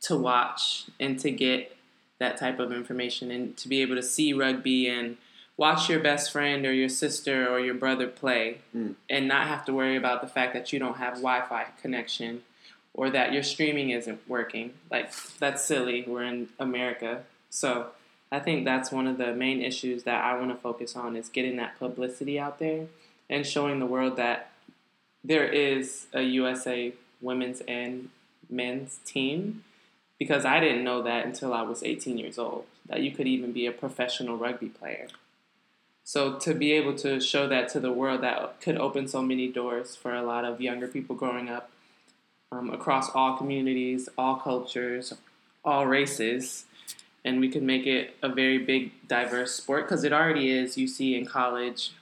to 0.03 0.17
watch 0.17 0.85
and 1.01 1.19
to 1.21 1.31
get 1.31 1.77
that 2.19 2.37
type 2.37 2.59
of 2.61 2.73
information 2.73 3.31
and 3.31 3.57
to 3.57 3.69
be 3.69 3.83
able 3.83 3.97
to 3.97 4.03
see 4.03 4.33
rugby 4.33 4.89
and 4.89 5.17
watch 5.57 5.89
your 5.89 6.01
best 6.01 6.31
friend 6.33 6.65
or 6.65 6.73
your 6.73 6.89
sister 6.89 7.49
or 7.49 7.61
your 7.61 7.75
brother 7.75 8.07
play 8.07 8.59
Mm. 8.75 8.95
and 9.11 9.29
not 9.29 9.47
have 9.49 9.65
to 9.67 9.73
worry 9.73 9.97
about 9.97 10.21
the 10.21 10.27
fact 10.29 10.53
that 10.55 10.73
you 10.73 10.79
don't 10.79 10.97
have 10.99 11.15
Wi-Fi 11.15 11.67
connection 11.83 12.43
or 12.93 13.11
that 13.11 13.33
your 13.33 13.43
streaming 13.43 13.91
isn't 13.91 14.21
working. 14.29 14.75
Like 14.91 15.13
that's 15.39 15.65
silly. 15.65 16.05
We're 16.07 16.25
in 16.25 16.49
America. 16.59 17.25
So 17.51 17.89
I 18.35 18.41
think 18.41 18.65
that's 18.65 18.91
one 18.91 19.07
of 19.07 19.19
the 19.19 19.33
main 19.33 19.63
issues 19.63 20.03
that 20.05 20.25
I 20.25 20.37
want 20.37 20.51
to 20.51 20.57
focus 20.57 20.97
on 20.97 21.17
is 21.17 21.29
getting 21.29 21.57
that 21.57 21.79
publicity 21.79 22.39
out 22.39 22.59
there 22.59 22.87
and 23.31 23.47
showing 23.47 23.79
the 23.79 23.87
world 23.87 24.17
that 24.17 24.51
there 25.23 25.47
is 25.47 26.07
a 26.13 26.23
USA 26.23 26.93
women's 27.21 27.63
and 27.69 28.11
men's 28.51 28.99
team 29.05 29.65
because 30.19 30.45
I 30.45 30.61
didn't 30.61 30.85
know 30.85 31.03
that 31.03 31.25
until 31.25 31.55
I 31.55 31.63
was 31.63 31.83
18 31.83 32.19
years 32.19 32.39
old 32.39 32.67
that 32.87 33.01
you 33.01 33.13
could 33.13 33.27
even 33.27 33.53
be 33.53 33.67
a 33.67 33.73
professional 33.73 34.37
rugby 34.37 34.69
player. 34.69 35.09
So 36.03 36.35
to 36.41 36.55
be 36.55 36.73
able 36.73 36.95
to 36.97 37.21
show 37.21 37.49
that 37.49 37.71
to 37.71 37.81
the 37.81 37.93
world 37.93 38.23
that 38.23 38.61
could 38.61 38.77
open 38.77 39.09
so 39.09 39.23
many 39.23 39.49
doors 39.49 39.97
for 39.97 40.15
a 40.15 40.23
lot 40.23 40.45
of 40.45 40.61
younger 40.61 40.87
people 40.87 41.17
growing 41.17 41.49
up 41.49 41.71
um, 42.53 42.71
across 42.71 43.11
all 43.11 43.37
communities, 43.37 44.09
all 44.19 44.37
cultures, 44.37 45.15
all 45.65 45.87
races, 45.87 46.67
and 47.25 47.41
we 47.41 47.49
could 47.49 47.63
make 47.63 47.87
it 47.87 48.17
a 48.23 48.29
very 48.29 48.59
big, 48.59 48.93
diverse 49.09 49.55
sport 49.55 49.87
because 49.87 50.05
it 50.05 50.13
already 50.13 50.51
is. 50.51 50.77
You 50.77 50.87
see 50.87 51.17
in 51.17 51.25
college, 51.25 51.93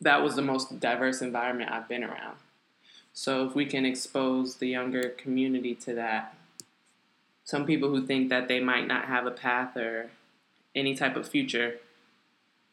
that 0.00 0.22
was 0.22 0.34
the 0.34 0.42
most 0.42 0.80
diverse 0.80 1.22
environment 1.22 1.70
I've 1.70 1.88
been 1.88 2.02
around. 2.02 2.36
So 3.14 3.46
if 3.46 3.54
we 3.54 3.66
can 3.66 3.84
expose 3.84 4.56
the 4.56 4.68
younger 4.68 5.10
community 5.10 5.74
to 5.76 5.94
that, 5.94 6.34
some 7.44 7.66
people 7.66 7.90
who 7.90 8.04
think 8.04 8.28
that 8.30 8.48
they 8.48 8.60
might 8.60 8.86
not 8.86 9.04
have 9.04 9.26
a 9.26 9.30
path 9.30 9.76
or 9.76 10.10
any 10.74 10.94
type 10.94 11.16
of 11.16 11.28
future, 11.28 11.76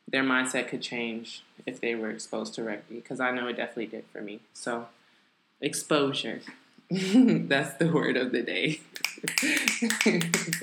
their 0.07 0.23
mindset 0.23 0.67
could 0.67 0.81
change 0.81 1.43
if 1.65 1.79
they 1.79 1.93
were 1.93 2.09
exposed 2.09 2.55
to 2.55 2.63
rugby 2.63 2.95
because 2.95 3.19
I 3.19 3.31
know 3.31 3.47
it 3.47 3.57
definitely 3.57 3.87
did 3.87 4.05
for 4.11 4.21
me. 4.21 4.39
So, 4.53 4.87
exposure. 5.61 6.41
That's 6.89 7.75
the 7.75 7.91
word 7.91 8.17
of 8.17 8.31
the 8.31 8.41
day. 8.41 8.79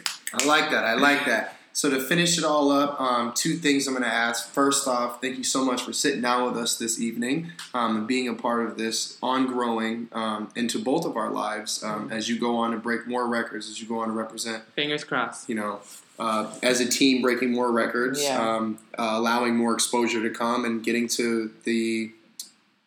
I 0.38 0.44
like 0.44 0.70
that. 0.70 0.84
I 0.84 0.94
like 0.94 1.24
that. 1.26 1.54
So 1.72 1.90
to 1.90 2.00
finish 2.00 2.38
it 2.38 2.44
all 2.44 2.70
up, 2.70 2.98
um, 2.98 3.32
two 3.34 3.54
things 3.56 3.86
I'm 3.86 3.92
going 3.92 4.02
to 4.02 4.08
ask. 4.08 4.48
First 4.50 4.88
off, 4.88 5.20
thank 5.20 5.36
you 5.36 5.44
so 5.44 5.62
much 5.62 5.82
for 5.82 5.92
sitting 5.92 6.22
down 6.22 6.46
with 6.46 6.56
us 6.56 6.78
this 6.78 6.98
evening 6.98 7.52
um, 7.74 7.96
and 7.98 8.06
being 8.06 8.28
a 8.28 8.34
part 8.34 8.64
of 8.64 8.78
this 8.78 9.18
ongoing 9.22 10.08
um, 10.12 10.48
into 10.56 10.78
both 10.82 11.04
of 11.04 11.18
our 11.18 11.30
lives 11.30 11.82
um, 11.84 12.10
as 12.10 12.30
you 12.30 12.38
go 12.38 12.56
on 12.56 12.70
to 12.70 12.78
break 12.78 13.06
more 13.06 13.26
records, 13.26 13.68
as 13.68 13.78
you 13.80 13.86
go 13.86 13.98
on 13.98 14.08
to 14.08 14.14
represent, 14.14 14.62
Fingers 14.74 15.04
crossed. 15.04 15.50
you 15.50 15.54
know, 15.54 15.80
uh, 16.18 16.50
as 16.62 16.80
a 16.80 16.88
team 16.88 17.20
breaking 17.20 17.52
more 17.52 17.70
records, 17.70 18.22
Yeah. 18.22 18.40
um, 18.56 18.78
uh, 18.98 19.10
allowing 19.12 19.54
more 19.54 19.74
exposure 19.74 20.22
to 20.22 20.30
come 20.30 20.64
and 20.64 20.82
getting 20.82 21.08
to 21.08 21.50
the 21.64 22.10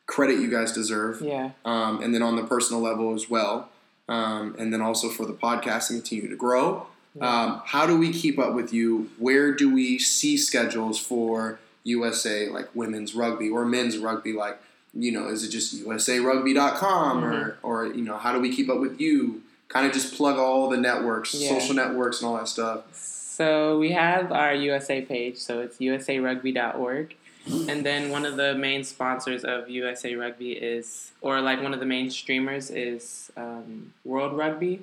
credit 0.08 0.40
you 0.40 0.50
guys 0.50 0.72
deserve 0.72 1.22
Yeah. 1.22 1.52
um, 1.64 2.02
and 2.02 2.12
then 2.16 2.24
on 2.24 2.36
the 2.38 2.44
personal 2.44 2.82
level 2.82 3.14
as 3.14 3.30
well, 3.30 3.70
um, 4.08 4.56
and 4.58 4.74
then 4.74 4.82
also 4.82 5.10
for 5.10 5.28
the 5.28 5.34
podcast 5.34 5.90
to 5.90 5.94
continue 5.94 6.28
to 6.28 6.36
grow. 6.36 6.88
Um, 7.20 7.62
how 7.66 7.86
do 7.86 7.98
we 7.98 8.12
keep 8.14 8.38
up 8.40 8.54
with 8.54 8.74
you? 8.74 9.10
Where 9.18 9.54
do 9.54 9.74
we 9.74 10.00
see 10.00 10.38
schedules 10.38 11.00
for 11.00 11.60
USA 11.84 12.50
like 12.50 12.70
women's 12.76 13.14
rugby 13.16 13.50
or 13.50 13.66
men's 13.66 13.98
rugby? 13.98 14.34
Like, 14.34 14.60
you 14.94 15.12
know, 15.12 15.28
is 15.28 15.44
it 15.44 15.50
just 15.50 15.84
USARugby.com 15.84 17.24
or 17.26 17.58
or 17.64 17.86
you 17.88 18.04
know, 18.04 18.18
how 18.18 18.32
do 18.34 18.40
we 18.40 18.54
keep 18.56 18.70
up 18.70 18.80
with 18.80 19.00
you? 19.02 19.42
Kind 19.68 19.86
of 19.86 19.94
just 19.94 20.16
plug 20.16 20.38
all 20.38 20.70
the 20.70 20.78
networks, 20.78 21.34
Yeah. 21.34 21.50
social 21.50 21.76
networks, 21.76 22.22
and 22.22 22.28
all 22.30 22.38
that 22.38 22.48
stuff. 22.48 22.84
So 22.94 23.78
we 23.80 23.92
have 23.92 24.32
our 24.32 24.54
USA 24.54 25.02
page, 25.02 25.38
so 25.38 25.60
it's 25.60 25.78
usarugby.org. 25.78 27.16
And 27.48 27.86
then 27.86 28.10
one 28.10 28.26
of 28.26 28.36
the 28.36 28.54
main 28.54 28.84
sponsors 28.84 29.44
of 29.44 29.70
USA 29.70 30.14
Rugby 30.16 30.52
is, 30.52 31.12
or 31.22 31.40
like 31.42 31.62
one 31.64 31.74
of 31.74 31.80
the 31.80 31.86
main 31.86 32.12
streamers 32.12 32.70
is 32.70 33.32
um, 33.38 33.94
World 34.04 34.34
Rugby. 34.38 34.82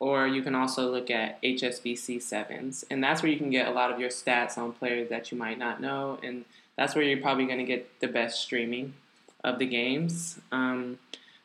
Or 0.00 0.26
you 0.26 0.42
can 0.42 0.54
also 0.54 0.90
look 0.90 1.10
at 1.10 1.42
HSBC 1.42 2.22
Sevens. 2.22 2.84
And 2.90 3.02
that's 3.02 3.22
where 3.22 3.32
you 3.32 3.38
can 3.38 3.50
get 3.50 3.66
a 3.66 3.72
lot 3.72 3.90
of 3.90 3.98
your 3.98 4.10
stats 4.10 4.56
on 4.56 4.72
players 4.72 5.08
that 5.08 5.32
you 5.32 5.38
might 5.38 5.58
not 5.58 5.80
know. 5.80 6.18
And 6.22 6.44
that's 6.76 6.94
where 6.94 7.04
you're 7.04 7.20
probably 7.20 7.46
going 7.46 7.58
to 7.58 7.64
get 7.64 8.00
the 8.00 8.06
best 8.06 8.40
streaming 8.40 8.94
of 9.42 9.58
the 9.58 9.66
games. 9.66 10.38
Um, 10.52 10.98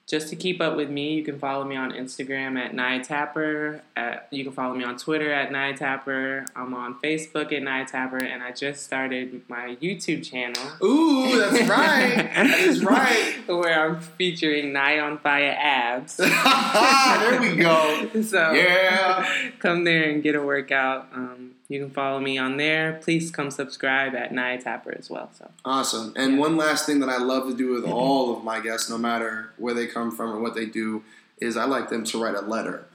just 0.06 0.28
to 0.30 0.36
keep 0.36 0.60
up 0.60 0.76
with 0.76 0.90
me, 0.90 1.14
you 1.14 1.24
can 1.24 1.40
follow 1.40 1.64
me 1.64 1.78
on 1.78 1.92
Instagram 1.94 2.58
at 2.60 2.74
Naya 2.76 3.02
Tapper. 3.04 3.82
At, 3.96 4.28
you 4.32 4.44
can 4.44 4.52
follow 4.52 4.76
me 4.76 4.84
on 4.84 4.98
Twitter 4.98 5.32
at 5.32 5.50
Naya 5.52 5.78
Tapper. 5.78 6.46
I'm 6.56 6.74
on 6.74 7.00
Facebook 7.00 7.54
at 7.54 7.64
Naya 7.64 7.86
Tapper, 7.86 8.18
and 8.18 8.44
I 8.44 8.52
just 8.52 8.84
started 8.84 9.42
my 9.48 9.78
YouTube 9.82 10.30
channel. 10.30 10.62
Ooh, 10.84 11.40
that's 11.40 11.70
right. 11.70 12.16
that 12.36 12.60
is 12.60 12.84
right. 12.86 13.36
Where 13.48 13.88
I'm 13.88 14.02
featuring 14.02 14.74
Naya 14.74 15.00
on 15.04 15.20
Fire 15.20 15.56
abs. 15.58 16.18
there 16.18 17.42
we 17.42 17.56
go. 17.56 18.10
So 18.24 18.52
Yeah. 18.52 19.26
come 19.60 19.84
there 19.86 20.10
and 20.10 20.22
get 20.22 20.36
a 20.36 20.42
workout. 20.42 21.08
Um, 21.14 21.52
you 21.74 21.80
can 21.80 21.90
follow 21.90 22.20
me 22.20 22.38
on 22.38 22.58
there. 22.58 23.00
Please 23.02 23.32
come 23.32 23.50
subscribe 23.50 24.14
at 24.14 24.32
Naya 24.32 24.62
Tapper 24.62 24.96
as 24.96 25.10
well. 25.10 25.32
So 25.36 25.50
Awesome. 25.66 26.14
And 26.16 26.38
one 26.38 26.56
last 26.56 26.86
thing 26.86 27.00
that 27.00 27.10
I 27.10 27.18
love 27.18 27.48
to 27.48 27.58
do 27.58 27.74
with 27.74 27.84
all 27.84 28.38
of 28.38 28.44
my 28.44 28.60
guests, 28.60 28.92
no 28.92 28.98
matter 29.00 29.50
where 29.58 29.74
they 29.74 29.88
come 29.88 30.16
from 30.16 30.30
or 30.30 30.40
what 30.40 30.54
they 30.54 30.68
do, 30.68 31.04
is 31.40 31.58
I 31.58 31.66
like 31.66 31.90
them 31.90 32.04
to 32.06 32.22
write 32.22 32.36
a 32.36 32.42
letter. 32.42 32.86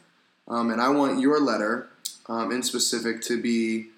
Um, 0.46 0.70
and 0.70 0.80
I 0.80 0.90
want 0.90 1.18
your 1.18 1.40
letter, 1.40 1.88
um, 2.28 2.52
in 2.52 2.62
specific, 2.62 3.20
to 3.22 3.42
be 3.42 3.88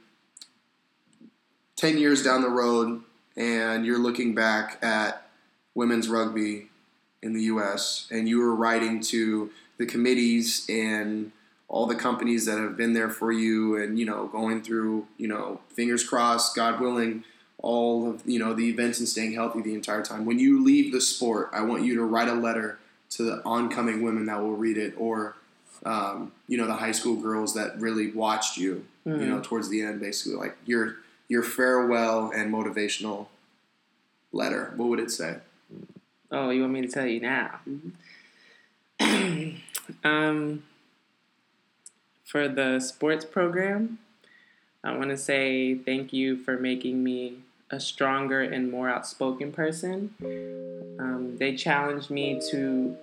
10 1.77 1.99
years 1.99 2.23
down 2.23 2.41
the 2.41 2.49
road 2.49 3.03
and 3.37 3.85
you're 3.85 3.99
looking 3.99 4.35
back 4.35 4.83
at 4.83 5.29
women's 5.75 6.09
rugby 6.09 6.71
in 7.23 7.35
the 7.35 7.43
U.S. 7.43 8.09
and 8.11 8.27
you 8.27 8.39
were 8.39 8.55
writing 8.55 9.01
to 9.03 9.51
the 9.77 9.85
committees 9.85 10.65
and 10.71 11.33
all 11.71 11.87
the 11.87 11.95
companies 11.95 12.45
that 12.47 12.59
have 12.59 12.77
been 12.77 12.93
there 12.93 13.09
for 13.09 13.31
you 13.31 13.77
and, 13.77 13.99
you 13.99 14.05
know, 14.05 14.27
going 14.27 14.61
through, 14.61 15.07
you 15.17 15.29
know, 15.29 15.61
fingers 15.71 16.03
crossed, 16.03 16.55
God 16.55 16.81
willing, 16.81 17.25
all 17.63 18.09
of 18.09 18.23
you 18.25 18.39
know 18.39 18.55
the 18.55 18.69
events 18.69 18.99
and 18.99 19.09
staying 19.09 19.33
healthy 19.33 19.61
the 19.63 19.75
entire 19.75 20.03
time. 20.03 20.25
When 20.25 20.39
you 20.39 20.63
leave 20.65 20.93
the 20.93 21.01
sport, 21.01 21.51
I 21.53 21.63
want 21.63 21.85
you 21.85 21.95
to 21.97 22.05
write 22.05 22.29
a 22.29 22.35
letter 22.35 22.79
to 23.11 23.23
the 23.23 23.43
oncoming 23.45 24.03
women 24.03 24.27
that 24.27 24.41
will 24.41 24.57
read 24.57 24.79
it, 24.79 24.95
or 24.97 25.37
um, 25.85 26.33
you 26.49 26.57
know 26.57 26.67
the 26.67 26.75
high 26.75 26.93
school 26.93 27.17
girls 27.17 27.55
that 27.55 27.79
really 27.81 28.11
watched 28.11 28.57
you. 28.57 28.87
You 29.05 29.27
know 29.27 29.41
towards 29.41 29.69
the 29.69 29.83
end, 29.83 30.01
basically 30.01 30.39
like 30.39 30.57
your 30.67 30.97
your 31.29 31.43
farewell 31.43 32.31
and 32.35 32.53
motivational 32.53 33.27
letter. 34.33 34.73
What 34.77 34.89
would 34.89 35.01
it 35.01 35.11
say? 35.11 35.37
Oh, 36.31 36.51
you 36.51 36.61
want 36.61 36.73
me 36.73 36.83
to 36.83 36.89
tell 36.89 37.07
you 37.07 37.21
now? 37.21 37.61
um, 40.05 40.63
for 42.31 42.47
the 42.47 42.79
sports 42.79 43.25
program, 43.25 43.99
I 44.85 44.97
want 44.97 45.11
to 45.11 45.17
say 45.17 45.75
thank 45.75 46.13
you 46.13 46.37
for 46.37 46.57
making 46.57 47.03
me 47.03 47.39
a 47.73 47.81
stronger 47.81 48.41
and 48.41 48.71
more 48.71 48.89
outspoken 48.89 49.51
person. 49.51 50.15
Um, 51.01 51.37
they 51.39 51.57
challenged 51.57 52.09
me 52.09 52.41
to 52.53 52.97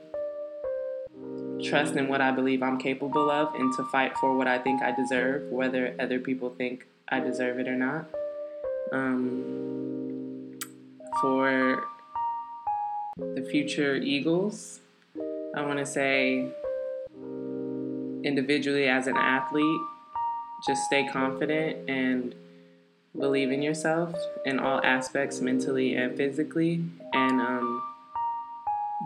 trust 1.61 1.95
in 1.95 2.07
what 2.07 2.21
I 2.21 2.31
believe 2.31 2.63
I'm 2.63 2.79
capable 2.79 3.29
of 3.29 3.53
and 3.53 3.73
to 3.75 3.83
fight 3.91 4.17
for 4.17 4.37
what 4.37 4.47
I 4.47 4.59
think 4.59 4.81
I 4.81 4.91
deserve, 4.91 5.51
whether 5.51 5.93
other 5.99 6.19
people 6.19 6.51
think 6.51 6.87
I 7.09 7.19
deserve 7.19 7.59
it 7.59 7.67
or 7.67 7.75
not. 7.75 8.05
Um, 8.93 10.57
for 11.19 11.83
the 13.17 13.45
future 13.51 13.95
Eagles, 13.95 14.79
I 15.53 15.65
want 15.65 15.79
to 15.79 15.85
say 15.85 16.47
individually 18.23 18.87
as 18.87 19.07
an 19.07 19.17
athlete, 19.17 19.81
just 20.67 20.83
stay 20.85 21.07
confident 21.07 21.89
and 21.89 22.33
believe 23.17 23.51
in 23.51 23.61
yourself 23.61 24.13
in 24.45 24.59
all 24.59 24.81
aspects, 24.83 25.41
mentally 25.41 25.95
and 25.95 26.15
physically, 26.15 26.83
and 27.13 27.41
um, 27.41 27.81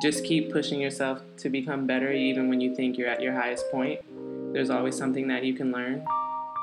just 0.01 0.24
keep 0.24 0.51
pushing 0.51 0.82
yourself 0.82 1.22
to 1.38 1.49
become 1.49 1.86
better, 1.86 2.12
even 2.12 2.49
when 2.49 2.62
you 2.62 2.76
think 2.76 2.97
you're 2.97 3.09
at 3.09 3.22
your 3.22 3.34
highest 3.34 3.70
point. 3.72 4.01
There's 4.53 4.70
always 4.70 4.97
something 4.97 5.28
that 5.28 5.43
you 5.43 5.53
can 5.53 5.72
learn. 5.72 6.05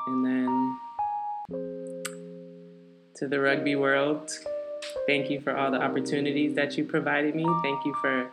And 0.07 0.25
then 0.25 0.77
to 3.15 3.27
the 3.27 3.39
rugby 3.39 3.75
world, 3.75 4.31
thank 5.07 5.29
you 5.29 5.41
for 5.41 5.55
all 5.55 5.71
the 5.71 5.81
opportunities 5.81 6.55
that 6.55 6.77
you 6.77 6.83
provided 6.83 7.35
me. 7.35 7.45
Thank 7.63 7.85
you 7.85 7.95
for 8.01 8.31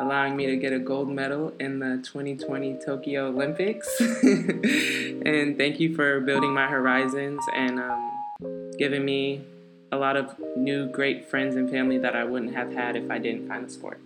allowing 0.00 0.34
me 0.34 0.46
to 0.46 0.56
get 0.56 0.72
a 0.72 0.78
gold 0.78 1.10
medal 1.10 1.52
in 1.60 1.78
the 1.78 2.02
2020 2.02 2.78
Tokyo 2.84 3.28
Olympics. 3.28 3.86
and 4.00 5.58
thank 5.58 5.78
you 5.78 5.94
for 5.94 6.20
building 6.20 6.54
my 6.54 6.66
horizons 6.66 7.40
and 7.54 7.78
um, 7.78 8.72
giving 8.78 9.04
me 9.04 9.44
a 9.92 9.98
lot 9.98 10.16
of 10.16 10.34
new 10.56 10.86
great 10.88 11.28
friends 11.28 11.54
and 11.54 11.70
family 11.70 11.98
that 11.98 12.16
I 12.16 12.24
wouldn't 12.24 12.54
have 12.54 12.72
had 12.72 12.96
if 12.96 13.10
I 13.10 13.18
didn't 13.18 13.46
find 13.46 13.66
the 13.66 13.70
sport. 13.70 14.00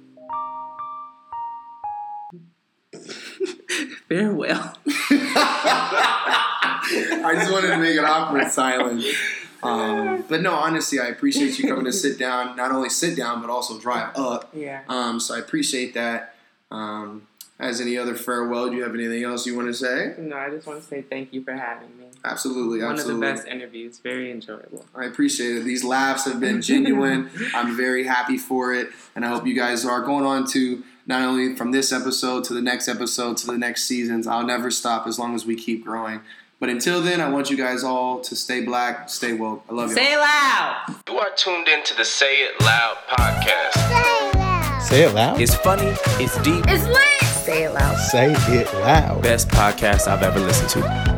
Farewell. 4.08 4.76
I 7.26 7.34
just 7.36 7.52
wanted 7.52 7.68
to 7.68 7.78
make 7.78 7.96
an 7.96 8.04
awkward 8.04 8.50
silence. 8.50 9.04
Um, 9.64 10.24
but 10.28 10.42
no, 10.42 10.52
honestly, 10.54 10.98
I 10.98 11.06
appreciate 11.06 11.58
you 11.58 11.68
coming 11.68 11.84
to 11.84 11.92
sit 12.04 12.18
down. 12.18 12.56
Not 12.56 12.70
only 12.72 12.90
sit 12.90 13.16
down, 13.16 13.40
but 13.40 13.50
also 13.50 13.78
drive 13.78 14.16
up. 14.16 14.50
Yeah. 14.54 14.82
Um, 14.88 15.20
so 15.20 15.34
I 15.34 15.38
appreciate 15.38 15.94
that. 15.94 16.34
Um, 16.70 17.26
as 17.58 17.80
any 17.80 17.96
other 17.96 18.14
farewell, 18.14 18.68
do 18.68 18.76
you 18.76 18.82
have 18.82 18.94
anything 18.94 19.22
else 19.22 19.46
you 19.46 19.54
want 19.56 19.68
to 19.68 19.74
say? 19.74 20.14
No, 20.18 20.36
I 20.36 20.50
just 20.50 20.66
want 20.66 20.82
to 20.82 20.86
say 20.86 21.02
thank 21.02 21.32
you 21.32 21.44
for 21.44 21.52
having 21.52 21.96
me. 21.98 22.06
Absolutely, 22.24 22.82
One 22.82 22.92
absolutely. 22.92 23.28
of 23.28 23.36
the 23.36 23.42
best 23.42 23.48
interviews. 23.48 23.98
Very 24.00 24.32
enjoyable. 24.32 24.84
I 24.94 25.04
appreciate 25.04 25.56
it. 25.58 25.64
These 25.64 25.84
laughs 25.84 26.24
have 26.24 26.40
been 26.40 26.62
genuine. 26.62 27.30
I'm 27.54 27.76
very 27.76 28.04
happy 28.04 28.38
for 28.38 28.74
it, 28.74 28.88
and 29.14 29.24
I 29.24 29.28
hope 29.28 29.46
you 29.46 29.54
guys 29.54 29.84
are 29.84 30.00
going 30.00 30.24
on 30.24 30.46
to 30.48 30.82
not 31.06 31.22
only 31.22 31.54
from 31.54 31.70
this 31.70 31.92
episode 31.92 32.44
to 32.44 32.54
the 32.54 32.62
next 32.62 32.88
episode 32.88 33.36
to 33.38 33.46
the 33.46 33.58
next 33.58 33.84
seasons. 33.84 34.26
I'll 34.26 34.46
never 34.46 34.70
stop 34.70 35.06
as 35.06 35.18
long 35.18 35.34
as 35.34 35.46
we 35.46 35.54
keep 35.54 35.84
growing. 35.84 36.20
But 36.64 36.70
until 36.70 37.02
then, 37.02 37.20
I 37.20 37.28
want 37.28 37.50
you 37.50 37.58
guys 37.58 37.84
all 37.84 38.20
to 38.20 38.34
stay 38.34 38.62
black, 38.62 39.10
stay 39.10 39.34
woke. 39.34 39.62
I 39.68 39.74
love 39.74 39.90
you. 39.90 39.96
Say 39.96 40.14
it 40.14 40.16
loud. 40.16 40.94
You 41.06 41.18
are 41.18 41.28
tuned 41.36 41.68
into 41.68 41.94
the 41.94 42.06
Say 42.06 42.36
It 42.36 42.58
Loud 42.62 42.96
podcast. 43.06 43.74
Say 43.74 43.92
it 43.92 44.34
loud. 44.34 44.80
Say 44.82 45.02
it 45.04 45.14
loud. 45.14 45.40
It's 45.42 45.54
funny, 45.56 45.94
it's 46.18 46.38
deep, 46.38 46.64
It's 46.66 46.86
lit. 46.86 47.28
Say 47.44 47.64
it 47.64 47.74
loud. 47.74 47.98
Say 47.98 48.32
it 48.32 48.72
loud. 48.76 49.22
best 49.22 49.48
podcast 49.48 50.08
I've 50.08 50.22
ever 50.22 50.40
listened 50.40 50.70
to. 50.70 51.13